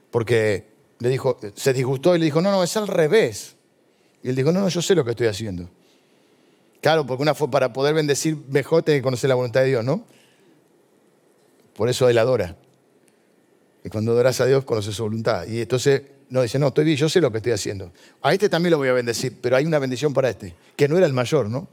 Porque 0.10 0.68
le 1.00 1.10
dijo, 1.10 1.40
se 1.56 1.74
disgustó 1.74 2.16
y 2.16 2.20
le 2.20 2.26
dijo, 2.26 2.42
no, 2.42 2.52
no, 2.52 2.64
es 2.64 2.76
al 2.78 2.88
revés. 2.88 3.56
Y 4.24 4.30
él 4.30 4.36
dijo, 4.36 4.52
no, 4.52 4.62
no, 4.62 4.70
yo 4.70 4.82
sé 4.82 4.96
lo 4.96 5.04
que 5.04 5.12
estoy 5.12 5.28
haciendo. 5.28 5.70
Claro, 6.82 7.06
porque 7.06 7.22
una 7.22 7.34
para 7.34 7.74
poder 7.74 7.94
bendecir 7.94 8.38
mejor 8.50 8.84
tiene 8.84 9.00
que 9.00 9.04
conocer 9.04 9.28
la 9.28 9.36
voluntad 9.36 9.62
de 9.62 9.68
Dios, 9.68 9.86
¿no? 9.86 10.06
Por 11.76 11.90
eso 11.90 12.10
él 12.10 12.18
adora. 12.18 12.56
Y 13.84 13.90
cuando 13.90 14.12
adoras 14.12 14.40
a 14.42 14.46
Dios, 14.46 14.64
conoces 14.66 14.96
su 14.96 15.04
voluntad. 15.04 15.46
Y 15.48 15.62
entonces 15.62 16.04
no, 16.34 16.42
dice, 16.42 16.58
no, 16.58 16.70
estoy 16.70 16.84
bien, 16.84 16.98
yo 16.98 17.08
sé 17.08 17.22
lo 17.22 17.32
que 17.32 17.38
estoy 17.38 17.52
haciendo. 17.52 17.94
A 18.24 18.34
este 18.34 18.50
también 18.50 18.72
lo 18.72 18.80
voy 18.80 18.88
a 18.88 18.94
bendecir, 18.94 19.38
pero 19.40 19.56
hay 19.56 19.68
una 19.68 19.78
bendición 19.78 20.16
para 20.16 20.32
este, 20.32 20.56
que 20.76 20.88
no 20.88 20.98
era 20.98 21.06
el 21.06 21.14
mayor, 21.14 21.48
¿no? 21.48 21.68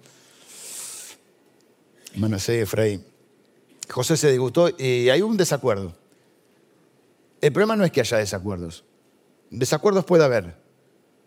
Manasé 2.16 2.58
y 2.58 2.60
Efraín. 2.60 3.02
José 3.88 4.18
se 4.18 4.30
disgustó 4.30 4.68
y 4.68 5.08
hay 5.08 5.22
un 5.22 5.38
desacuerdo. 5.38 5.96
El 7.40 7.54
problema 7.54 7.74
no 7.74 7.86
es 7.86 7.90
que 7.90 8.00
haya 8.00 8.18
desacuerdos. 8.18 8.84
Desacuerdos 9.48 10.04
puede 10.04 10.24
haber, 10.24 10.54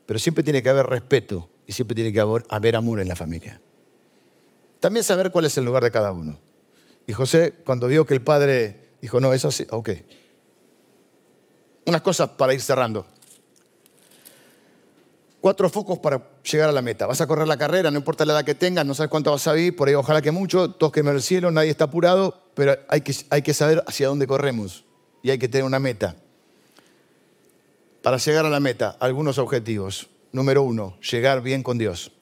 pero 0.05 0.20
siempre 0.20 0.43
tiene 0.43 0.62
que 0.62 0.70
haber 0.70 0.86
respeto 0.86 1.49
y 1.66 1.72
siempre 1.72 1.95
tiene 1.95 2.14
que 2.14 2.20
haber 2.20 2.76
amor 2.76 2.99
en 2.99 3.07
la 3.07 3.16
familia. 3.16 3.60
También 4.80 5.03
saber 5.03 5.32
cuál 5.32 5.45
es 5.45 5.57
el 5.57 5.66
lugar 5.66 5.84
de 5.84 5.89
cada 5.89 6.12
uno. 6.12 6.38
Y 7.07 7.14
José, 7.14 7.55
cuando 7.66 7.88
vio 7.88 8.05
que 8.05 8.14
el 8.14 8.22
padre 8.22 8.91
dijo, 9.01 9.20
no, 9.20 9.34
eso 9.34 9.49
sí, 9.49 9.66
ok. 9.72 9.89
Unas 11.88 12.03
cosas 12.03 12.30
para 12.30 12.53
ir 12.53 12.62
cerrando. 12.62 13.07
Cuatro 15.44 15.70
focos 15.70 16.00
para 16.00 16.26
llegar 16.50 16.70
a 16.70 16.72
la 16.72 16.82
meta. 16.82 17.06
Vas 17.06 17.20
a 17.20 17.28
correr 17.28 17.46
la 17.50 17.58
carrera, 17.58 17.91
no 17.91 17.98
importa 17.98 18.26
la 18.26 18.32
edad 18.32 18.46
que 18.46 18.56
tengas, 18.56 18.86
no 18.86 18.94
sabes 18.94 19.10
cuánto 19.10 19.30
vas 19.30 19.46
a 19.46 19.52
vivir, 19.52 19.76
por 19.76 19.89
ahí 19.89 19.94
ojalá 19.94 20.22
que 20.22 20.32
mucho, 20.32 20.72
todos 20.72 20.94
quemen 20.94 21.16
el 21.16 21.22
cielo, 21.22 21.52
nadie 21.52 21.70
está 21.70 21.84
apurado, 21.84 22.39
pero 22.54 22.78
hay 22.88 23.02
que, 23.02 23.14
hay 23.30 23.41
que 23.41 23.54
saber 23.54 23.84
hacia 23.86 24.08
dónde 24.08 24.26
corremos 24.26 24.86
y 25.22 25.32
hay 25.32 25.38
que 25.38 25.50
tener 25.50 25.66
una 25.66 25.80
meta. 25.80 26.16
Para 28.02 28.16
llegar 28.16 28.46
a 28.46 28.50
la 28.50 28.62
meta, 28.62 28.96
algunos 29.02 29.38
objetivos. 29.38 30.08
Número 30.32 30.64
uno, 30.64 30.98
llegar 31.02 31.41
bien 31.41 31.62
con 31.62 31.78
Dios, 31.78 32.14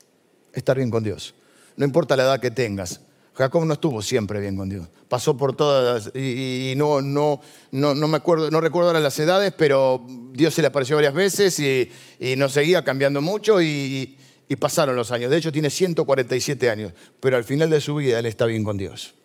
estar 0.53 0.75
bien 0.77 0.89
con 0.89 1.03
Dios. 1.03 1.35
No 1.77 1.85
importa 1.85 2.15
la 2.15 2.23
edad 2.23 2.39
que 2.39 2.49
tengas, 2.49 3.01
Jacob 3.41 3.65
no 3.65 3.73
estuvo 3.73 4.03
siempre 4.03 4.39
bien 4.39 4.55
con 4.55 4.69
Dios. 4.69 4.87
Pasó 5.09 5.35
por 5.35 5.55
todas 5.55 6.11
y, 6.15 6.75
no, 6.77 7.01
no, 7.01 7.41
no, 7.71 7.95
no, 7.95 8.07
me 8.07 8.17
acuerdo, 8.17 8.51
no 8.51 8.61
recuerdo 8.61 8.93
las 8.93 9.17
edades, 9.17 9.51
pero 9.57 10.05
Dios 10.31 10.53
se 10.53 10.61
le 10.61 10.67
apareció 10.67 10.95
varias 10.95 11.15
veces 11.15 11.59
y, 11.59 11.89
y 12.19 12.35
no 12.35 12.49
seguía 12.49 12.83
cambiando 12.83 13.19
mucho 13.19 13.59
y, 13.59 14.15
y, 14.47 14.55
pasaron 14.57 14.95
los 14.95 15.11
años. 15.11 15.31
De 15.31 15.37
hecho, 15.37 15.51
tiene 15.51 15.71
147 15.71 16.69
años, 16.69 16.93
pero 17.19 17.35
al 17.35 17.43
final 17.43 17.71
de 17.71 17.81
su 17.81 17.95
vida 17.95 18.19
él 18.19 18.27
está 18.27 18.45
bien 18.45 18.63
con 18.63 18.77
Dios. 18.77 19.15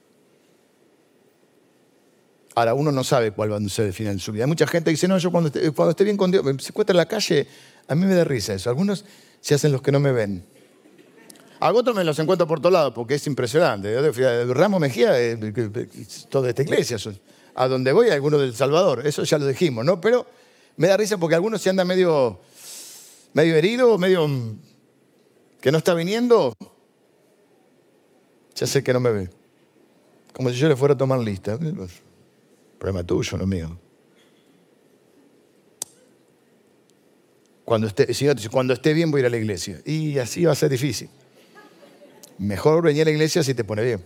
Ahora, 2.55 2.73
uno 2.73 2.91
no 2.91 3.05
sabe 3.05 3.33
cuál 3.33 3.53
va 3.53 3.59
a 3.59 3.69
ser 3.69 3.85
el 3.85 3.93
final 3.93 4.15
de 4.15 4.21
su 4.23 4.33
vida. 4.33 4.47
Mucha 4.47 4.67
gente 4.67 4.89
dice, 4.89 5.07
no, 5.07 5.19
yo 5.19 5.31
cuando 5.31 5.49
esté, 5.49 5.71
cuando 5.73 5.91
esté 5.91 6.05
bien 6.05 6.17
con 6.17 6.31
Dios, 6.31 6.43
se 6.61 6.71
encuentra 6.71 6.95
en 6.95 6.97
la 6.97 7.07
calle, 7.07 7.47
a 7.87 7.95
mí 7.95 8.07
me 8.07 8.15
da 8.15 8.25
risa 8.25 8.55
eso. 8.55 8.71
Algunos 8.71 9.05
se 9.43 9.55
hacen 9.55 9.73
los 9.73 9.83
que 9.83 9.93
no 9.93 10.01
me 10.01 10.13
ven. 10.13 10.56
A 11.59 11.73
otros 11.73 11.97
me 11.97 12.05
los 12.05 12.19
encuentro 12.19 12.47
por 12.47 12.61
todos 12.61 12.73
lados 12.73 12.93
porque 12.95 13.15
es 13.15 13.27
impresionante. 13.27 13.95
Ramos 14.53 14.81
Mejía, 14.81 15.15
toda 16.29 16.49
esta 16.51 16.63
iglesia. 16.63 16.99
A 17.55 17.69
donde 17.69 17.93
voy, 17.93 18.11
algunos 18.11 18.41
del 18.41 18.55
Salvador. 18.55 19.07
Eso 19.07 19.25
ya 19.25 19.39
lo 19.39 19.47
dijimos, 19.47 19.85
¿no? 19.85 20.01
Pero 20.01 20.27
me 20.77 20.89
da 20.89 20.97
risa 20.97 21.17
porque 21.17 21.35
algunos 21.35 21.63
se 21.63 21.71
andan 21.71 21.87
medio, 21.87 22.41
medio 23.33 23.57
herido, 23.57 23.97
medio 23.97 24.29
que 25.61 25.73
no 25.73 25.79
está 25.79 25.95
viniendo. 25.95 26.53
Ya 28.55 28.67
sé 28.67 28.83
que 28.83 28.93
no 28.93 29.01
me 29.01 29.11
ve. 29.11 29.31
Como 30.33 30.51
si 30.51 30.57
yo 30.57 30.69
le 30.69 30.77
fuera 30.77 30.95
a 30.95 30.99
tomar 30.99 31.19
lista. 31.21 31.59
Problema 32.79 33.05
tuyo, 33.05 33.39
no 33.39 33.47
mío. 33.47 33.79
Cuando 37.65 37.87
esté, 37.87 38.07
cuando 38.51 38.75
esté 38.75 38.93
bien 38.93 39.11
voy 39.11 39.19
a 39.19 39.23
ir 39.23 39.27
a 39.27 39.31
la 39.31 39.39
iglesia. 39.39 39.81
Y 39.85 40.19
así 40.19 40.45
va 40.45 40.53
a 40.53 40.55
ser 40.55 40.71
difícil. 40.71 41.09
Mejor 42.39 42.83
venir 42.83 43.03
a 43.03 43.05
la 43.07 43.11
iglesia 43.11 43.43
si 43.43 43.55
te 43.55 43.65
pone 43.65 43.83
bien. 43.85 44.01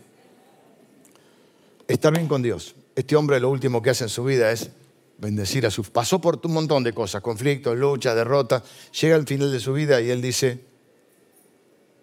Estar 1.89 2.13
bien 2.13 2.29
con 2.29 2.43
Dios. 2.43 2.77
Este 2.95 3.17
hombre 3.17 3.41
lo 3.41 3.51
último 3.51 3.83
que 3.83 3.91
hace 3.91 4.05
en 4.05 4.11
su 4.11 4.25
vida 4.25 4.53
es 4.53 4.71
bendecir 5.19 5.67
a 5.67 5.71
su... 5.71 5.83
Pasó 5.85 6.21
por 6.21 6.41
un 6.45 6.53
montón 6.53 6.85
de 6.85 6.93
cosas, 6.93 7.23
conflictos, 7.23 7.77
luchas, 7.77 8.15
derrotas. 8.15 8.63
Llega 9.01 9.17
al 9.17 9.27
final 9.27 9.51
de 9.51 9.61
su 9.61 9.73
vida 9.73 10.01
y 10.01 10.11
él 10.11 10.23
dice, 10.23 10.61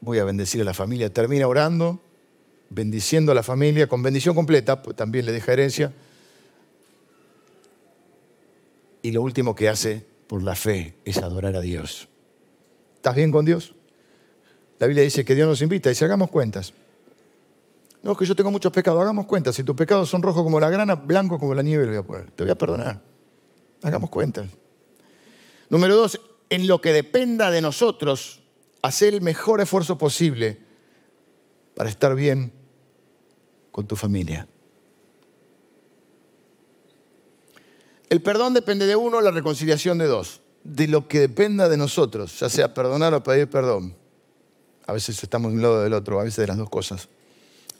voy 0.01 0.19
a 0.19 0.25
bendecir 0.25 0.61
a 0.61 0.63
la 0.65 0.73
familia. 0.73 1.11
Termina 1.11 1.47
orando, 1.47 2.01
bendiciendo 2.69 3.31
a 3.31 3.35
la 3.35 3.43
familia, 3.43 3.87
con 3.87 4.03
bendición 4.03 4.35
completa, 4.35 4.81
pues 4.81 4.95
también 4.95 5.25
le 5.25 5.31
deja 5.31 5.53
herencia. 5.53 5.93
Y 9.01 9.11
lo 9.11 9.21
último 9.21 9.55
que 9.55 9.69
hace 9.69 10.05
por 10.27 10.43
la 10.43 10.55
fe 10.55 10.95
es 11.05 11.17
adorar 11.19 11.55
a 11.55 11.61
Dios. 11.61 12.09
¿Estás 12.95 13.15
bien 13.15 13.31
con 13.31 13.45
Dios? 13.45 13.73
La 14.79 14.87
Biblia 14.87 15.03
dice 15.03 15.25
que 15.25 15.33
Dios 15.33 15.47
nos 15.47 15.61
invita 15.61 15.89
y 15.89 15.95
si 15.95 16.05
hagamos 16.05 16.29
cuentas. 16.29 16.73
No, 18.03 18.15
que 18.15 18.25
yo 18.25 18.35
tengo 18.35 18.51
muchos 18.51 18.71
pecados, 18.71 19.01
hagamos 19.01 19.25
cuentas. 19.25 19.55
Si 19.55 19.63
tus 19.63 19.75
pecados 19.75 20.09
son 20.09 20.21
rojos 20.21 20.43
como 20.43 20.59
la 20.59 20.69
grana, 20.69 20.95
blancos 20.95 21.39
como 21.39 21.53
la 21.55 21.63
nieve, 21.63 21.85
te 22.35 22.43
voy 22.43 22.51
a 22.51 22.57
perdonar. 22.57 23.01
Hagamos 23.81 24.09
cuentas. 24.09 24.47
Número 25.69 25.95
dos, 25.95 26.21
en 26.49 26.67
lo 26.67 26.79
que 26.79 26.93
dependa 26.93 27.51
de 27.51 27.61
nosotros, 27.61 28.41
hacer 28.81 29.13
el 29.13 29.21
mejor 29.21 29.61
esfuerzo 29.61 29.97
posible 29.97 30.59
para 31.75 31.89
estar 31.89 32.15
bien 32.15 32.53
con 33.71 33.87
tu 33.87 33.95
familia. 33.95 34.47
El 38.09 38.21
perdón 38.21 38.53
depende 38.53 38.85
de 38.85 38.95
uno, 38.95 39.19
la 39.21 39.31
reconciliación 39.31 39.97
de 39.97 40.05
dos. 40.05 40.41
De 40.63 40.87
lo 40.87 41.07
que 41.07 41.19
dependa 41.19 41.67
de 41.67 41.77
nosotros, 41.77 42.39
ya 42.39 42.49
sea 42.49 42.73
perdonar 42.73 43.13
o 43.13 43.23
pedir 43.23 43.49
perdón 43.49 43.95
a 44.87 44.93
veces 44.93 45.21
estamos 45.21 45.51
de 45.51 45.57
un 45.57 45.61
lado 45.61 45.83
del 45.83 45.93
otro, 45.93 46.19
a 46.19 46.23
veces 46.23 46.37
de 46.37 46.47
las 46.47 46.57
dos 46.57 46.69
cosas. 46.69 47.09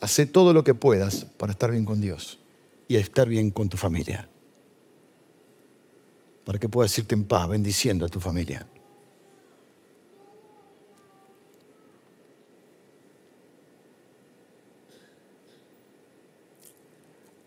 Hacé 0.01 0.26
todo 0.26 0.53
lo 0.53 0.64
que 0.64 0.76
puedas 0.76 1.26
para 1.38 1.53
estar 1.53 1.72
bien 1.72 1.86
con 1.86 2.01
Dios 2.01 2.38
y 2.89 2.97
estar 2.97 3.28
bien 3.28 3.49
con 3.49 3.70
tu 3.70 3.78
familia. 3.78 4.30
Para 6.45 6.60
que 6.60 6.68
puedas 6.68 6.95
irte 6.97 7.16
en 7.16 7.24
paz, 7.24 7.47
bendiciendo 7.47 8.05
a 8.05 8.10
tu 8.10 8.20
familia. 8.20 8.68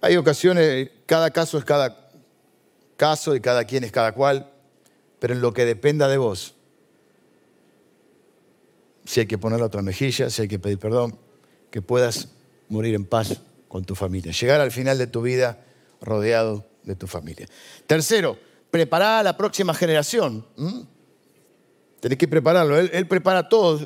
Hay 0.00 0.16
ocasiones, 0.16 0.90
cada 1.04 1.30
caso 1.30 1.58
es 1.58 1.66
cada 1.66 2.10
caso 2.96 3.36
y 3.36 3.40
cada 3.40 3.64
quien 3.64 3.84
es 3.84 3.92
cada 3.92 4.12
cual, 4.12 4.50
pero 5.18 5.34
en 5.34 5.42
lo 5.42 5.52
que 5.52 5.66
dependa 5.66 6.08
de 6.08 6.16
vos, 6.16 6.54
si 9.10 9.18
hay 9.18 9.26
que 9.26 9.38
poner 9.38 9.58
la 9.58 9.66
otra 9.66 9.82
mejilla, 9.82 10.30
si 10.30 10.42
hay 10.42 10.46
que 10.46 10.60
pedir 10.60 10.78
perdón, 10.78 11.18
que 11.72 11.82
puedas 11.82 12.28
morir 12.68 12.94
en 12.94 13.04
paz 13.04 13.40
con 13.66 13.84
tu 13.84 13.96
familia, 13.96 14.30
llegar 14.30 14.60
al 14.60 14.70
final 14.70 14.98
de 14.98 15.08
tu 15.08 15.20
vida 15.20 15.64
rodeado 16.00 16.64
de 16.84 16.94
tu 16.94 17.08
familia. 17.08 17.48
Tercero, 17.88 18.38
preparar 18.70 19.18
a 19.18 19.22
la 19.24 19.36
próxima 19.36 19.74
generación. 19.74 20.46
Tenés 21.98 22.18
que 22.18 22.28
prepararlo. 22.28 22.78
Él, 22.78 23.08
prepara 23.08 23.48
todo. 23.48 23.84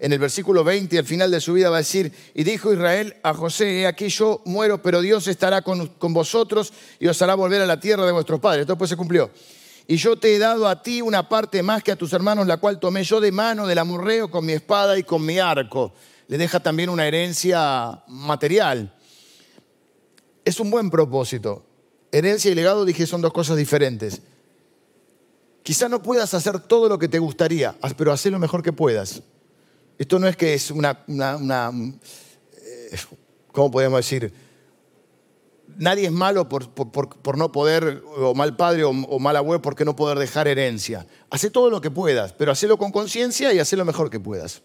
En 0.00 0.12
el 0.12 0.18
versículo 0.18 0.64
20, 0.64 0.98
al 0.98 1.04
final 1.04 1.30
de 1.30 1.40
su 1.40 1.52
vida, 1.52 1.70
va 1.70 1.76
a 1.76 1.78
decir, 1.78 2.10
y 2.34 2.42
dijo 2.42 2.72
Israel 2.72 3.14
a 3.22 3.34
José, 3.34 3.82
he 3.82 3.86
aquí 3.86 4.08
yo 4.08 4.42
muero, 4.46 4.82
pero 4.82 5.00
Dios 5.00 5.28
estará 5.28 5.62
con, 5.62 5.86
con 5.86 6.12
vosotros 6.12 6.72
y 6.98 7.06
os 7.06 7.22
hará 7.22 7.36
volver 7.36 7.62
a 7.62 7.66
la 7.66 7.78
tierra 7.78 8.04
de 8.04 8.10
vuestros 8.10 8.40
padres. 8.40 8.62
Esto 8.62 8.72
después 8.72 8.90
se 8.90 8.96
cumplió 8.96 9.30
y 9.88 9.96
yo 9.96 10.16
te 10.16 10.34
he 10.34 10.38
dado 10.38 10.66
a 10.66 10.82
ti 10.82 11.00
una 11.00 11.28
parte 11.28 11.62
más 11.62 11.82
que 11.82 11.92
a 11.92 11.96
tus 11.96 12.12
hermanos, 12.12 12.46
la 12.46 12.56
cual 12.56 12.80
tomé 12.80 13.04
yo 13.04 13.20
de 13.20 13.30
mano 13.30 13.66
del 13.66 13.78
amorreo 13.78 14.30
con 14.30 14.44
mi 14.44 14.52
espada 14.52 14.98
y 14.98 15.04
con 15.04 15.24
mi 15.24 15.38
arco. 15.38 15.92
Le 16.26 16.38
deja 16.38 16.58
también 16.58 16.88
una 16.88 17.06
herencia 17.06 18.02
material. 18.08 18.92
Es 20.44 20.58
un 20.58 20.70
buen 20.70 20.90
propósito. 20.90 21.64
Herencia 22.10 22.50
y 22.50 22.54
legado, 22.54 22.84
dije, 22.84 23.06
son 23.06 23.20
dos 23.20 23.32
cosas 23.32 23.56
diferentes. 23.56 24.20
Quizá 25.62 25.88
no 25.88 26.02
puedas 26.02 26.34
hacer 26.34 26.58
todo 26.60 26.88
lo 26.88 26.98
que 26.98 27.08
te 27.08 27.20
gustaría, 27.20 27.76
pero 27.96 28.12
haz 28.12 28.26
lo 28.26 28.38
mejor 28.40 28.62
que 28.62 28.72
puedas. 28.72 29.22
Esto 29.98 30.18
no 30.18 30.26
es 30.26 30.36
que 30.36 30.54
es 30.54 30.70
una, 30.70 31.04
una, 31.06 31.72
eh, 32.56 32.96
¿cómo 33.52 33.70
podemos 33.70 33.98
decir? 33.98 34.32
Nadie 35.78 36.06
es 36.06 36.12
malo 36.12 36.48
por, 36.48 37.36
no 37.36 37.52
poder, 37.52 38.02
o 38.16 38.34
mal 38.34 38.56
padre 38.56 38.84
o, 38.84 38.92
mal 38.92 39.36
abuelo, 39.36 39.62
porque 39.62 39.84
no 39.84 39.96
poder 39.96 40.18
dejar 40.18 40.48
herencia. 40.48 41.06
Hace 41.30 41.50
todo 41.50 41.70
lo 41.70 41.80
que 41.80 41.90
puedas, 41.90 42.32
pero 42.32 42.52
hacelo 42.52 42.76
con 42.76 42.92
conciencia 42.92 43.52
y 43.52 43.58
haz 43.58 43.72
lo 43.72 43.84
mejor 43.84 44.10
que 44.10 44.20
puedas. 44.20 44.62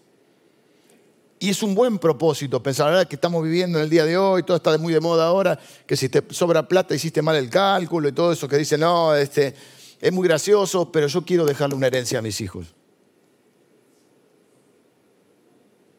Y 1.38 1.50
es 1.50 1.62
un 1.62 1.74
buen 1.74 1.98
propósito 1.98 2.62
pensar, 2.62 2.90
verdad 2.90 3.08
que 3.08 3.16
estamos 3.16 3.42
viviendo 3.42 3.78
en 3.78 3.84
el 3.84 3.90
día 3.90 4.04
de 4.04 4.16
hoy, 4.16 4.44
todo 4.44 4.56
está 4.56 4.78
muy 4.78 4.92
de 4.92 5.00
moda 5.00 5.26
ahora, 5.26 5.58
que 5.86 5.96
si 5.96 6.08
te 6.08 6.22
sobra 6.30 6.68
plata 6.68 6.94
hiciste 6.94 7.20
mal 7.20 7.34
el 7.34 7.50
cálculo 7.50 8.08
y 8.08 8.12
todo 8.12 8.32
eso 8.32 8.46
que 8.46 8.56
dicen, 8.56 8.80
no, 8.80 9.14
este, 9.16 9.54
es 10.00 10.12
muy 10.12 10.28
gracioso, 10.28 10.92
pero 10.92 11.08
yo 11.08 11.24
quiero 11.24 11.44
dejarle 11.44 11.74
una 11.74 11.88
herencia 11.88 12.20
a 12.20 12.22
mis 12.22 12.40
hijos. 12.40 12.74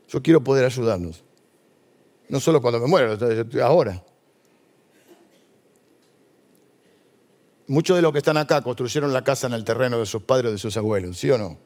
Yo 0.08 0.22
quiero 0.22 0.44
poder 0.44 0.64
ayudarlos. 0.64 1.24
No 2.30 2.40
solo 2.40 2.62
cuando 2.62 2.80
me 2.80 2.88
muero, 2.88 3.18
ahora. 3.64 4.02
Muchos 7.68 7.96
de 7.96 8.02
los 8.02 8.12
que 8.12 8.18
están 8.18 8.38
acá 8.38 8.62
construyeron 8.62 9.14
la 9.14 9.24
casa 9.24 9.48
en 9.48 9.54
el 9.54 9.64
terreno 9.64 10.00
de 10.00 10.06
sus 10.06 10.24
padres 10.24 10.50
o 10.50 10.52
de 10.52 10.58
sus 10.58 10.76
abuelos, 10.76 11.18
¿sí 11.18 11.32
o 11.32 11.38
no? 11.38 11.58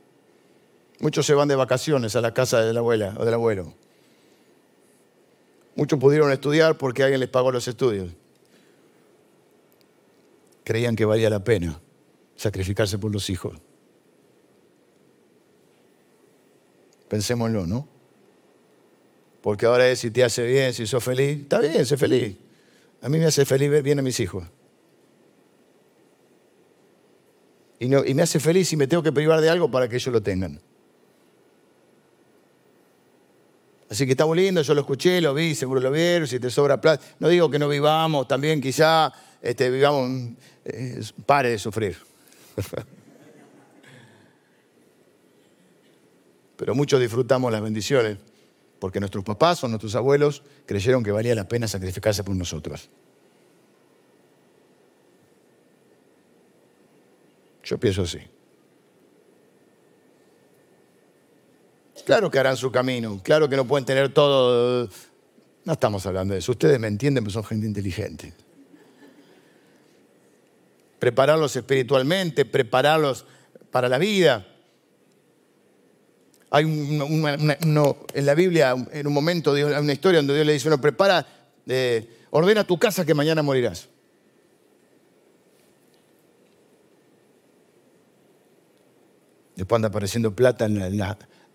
Muchos 1.00 1.26
se 1.26 1.34
van 1.34 1.48
de 1.48 1.56
vacaciones 1.56 2.16
a 2.16 2.22
la 2.22 2.34
casa 2.34 2.62
de 2.62 2.74
la 2.74 2.80
abuela 2.80 3.16
o 3.18 3.26
del 3.26 3.34
abuelo. 3.34 3.74
Muchos 5.76 6.00
pudieron 6.00 6.32
estudiar 6.32 6.78
porque 6.78 7.04
alguien 7.04 7.20
les 7.20 7.30
pagó 7.30 7.52
los 7.52 7.68
estudios. 7.68 8.12
Creían 10.64 10.96
que 10.96 11.06
valía 11.06 11.30
la 11.30 11.44
pena 11.44 11.80
sacrificarse 12.36 12.98
por 12.98 13.12
los 13.12 13.30
hijos. 13.30 13.60
Pensémoslo, 17.08 17.66
¿no? 17.66 17.88
Porque 19.42 19.66
ahora 19.66 19.88
es 19.88 20.00
si 20.00 20.12
te 20.12 20.24
hace 20.24 20.46
bien, 20.46 20.74
si 20.74 20.86
sos 20.88 21.04
feliz. 21.04 21.42
Está 21.44 21.60
bien, 21.60 21.86
sé 21.86 21.96
feliz. 21.96 22.36
A 23.02 23.10
mí 23.10 23.18
me 23.18 23.26
hace 23.26 23.46
feliz 23.46 23.70
ver 23.70 23.84
bien 23.84 24.00
a 24.00 24.02
mis 24.02 24.20
hijos. 24.20 24.44
Y, 27.80 27.88
me 27.88 28.22
hace 28.22 28.40
feliz 28.40 28.72
y 28.74 28.78
me 28.78 28.88
tengo 28.88 29.04
que 29.04 29.12
privar 29.12 29.40
de 29.42 29.50
algo 29.50 29.70
para 29.70 29.88
que 29.88 29.96
ellos 29.96 30.14
lo 30.14 30.22
tengan. 30.22 30.60
Así 33.90 34.06
que 34.06 34.12
está 34.12 34.26
muy 34.26 34.38
lindo, 34.38 34.62
yo 34.62 34.74
lo 34.74 34.82
escuché, 34.82 35.22
lo 35.22 35.34
vi, 35.34 35.56
seguro 35.56 35.80
lo 35.80 35.92
vieron, 35.92 36.28
si 36.28 36.40
te 36.40 36.50
sobra 36.50 36.82
plata. 36.82 37.06
No 37.20 37.30
digo 37.30 37.50
que 37.50 37.58
no 37.58 37.70
vivamos, 37.70 38.28
también 38.28 38.60
quizá 38.60 39.14
este, 39.42 39.70
vivamos, 39.70 40.32
eh, 40.66 41.02
pare 41.26 41.52
de 41.52 41.60
sufrir. 41.60 41.96
pero 46.58 46.76
muchos 46.76 47.00
disfrutamos 47.00 47.52
las 47.52 47.62
bendiciones 47.62 48.18
porque 48.80 49.00
nuestros 49.00 49.24
papás 49.24 49.64
o 49.64 49.68
nuestros 49.68 49.96
abuelos 49.96 50.44
creyeron 50.66 51.04
que 51.04 51.12
valía 51.12 51.36
la 51.36 51.48
pena 51.48 51.68
sacrificarse 51.68 52.24
por 52.24 52.36
nosotros. 52.36 52.90
Yo 57.68 57.78
pienso 57.78 58.04
así. 58.04 58.20
Claro 62.06 62.32
que 62.32 62.40
harán 62.40 62.56
su 62.56 62.72
camino, 62.72 63.20
claro 63.22 63.50
que 63.50 63.58
no 63.58 63.68
pueden 63.68 63.86
tener 63.86 64.14
todo. 64.14 64.90
No 65.66 65.74
estamos 65.74 66.06
hablando 66.06 66.34
de 66.34 66.40
eso. 66.40 66.54
Ustedes 66.54 66.80
me 66.80 66.88
entienden, 66.88 67.26
pero 67.26 67.34
son 67.34 67.44
gente 67.44 67.68
inteligente. 67.68 68.34
Prepararlos 70.98 71.54
espiritualmente, 71.58 72.46
prepararlos 72.46 73.26
para 73.70 73.90
la 73.90 73.98
vida. 73.98 74.48
Hay 76.50 76.64
en 76.64 78.26
la 78.26 78.34
Biblia, 78.34 78.76
en 78.94 79.08
un 79.08 79.14
momento, 79.14 79.54
hay 79.54 79.64
una 79.64 79.92
historia 79.92 80.20
donde 80.20 80.36
Dios 80.36 80.48
le 80.48 80.54
dice, 80.54 80.70
bueno, 80.70 80.82
prepara, 80.82 81.28
eh, 81.68 82.08
ordena 82.30 82.64
tu 82.64 82.80
casa 82.80 83.06
que 83.06 83.14
mañana 83.14 83.44
morirás. 83.44 83.90
Después 89.58 89.78
anda 89.78 89.88
apareciendo 89.88 90.34
plata 90.36 90.66
en 90.66 91.02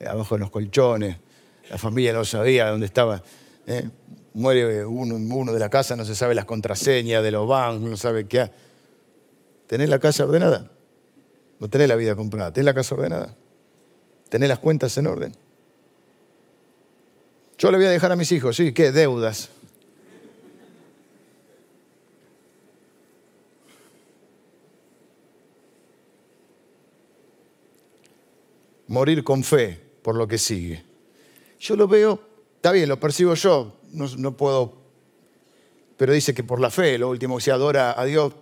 abajo 0.07 0.35
de 0.35 0.41
los 0.41 0.51
colchones. 0.51 1.17
La 1.71 1.79
familia 1.79 2.13
no 2.13 2.25
sabía 2.25 2.69
dónde 2.69 2.87
estaba. 2.87 3.23
¿eh? 3.67 3.89
Muere 4.35 4.85
uno, 4.85 5.15
uno, 5.15 5.53
de 5.53 5.61
la 5.61 5.71
casa, 5.71 5.95
no 5.95 6.05
se 6.05 6.17
sabe 6.17 6.35
las 6.35 6.45
contraseñas 6.45 7.23
de 7.23 7.31
los 7.31 7.47
bancos, 7.47 7.89
no 7.89 7.97
sabe 7.97 8.27
qué. 8.27 8.51
¿Tenés 9.69 9.89
la 9.89 10.01
casa 10.01 10.25
ordenada? 10.25 10.69
No 11.61 11.69
tenés 11.69 11.89
la 11.89 11.95
vida 11.95 12.17
comprada. 12.17 12.53
¿Tenés 12.53 12.67
la 12.67 12.75
casa 12.75 12.97
ordenada? 12.97 13.37
¿Tenés 14.29 14.49
las 14.49 14.59
cuentas 14.59 14.99
en 14.99 15.07
orden? 15.07 15.33
Yo 17.57 17.71
le 17.71 17.77
voy 17.77 17.87
a 17.87 17.91
dejar 17.91 18.11
a 18.11 18.17
mis 18.17 18.33
hijos, 18.33 18.57
sí, 18.57 18.73
¿qué? 18.73 18.91
Deudas. 18.91 19.49
Morir 28.93 29.25
con 29.25 29.43
fe 29.43 29.81
por 30.03 30.17
lo 30.17 30.29
que 30.29 30.37
sigue. 30.37 30.85
Yo 31.59 31.77
lo 31.77 31.89
veo, 31.89 32.21
está 32.57 32.73
bien, 32.73 32.91
lo 32.91 33.01
percibo 33.01 33.33
yo, 33.33 33.81
no, 33.95 34.37
puedo, 34.37 34.75
pero 35.97 36.13
dice 36.13 36.35
que 36.35 36.45
por 36.45 36.61
la 36.61 36.69
fe, 36.69 36.99
lo 36.99 37.09
último 37.09 37.39
que 37.39 37.43
se 37.43 37.53
adora 37.53 37.99
a 37.99 38.05
Dios, 38.05 38.35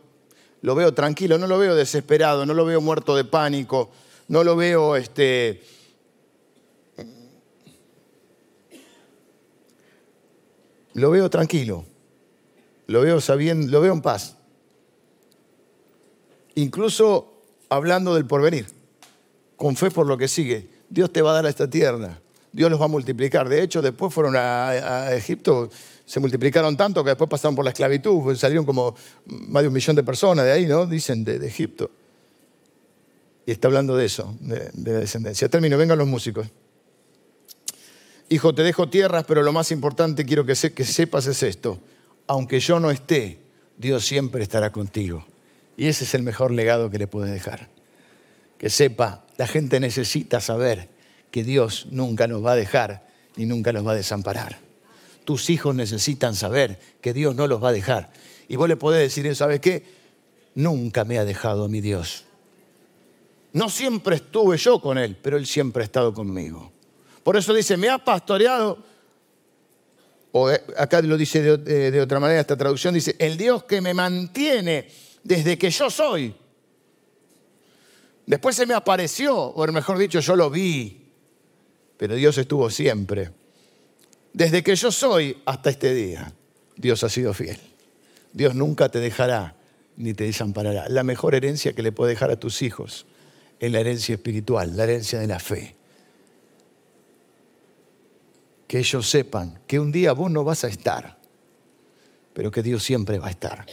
lo 0.63 0.75
veo 0.75 0.93
tranquilo, 0.93 1.39
no 1.39 1.47
lo 1.47 1.57
veo 1.57 1.77
desesperado, 1.77 2.45
no 2.47 2.53
lo 2.53 2.65
veo 2.65 2.81
muerto 2.81 3.15
de 3.15 3.25
pánico, 3.25 3.91
no 4.27 4.43
lo 4.43 4.57
veo 4.57 4.97
este, 4.97 5.63
lo 10.95 11.13
veo 11.13 11.31
tranquilo, 11.31 11.85
lo 12.89 13.03
veo 13.03 13.21
sabiendo, 13.21 13.71
lo 13.71 13.81
veo 13.81 13.93
en 13.93 14.03
paz. 14.03 14.37
Incluso 16.57 17.45
hablando 17.69 18.17
del 18.17 18.27
porvenir 18.27 18.80
con 19.61 19.77
fe 19.77 19.91
por 19.91 20.07
lo 20.07 20.17
que 20.17 20.27
sigue. 20.27 20.67
Dios 20.89 21.13
te 21.13 21.21
va 21.21 21.33
a 21.33 21.35
dar 21.35 21.45
a 21.45 21.51
esta 21.51 21.69
tierra. 21.69 22.19
Dios 22.51 22.71
los 22.71 22.81
va 22.81 22.87
a 22.87 22.89
multiplicar. 22.89 23.47
De 23.47 23.63
hecho, 23.63 23.83
después 23.83 24.13
fueron 24.13 24.35
a, 24.35 25.13
Egipto, 25.13 25.69
se 26.07 26.19
multiplicaron 26.19 26.79
tanto 26.79 27.05
que 27.05 27.11
después 27.11 27.29
pasaron 27.29 27.55
por 27.55 27.67
la 27.67 27.71
esclavitud, 27.71 28.23
pues 28.23 28.39
salieron 28.39 28.65
como 28.65 28.97
más 29.27 29.63
de 29.63 29.69
un 29.69 29.75
millón 29.75 29.97
de 29.97 30.03
personas 30.03 30.47
de 30.47 30.53
ahí, 30.53 30.65
¿no? 30.65 30.87
Dicen 30.87 31.25
de, 31.25 31.47
Egipto. 31.47 31.91
Y 33.45 33.51
está 33.51 33.69
hablando 33.69 33.95
de 33.99 34.07
eso, 34.07 34.35
de, 34.41 34.71
la 34.73 35.01
descendencia. 35.01 35.47
Termino, 35.51 35.77
vengan 35.77 35.99
los 35.99 36.09
músicos. 36.09 36.47
Hijo, 38.31 38.55
te 38.55 38.63
dejo 38.63 38.89
tierras, 38.89 39.27
pero 39.29 39.43
lo 39.43 39.53
más 39.53 39.71
importante 39.73 40.25
quiero 40.25 40.47
que, 40.47 40.55
que 40.55 40.85
sepas 40.87 41.27
es 41.27 41.43
esto. 41.43 41.79
Aunque 42.27 42.61
yo 42.61 42.81
no 42.81 42.91
esté, 42.91 43.41
Dios 43.77 44.07
siempre 44.07 44.43
estará 44.43 44.73
contigo. 44.73 45.27
Y 45.77 45.89
ese 45.89 46.05
es 46.05 46.15
el 46.15 46.23
mejor 46.23 46.51
legado 46.51 46.89
que 46.89 46.97
le 46.97 47.07
puedes 47.07 47.31
dejar. 47.31 47.69
Que 48.61 48.69
sepa 48.69 49.25
la 49.39 49.47
gente 49.47 49.81
necesita 49.81 50.39
saber 50.39 50.91
que 51.31 51.45
Dios 51.45 51.87
nunca 51.91 52.27
nos 52.27 52.45
va 52.45 52.53
a 52.53 52.57
dejar 52.57 53.09
ni 53.37 53.47
nunca 53.47 53.73
nos 53.73 53.87
va 53.87 53.93
a 53.93 53.95
desamparar. 53.95 54.59
Tus 55.25 55.49
hijos 55.49 55.75
necesitan 55.75 56.35
saber 56.35 56.79
que 57.01 57.15
Dios 57.15 57.35
no 57.35 57.47
los 57.47 57.65
va 57.65 57.71
a 57.71 57.73
dejar. 57.73 58.11
Y 58.49 58.57
vos 58.57 58.69
le 58.69 58.77
podés 58.77 59.01
decir, 59.01 59.35
¿sabes 59.35 59.61
qué? 59.61 59.83
Nunca 60.57 61.07
me 61.07 61.19
ha 61.19 61.25
dejado 61.25 61.71
mi 61.71 61.81
Dios. 61.81 62.25
No 63.55 63.71
siempre 63.71 64.17
estuve 64.17 64.59
yo 64.59 64.79
con 64.79 64.99
Él, 64.99 65.17
pero 65.23 65.39
Él 65.39 65.47
siempre 65.47 65.83
ha 65.83 65.87
estado 65.87 66.13
conmigo. 66.13 66.71
Por 67.23 67.39
eso 67.39 67.55
dice, 67.55 67.79
me 67.79 67.89
ha 67.89 67.97
pastoreado, 67.97 68.85
o 70.33 70.51
eh, 70.51 70.63
acá 70.77 71.01
lo 71.01 71.17
dice 71.17 71.57
de, 71.57 71.91
de 71.91 72.01
otra 72.03 72.21
manera, 72.21 72.41
esta 72.41 72.59
traducción 72.59 72.93
dice, 72.93 73.17
el 73.19 73.39
Dios 73.39 73.65
que 73.65 73.81
me 73.81 73.95
mantiene 73.95 74.87
desde 75.23 75.57
que 75.57 75.71
yo 75.71 75.89
soy. 75.89 76.35
Después 78.31 78.55
se 78.55 78.65
me 78.65 78.75
apareció, 78.75 79.37
o 79.37 79.67
mejor 79.73 79.99
dicho, 79.99 80.21
yo 80.21 80.37
lo 80.37 80.51
vi, 80.51 81.11
pero 81.97 82.15
Dios 82.15 82.39
estuvo 82.39 82.71
siempre. 82.71 83.33
Desde 84.33 84.63
que 84.63 84.77
yo 84.77 84.93
soy 84.93 85.43
hasta 85.47 85.71
este 85.71 85.93
día, 85.93 86.33
Dios 86.77 87.03
ha 87.03 87.09
sido 87.09 87.35
fiel. 87.35 87.59
Dios 88.33 88.55
nunca 88.55 88.89
te 88.89 89.01
dejará 89.01 89.57
ni 89.97 90.15
te 90.15 90.23
desamparará. 90.23 90.89
La 90.89 91.03
mejor 91.03 91.35
herencia 91.35 91.73
que 91.73 91.83
le 91.83 91.91
puede 91.91 92.13
dejar 92.13 92.31
a 92.31 92.39
tus 92.39 92.63
hijos 92.63 93.05
es 93.59 93.73
la 93.73 93.81
herencia 93.81 94.15
espiritual, 94.15 94.77
la 94.77 94.85
herencia 94.85 95.19
de 95.19 95.27
la 95.27 95.41
fe. 95.41 95.75
Que 98.69 98.79
ellos 98.79 99.11
sepan 99.11 99.59
que 99.67 99.81
un 99.81 99.91
día 99.91 100.13
vos 100.13 100.31
no 100.31 100.45
vas 100.45 100.63
a 100.63 100.69
estar, 100.69 101.19
pero 102.33 102.53
que 102.53 102.63
Dios 102.63 102.85
siempre 102.85 103.19
va 103.19 103.27
a 103.27 103.31
estar. 103.31 103.67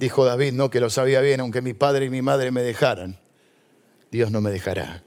Dijo 0.00 0.24
David, 0.24 0.54
no, 0.54 0.70
que 0.70 0.80
lo 0.80 0.88
sabía 0.88 1.20
bien, 1.20 1.40
aunque 1.40 1.60
mi 1.60 1.74
padre 1.74 2.06
y 2.06 2.08
mi 2.08 2.22
madre 2.22 2.50
me 2.50 2.62
dejaran, 2.62 3.20
Dios 4.10 4.30
no 4.30 4.40
me 4.40 4.50
dejará. 4.50 5.02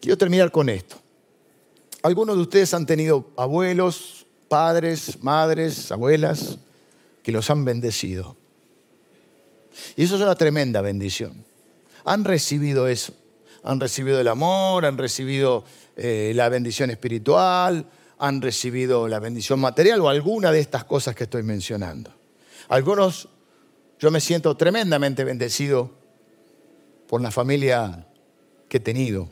Quiero 0.00 0.16
terminar 0.16 0.50
con 0.50 0.70
esto. 0.70 0.96
Algunos 2.02 2.36
de 2.36 2.42
ustedes 2.42 2.72
han 2.72 2.86
tenido 2.86 3.30
abuelos, 3.36 4.24
padres, 4.48 5.22
madres, 5.22 5.92
abuelas, 5.92 6.56
que 7.22 7.32
los 7.32 7.50
han 7.50 7.66
bendecido. 7.66 8.34
Y 9.94 10.04
eso 10.04 10.16
es 10.16 10.22
una 10.22 10.36
tremenda 10.36 10.80
bendición. 10.80 11.44
Han 12.06 12.24
recibido 12.24 12.88
eso. 12.88 13.12
Han 13.62 13.78
recibido 13.78 14.18
el 14.18 14.28
amor, 14.28 14.86
han 14.86 14.96
recibido 14.96 15.64
eh, 15.98 16.32
la 16.34 16.48
bendición 16.48 16.88
espiritual, 16.88 17.84
han 18.20 18.42
recibido 18.42 19.08
la 19.08 19.18
bendición 19.18 19.58
material 19.60 20.00
o 20.02 20.10
alguna 20.10 20.52
de 20.52 20.60
estas 20.60 20.84
cosas 20.84 21.16
que 21.16 21.24
estoy 21.24 21.42
mencionando. 21.42 22.12
Algunos, 22.68 23.28
yo 23.98 24.10
me 24.10 24.20
siento 24.20 24.54
tremendamente 24.58 25.24
bendecido 25.24 25.90
por 27.08 27.22
la 27.22 27.30
familia 27.30 28.06
que 28.68 28.76
he 28.76 28.80
tenido. 28.80 29.26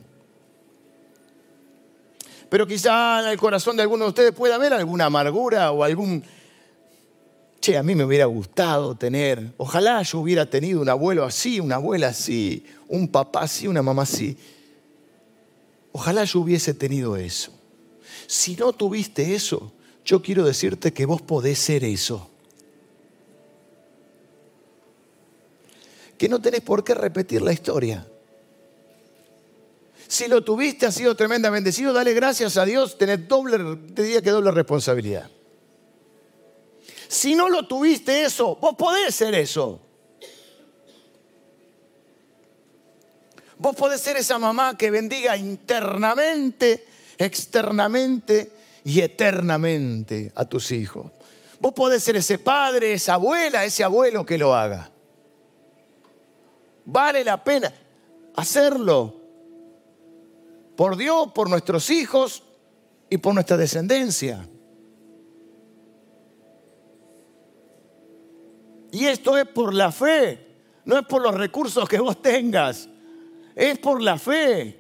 Pero 2.49 2.66
quizá 2.66 3.20
en 3.22 3.28
el 3.28 3.36
corazón 3.36 3.76
de 3.76 3.82
algunos 3.82 4.07
de 4.07 4.09
ustedes 4.09 4.32
pueda 4.32 4.55
haber 4.55 4.72
alguna 4.72 5.05
amargura 5.05 5.70
o 5.70 5.84
algún, 5.84 6.24
che, 7.61 7.76
a 7.76 7.82
mí 7.82 7.95
me 7.95 8.05
hubiera 8.05 8.24
gustado 8.24 8.95
tener, 8.95 9.53
ojalá 9.59 10.01
yo 10.03 10.20
hubiera 10.20 10.47
tenido 10.47 10.80
un 10.80 10.89
abuelo 10.89 11.26
así, 11.26 11.61
una 11.61 11.74
abuela 11.74 12.09
así, 12.09 12.64
un 12.89 13.07
papá 13.09 13.43
así, 13.43 13.68
una 13.68 13.82
mamá 13.82 14.05
así. 14.05 14.39
Ojalá 15.93 16.24
yo 16.24 16.41
hubiese 16.41 16.72
tenido 16.72 17.18
eso. 17.18 17.57
Si 18.26 18.56
no 18.56 18.72
tuviste 18.72 19.34
eso, 19.34 19.72
yo 20.04 20.22
quiero 20.22 20.44
decirte 20.44 20.92
que 20.92 21.06
vos 21.06 21.22
podés 21.22 21.59
ser 21.59 21.84
eso. 21.84 22.30
Que 26.16 26.28
no 26.28 26.40
tenés 26.40 26.62
por 26.62 26.82
qué 26.82 26.94
repetir 26.94 27.42
la 27.42 27.52
historia. 27.52 28.06
Si 30.09 30.26
lo 30.26 30.42
tuviste, 30.42 30.86
has 30.86 30.94
sido 30.94 31.14
tremendamente 31.14 31.64
bendecido, 31.64 31.92
dale 31.92 32.14
gracias 32.14 32.56
a 32.56 32.64
Dios, 32.64 32.96
tenés 32.96 33.28
doble, 33.28 33.59
te 33.94 34.02
diría 34.02 34.22
que 34.22 34.30
doble 34.30 34.50
responsabilidad. 34.50 35.30
Si 37.09 37.34
no 37.34 37.50
lo 37.50 37.68
tuviste 37.68 38.24
eso, 38.24 38.56
vos 38.56 38.74
podés 38.76 39.14
ser 39.14 39.34
eso. 39.34 39.80
Vos 43.59 43.76
podés 43.76 44.00
ser 44.00 44.16
esa 44.16 44.38
mamá 44.38 44.78
que 44.78 44.90
bendiga 44.90 45.36
internamente 45.36 46.88
externamente 47.19 48.53
y 48.85 49.01
eternamente 49.01 50.33
a 50.35 50.45
tus 50.45 50.71
hijos. 50.71 51.11
Vos 51.61 51.75
podés 51.75 52.03
ser 52.03 52.16
ese 52.16 52.39
padre, 52.39 52.93
esa 52.93 53.14
abuela, 53.14 53.64
ese 53.64 53.83
abuelo 53.83 54.25
que 54.25 54.39
lo 54.39 54.55
haga. 54.55 54.91
Vale 56.85 57.25
la 57.25 57.43
pena 57.43 57.73
hacerlo 58.37 59.14
por 60.77 60.97
Dios, 60.97 61.33
por 61.35 61.51
nuestros 61.51 61.91
hijos 61.91 62.45
y 63.11 63.19
por 63.19 63.35
nuestra 63.35 63.57
descendencia. 63.57 64.49
Y 68.93 69.07
esto 69.07 69.37
es 69.37 69.47
por 69.47 69.75
la 69.75 69.93
fe. 69.93 70.47
No 70.85 70.99
es 70.99 71.07
por 71.07 71.21
los 71.21 71.35
recursos 71.35 71.89
que 71.89 71.99
vos 71.99 72.23
tengas. 72.23 72.89
Es 73.55 73.79
por 73.79 74.01
la 74.01 74.19
fe 74.19 74.79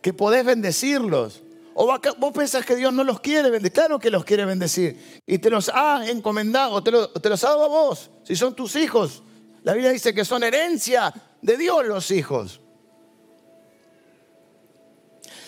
que 0.00 0.12
podés 0.12 0.44
bendecirlos. 0.44 1.42
¿O 1.78 1.86
vos 2.16 2.32
pensás 2.32 2.64
que 2.64 2.74
Dios 2.74 2.90
no 2.90 3.04
los 3.04 3.20
quiere 3.20 3.50
bendecir? 3.50 3.74
Claro 3.74 3.98
que 3.98 4.10
los 4.10 4.24
quiere 4.24 4.46
bendecir. 4.46 5.20
Y 5.26 5.36
te 5.36 5.50
los 5.50 5.68
ha 5.68 6.08
encomendado, 6.08 6.82
te, 6.82 6.90
te 7.20 7.28
los 7.28 7.44
ha 7.44 7.48
dado 7.48 7.64
a 7.64 7.68
vos, 7.68 8.10
si 8.24 8.34
son 8.34 8.56
tus 8.56 8.76
hijos. 8.76 9.22
La 9.62 9.74
Biblia 9.74 9.90
dice 9.90 10.14
que 10.14 10.24
son 10.24 10.42
herencia 10.42 11.12
de 11.42 11.56
Dios 11.58 11.86
los 11.86 12.10
hijos. 12.10 12.62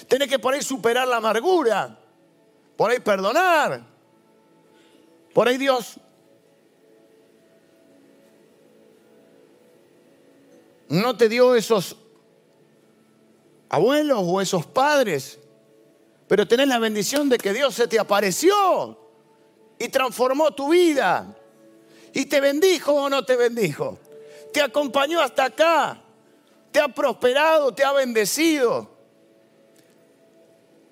Tenés 0.07 0.29
que 0.29 0.39
por 0.39 0.53
ahí 0.53 0.61
superar 0.61 1.09
la 1.09 1.17
amargura, 1.17 1.99
por 2.77 2.91
ahí 2.91 3.01
perdonar. 3.01 3.87
Por 5.33 5.49
ahí 5.49 5.57
Dios 5.57 5.99
no 10.91 11.17
te 11.17 11.31
dio 11.31 11.55
esos 11.55 11.97
abuelos 13.71 14.21
o 14.23 14.43
esos 14.43 14.67
padres, 14.67 15.39
pero 16.29 16.47
tenés 16.47 16.69
la 16.69 16.79
bendición 16.79 17.29
de 17.29 17.39
que 17.39 17.55
Dios 17.55 17.75
se 17.75 17.89
te 17.89 17.99
apareció 17.99 18.99
y 19.79 19.89
transformó 19.89 20.51
tu 20.53 20.69
vida. 20.69 21.35
¿Y 22.13 22.27
te 22.27 22.41
bendijo 22.41 22.93
o 22.93 23.09
no 23.09 23.25
te 23.25 23.37
bendijo? 23.37 23.99
Te 24.53 24.61
acompañó 24.61 25.21
hasta 25.21 25.47
acá, 25.47 26.03
te 26.71 26.81
ha 26.81 26.89
prosperado, 26.89 27.73
te 27.73 27.85
ha 27.85 27.93
bendecido, 27.93 28.91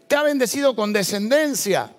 te 0.08 0.16
ha 0.16 0.22
bendecido 0.22 0.74
con 0.74 0.92
descendencia. 0.92 1.92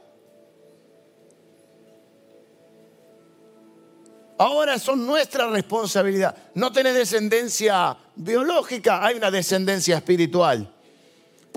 Ahora 4.40 4.78
son 4.78 5.06
nuestra 5.06 5.48
responsabilidad. 5.50 6.36
No 6.54 6.72
tenés 6.72 6.94
descendencia 6.94 7.98
biológica, 8.16 9.04
hay 9.06 9.16
una 9.18 9.32
descendencia 9.32 9.98
espiritual. 9.98 10.74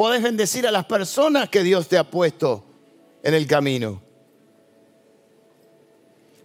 Podés 0.00 0.22
bendecir 0.22 0.66
a 0.66 0.70
las 0.70 0.86
personas 0.86 1.50
que 1.50 1.62
Dios 1.62 1.86
te 1.86 1.98
ha 1.98 2.10
puesto 2.10 2.64
en 3.22 3.34
el 3.34 3.46
camino. 3.46 4.00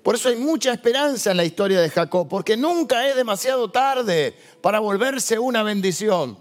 Por 0.03 0.15
eso 0.15 0.27
hay 0.27 0.35
mucha 0.35 0.73
esperanza 0.73 1.31
en 1.31 1.37
la 1.37 1.45
historia 1.45 1.79
de 1.79 1.89
Jacob, 1.89 2.27
porque 2.27 2.57
nunca 2.57 3.07
es 3.07 3.15
demasiado 3.15 3.71
tarde 3.71 4.35
para 4.59 4.81
volverse 4.81 5.39
una 5.39 5.63
bendición. 5.63 6.37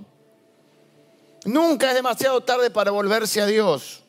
Nunca 1.44 1.90
es 1.90 1.94
demasiado 1.94 2.40
tarde 2.40 2.72
para 2.72 2.90
volverse 2.90 3.40
a 3.40 3.46
Dios. 3.46 4.02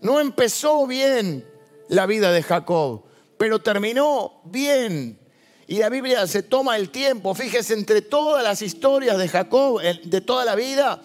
No 0.00 0.18
empezó 0.18 0.86
bien 0.86 1.46
la 1.90 2.06
vida 2.06 2.32
de 2.32 2.42
Jacob 2.42 3.04
pero 3.42 3.60
terminó 3.60 4.40
bien. 4.44 5.18
Y 5.66 5.78
la 5.78 5.88
Biblia 5.88 6.26
se 6.28 6.44
toma 6.44 6.76
el 6.76 6.90
tiempo, 6.90 7.34
fíjese, 7.34 7.74
entre 7.74 8.00
todas 8.00 8.42
las 8.44 8.62
historias 8.62 9.18
de 9.18 9.26
Jacob, 9.26 9.80
de 9.80 10.20
toda 10.20 10.44
la 10.44 10.54
vida, 10.54 11.02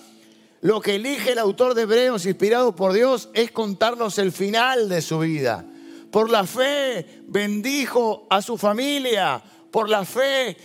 lo 0.62 0.82
que 0.82 0.95
elige 0.95 1.34
el 1.34 1.39
autor 1.39 1.74
de 1.76 1.84
Hebreos, 1.84 2.26
inspirado 2.26 2.76
por 2.76 2.93
Dios, 2.93 3.30
es 3.34 3.51
contarnos 3.51 4.18
el 4.18 4.32
final 4.32 4.89
de 4.89 5.01
su 5.01 5.20
vida. 5.20 5.66
Por 6.12 6.30
la 6.30 6.45
fe 6.45 7.22
bendijo 7.28 8.26
a 8.30 8.41
su 8.41 8.58
familia, 8.58 9.41
por 9.72 9.89
la 9.89 10.03
fe 10.03 10.58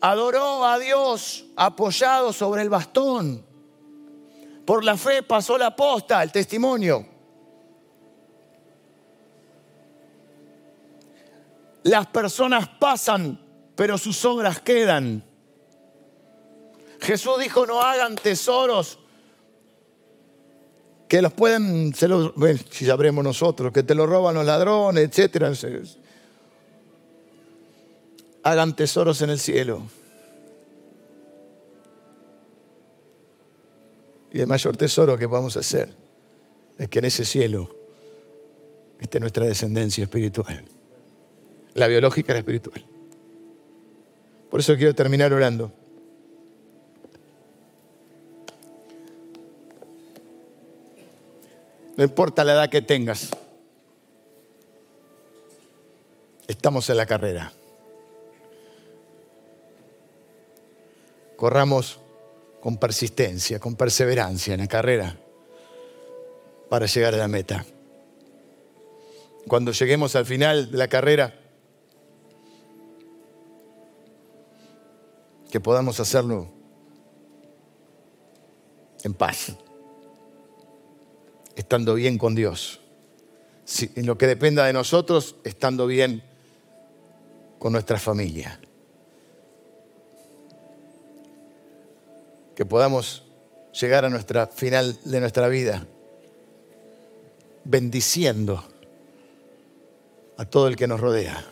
adoró 0.00 0.64
a 0.64 0.78
Dios 0.78 1.46
apoyado 1.56 2.32
sobre 2.32 2.62
el 2.62 2.68
bastón. 2.68 3.44
Por 4.66 4.84
la 4.84 4.96
fe 4.96 5.22
pasó 5.22 5.56
la 5.56 5.74
posta, 5.74 6.22
el 6.22 6.30
testimonio. 6.30 7.06
Las 11.82 12.06
personas 12.08 12.68
pasan, 12.78 13.40
pero 13.74 13.96
sus 13.96 14.22
obras 14.24 14.60
quedan. 14.60 15.24
Jesús 17.00 17.38
dijo, 17.38 17.66
no 17.66 17.80
hagan 17.80 18.16
tesoros 18.16 18.99
que 21.10 21.20
los 21.20 21.32
pueden, 21.32 21.92
si 21.92 22.86
sabremos 22.86 23.24
nosotros, 23.24 23.72
que 23.72 23.82
te 23.82 23.96
lo 23.96 24.06
roban 24.06 24.36
los 24.36 24.46
ladrones, 24.46 25.10
etc. 25.18 25.52
Hagan 28.44 28.76
tesoros 28.76 29.20
en 29.22 29.30
el 29.30 29.40
cielo. 29.40 29.82
Y 34.30 34.38
el 34.38 34.46
mayor 34.46 34.76
tesoro 34.76 35.18
que 35.18 35.26
vamos 35.26 35.56
a 35.56 35.60
hacer 35.60 35.92
es 36.78 36.88
que 36.88 37.00
en 37.00 37.06
ese 37.06 37.24
cielo 37.24 37.74
esté 39.00 39.18
nuestra 39.18 39.44
descendencia 39.46 40.04
espiritual 40.04 40.64
la 41.74 41.88
biológica 41.88 42.32
y 42.32 42.34
la 42.34 42.38
espiritual. 42.38 42.84
Por 44.48 44.60
eso 44.60 44.76
quiero 44.76 44.94
terminar 44.94 45.32
orando. 45.32 45.72
No 52.00 52.04
importa 52.04 52.44
la 52.44 52.54
edad 52.54 52.70
que 52.70 52.80
tengas, 52.80 53.28
estamos 56.48 56.88
en 56.88 56.96
la 56.96 57.04
carrera. 57.04 57.52
Corramos 61.36 62.00
con 62.62 62.78
persistencia, 62.78 63.58
con 63.58 63.76
perseverancia 63.76 64.54
en 64.54 64.60
la 64.60 64.66
carrera 64.66 65.14
para 66.70 66.86
llegar 66.86 67.12
a 67.12 67.18
la 67.18 67.28
meta. 67.28 67.66
Cuando 69.46 69.72
lleguemos 69.72 70.16
al 70.16 70.24
final 70.24 70.70
de 70.70 70.78
la 70.78 70.88
carrera, 70.88 71.38
que 75.50 75.60
podamos 75.60 76.00
hacerlo 76.00 76.48
en 79.02 79.12
paz, 79.12 79.54
estando 81.56 81.94
bien 81.94 82.18
con 82.18 82.34
Dios. 82.34 82.80
en 83.94 84.04
lo 84.06 84.18
que 84.18 84.26
dependa 84.26 84.66
de 84.66 84.72
nosotros, 84.72 85.36
estando 85.44 85.86
bien 85.86 86.22
con 87.58 87.72
nuestra 87.72 87.98
familia. 87.98 88.60
Que 92.56 92.66
podamos 92.66 93.22
llegar 93.80 94.04
a 94.04 94.10
nuestra 94.10 94.48
final 94.48 94.98
de 95.04 95.20
nuestra 95.20 95.46
vida 95.48 95.86
bendiciendo 97.64 98.64
a 100.36 100.44
todo 100.44 100.66
el 100.66 100.74
que 100.74 100.88
nos 100.88 100.98
rodea, 100.98 101.44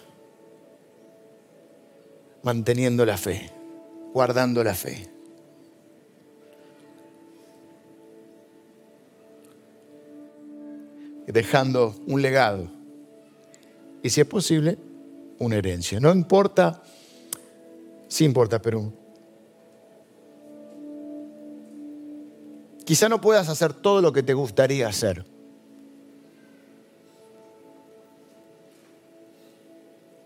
manteniendo 2.43 3.07
la 3.07 3.17
fe 3.17 3.53
guardando 4.13 4.65
la 4.65 4.75
fe. 4.75 5.18
Dejando 11.33 11.95
un 12.07 12.23
legado. 12.23 12.69
Y 14.03 14.11
si 14.11 14.21
es 14.21 14.27
posible, 14.27 14.79
una 15.39 15.57
herencia. 15.57 16.01
No 16.01 16.13
importa, 16.13 16.83
sí 18.09 18.25
importa, 18.25 18.61
pero 18.61 18.93
quizá 22.85 23.09
no 23.09 23.21
puedas 23.21 23.49
hacer 23.49 23.73
todo 23.73 24.01
lo 24.01 24.13
que 24.13 24.23
te 24.23 24.35
gustaría 24.35 24.89
hacer. 24.89 25.25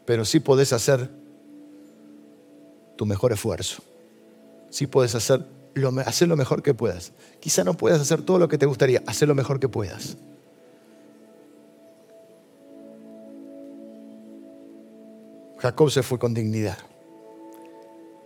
Pero 0.05 0.25
sí 0.25 0.41
podés 0.41 0.73
hacer 0.73 1.11
tu 2.97 3.07
mejor 3.07 3.33
esfuerzo. 3.33 3.83
Si 4.71 4.87
puedes 4.87 5.15
hacer 5.15 5.45
lo, 5.75 5.89
hacer 6.01 6.29
lo 6.29 6.37
mejor 6.37 6.63
que 6.63 6.75
puedas. 6.75 7.13
Quizá 7.41 7.65
no 7.65 7.75
puedas 7.75 8.01
hacer 8.01 8.23
todo 8.23 8.39
lo 8.39 8.49
que 8.49 8.59
te 8.59 8.67
gustaría, 8.67 9.03
hacer 9.07 9.29
lo 9.29 9.35
mejor 9.35 9.61
que 9.61 9.69
puedas. 9.69 10.17
Jacob 15.63 15.93
se 15.93 16.03
fue 16.03 16.19
con 16.19 16.35
dignidad. 16.35 16.77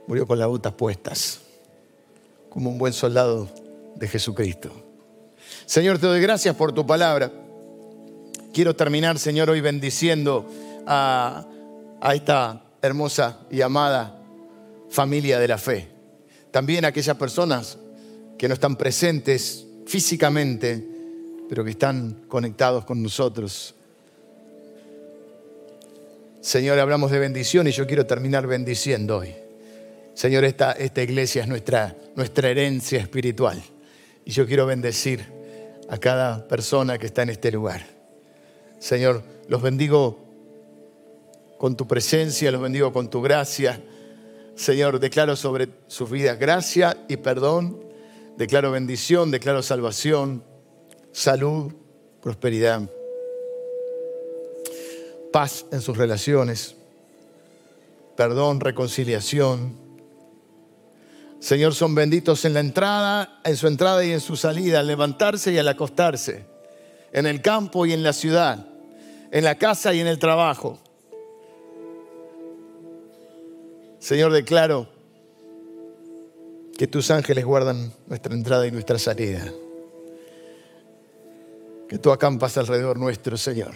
Murió 0.06 0.26
con 0.26 0.38
las 0.38 0.48
botas 0.48 0.72
puestas, 0.72 1.40
como 2.48 2.70
un 2.70 2.78
buen 2.78 2.94
soldado 2.94 3.46
de 3.94 4.08
Jesucristo. 4.08 4.70
Señor, 5.66 5.98
te 5.98 6.06
doy 6.06 6.22
gracias 6.22 6.56
por 6.56 6.72
tu 6.72 6.86
palabra. 6.86 7.30
Quiero 8.54 8.74
terminar, 8.74 9.18
Señor, 9.18 9.50
hoy 9.50 9.60
bendiciendo 9.60 10.50
a, 10.86 11.44
a 12.00 12.14
esta 12.14 12.64
hermosa 12.80 13.40
y 13.50 13.60
amada 13.60 14.18
familia 14.88 15.38
de 15.38 15.48
la 15.48 15.58
fe. 15.58 15.90
También 16.50 16.86
aquellas 16.86 17.18
personas 17.18 17.76
que 18.38 18.48
no 18.48 18.54
están 18.54 18.76
presentes 18.76 19.66
físicamente, 19.84 20.82
pero 21.50 21.64
que 21.64 21.72
están 21.72 22.24
conectados 22.28 22.86
con 22.86 23.02
nosotros. 23.02 23.74
Señor, 26.46 26.78
hablamos 26.78 27.10
de 27.10 27.18
bendición 27.18 27.66
y 27.66 27.72
yo 27.72 27.88
quiero 27.88 28.06
terminar 28.06 28.46
bendiciendo 28.46 29.18
hoy. 29.18 29.34
Señor, 30.14 30.44
esta, 30.44 30.70
esta 30.70 31.02
iglesia 31.02 31.42
es 31.42 31.48
nuestra, 31.48 31.96
nuestra 32.14 32.48
herencia 32.48 33.00
espiritual. 33.00 33.60
Y 34.24 34.30
yo 34.30 34.46
quiero 34.46 34.64
bendecir 34.64 35.24
a 35.88 35.98
cada 35.98 36.46
persona 36.46 36.98
que 36.98 37.06
está 37.06 37.22
en 37.22 37.30
este 37.30 37.50
lugar. 37.50 37.84
Señor, 38.78 39.24
los 39.48 39.60
bendigo 39.60 40.20
con 41.58 41.76
tu 41.76 41.88
presencia, 41.88 42.52
los 42.52 42.62
bendigo 42.62 42.92
con 42.92 43.10
tu 43.10 43.20
gracia 43.20 43.82
Señor, 44.56 45.00
declaro 45.00 45.36
sobre 45.36 45.68
sus 45.86 46.10
vidas 46.10 46.38
gracia 46.38 46.96
y 47.08 47.18
perdón, 47.18 47.78
declaro 48.38 48.70
bendición, 48.70 49.30
declaro 49.30 49.62
salvación, 49.62 50.42
salud, 51.12 51.74
prosperidad, 52.22 52.90
paz 55.32 55.66
en 55.72 55.80
sus 55.80 55.96
relaciones, 55.96 56.76
perdón, 58.16 58.60
reconciliación. 58.60 59.74
Señor, 61.38 61.74
son 61.74 61.94
benditos 61.94 62.44
en 62.44 62.54
la 62.54 62.60
entrada, 62.60 63.40
en 63.44 63.56
su 63.56 63.66
entrada 63.66 64.04
y 64.04 64.12
en 64.12 64.20
su 64.20 64.36
salida, 64.36 64.80
al 64.80 64.86
levantarse 64.86 65.52
y 65.52 65.58
al 65.58 65.68
acostarse, 65.68 66.46
en 67.12 67.26
el 67.26 67.42
campo 67.42 67.86
y 67.86 67.92
en 67.92 68.02
la 68.02 68.12
ciudad, 68.12 68.66
en 69.30 69.44
la 69.44 69.56
casa 69.56 69.92
y 69.92 70.00
en 70.00 70.06
el 70.06 70.18
trabajo. 70.18 70.78
Señor, 73.98 74.32
declaro 74.32 74.88
que 76.76 76.86
tus 76.86 77.10
ángeles 77.10 77.44
guardan 77.44 77.92
nuestra 78.06 78.34
entrada 78.34 78.66
y 78.66 78.70
nuestra 78.70 78.98
salida. 78.98 79.50
Que 81.88 81.98
tú 81.98 82.10
acampas 82.10 82.56
alrededor 82.58 82.98
nuestro, 82.98 83.36
Señor. 83.36 83.74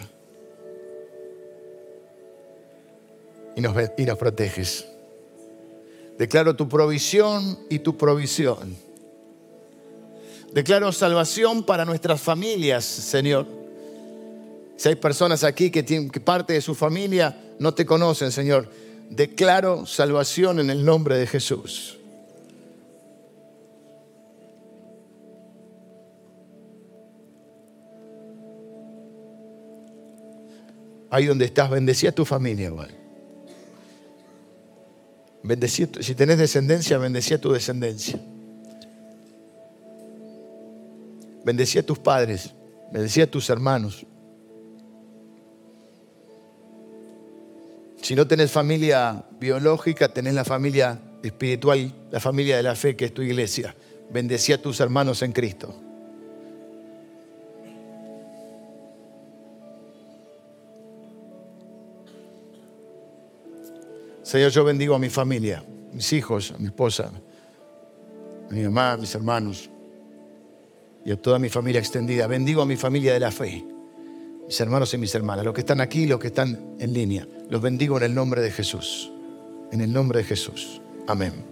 Y 3.55 3.61
nos, 3.61 3.75
y 3.97 4.05
nos 4.05 4.17
proteges. 4.17 4.85
Declaro 6.17 6.55
tu 6.55 6.69
provisión 6.69 7.59
y 7.69 7.79
tu 7.79 7.97
provisión. 7.97 8.75
Declaro 10.53 10.91
salvación 10.91 11.63
para 11.63 11.85
nuestras 11.85 12.21
familias, 12.21 12.83
Señor. 12.83 13.47
Si 14.75 14.89
hay 14.89 14.95
personas 14.95 15.43
aquí 15.43 15.71
que, 15.71 15.83
parte 16.23 16.53
de 16.53 16.61
su 16.61 16.75
familia 16.75 17.37
no 17.59 17.73
te 17.73 17.85
conocen, 17.85 18.31
Señor, 18.31 18.69
declaro 19.09 19.85
salvación 19.85 20.59
en 20.59 20.69
el 20.69 20.83
nombre 20.83 21.17
de 21.17 21.27
Jesús. 21.27 21.97
Ahí 31.09 31.25
donde 31.25 31.45
estás, 31.45 31.69
bendecí 31.69 32.07
a 32.07 32.11
tu 32.11 32.25
familia 32.25 32.67
igual. 32.67 33.00
Si 35.69 36.15
tenés 36.15 36.37
descendencia, 36.37 36.97
bendecí 36.97 37.33
a 37.33 37.41
tu 37.41 37.51
descendencia. 37.51 38.19
Bendecí 41.43 41.79
a 41.79 41.85
tus 41.85 41.97
padres, 41.97 42.53
bendecí 42.91 43.21
a 43.21 43.29
tus 43.29 43.49
hermanos. 43.49 44.05
Si 48.01 48.15
no 48.15 48.27
tenés 48.27 48.51
familia 48.51 49.23
biológica, 49.39 50.09
tenés 50.09 50.33
la 50.33 50.43
familia 50.43 50.99
espiritual, 51.23 51.93
la 52.11 52.19
familia 52.19 52.57
de 52.57 52.63
la 52.63 52.75
fe, 52.75 52.95
que 52.95 53.05
es 53.05 53.13
tu 53.13 53.21
iglesia. 53.21 53.75
Bendecí 54.11 54.53
a 54.53 54.61
tus 54.61 54.79
hermanos 54.79 55.21
en 55.21 55.31
Cristo. 55.31 55.73
Señor, 64.31 64.51
yo 64.51 64.63
bendigo 64.63 64.95
a 64.95 64.99
mi 64.99 65.09
familia, 65.09 65.61
mis 65.91 66.13
hijos, 66.13 66.53
a 66.55 66.57
mi 66.57 66.67
esposa, 66.67 67.11
a 68.49 68.53
mi 68.53 68.63
mamá, 68.63 68.93
a 68.93 68.97
mis 68.97 69.13
hermanos 69.13 69.69
y 71.03 71.11
a 71.11 71.21
toda 71.21 71.37
mi 71.37 71.49
familia 71.49 71.79
extendida. 71.79 72.27
Bendigo 72.27 72.61
a 72.61 72.65
mi 72.65 72.77
familia 72.77 73.11
de 73.11 73.19
la 73.19 73.29
fe 73.29 73.65
mis 74.47 74.59
hermanos 74.61 74.93
y 74.93 74.97
mis 74.97 75.13
hermanas, 75.13 75.43
los 75.43 75.53
que 75.53 75.59
están 75.59 75.81
aquí, 75.81 76.07
los 76.07 76.17
que 76.17 76.27
están 76.27 76.75
en 76.79 76.93
línea. 76.93 77.27
Los 77.49 77.61
bendigo 77.61 77.97
en 77.97 78.03
el 78.03 78.15
nombre 78.15 78.41
de 78.41 78.51
Jesús. 78.51 79.11
En 79.73 79.81
el 79.81 79.91
nombre 79.91 80.19
de 80.19 80.23
Jesús. 80.23 80.81
Amén. 81.07 81.50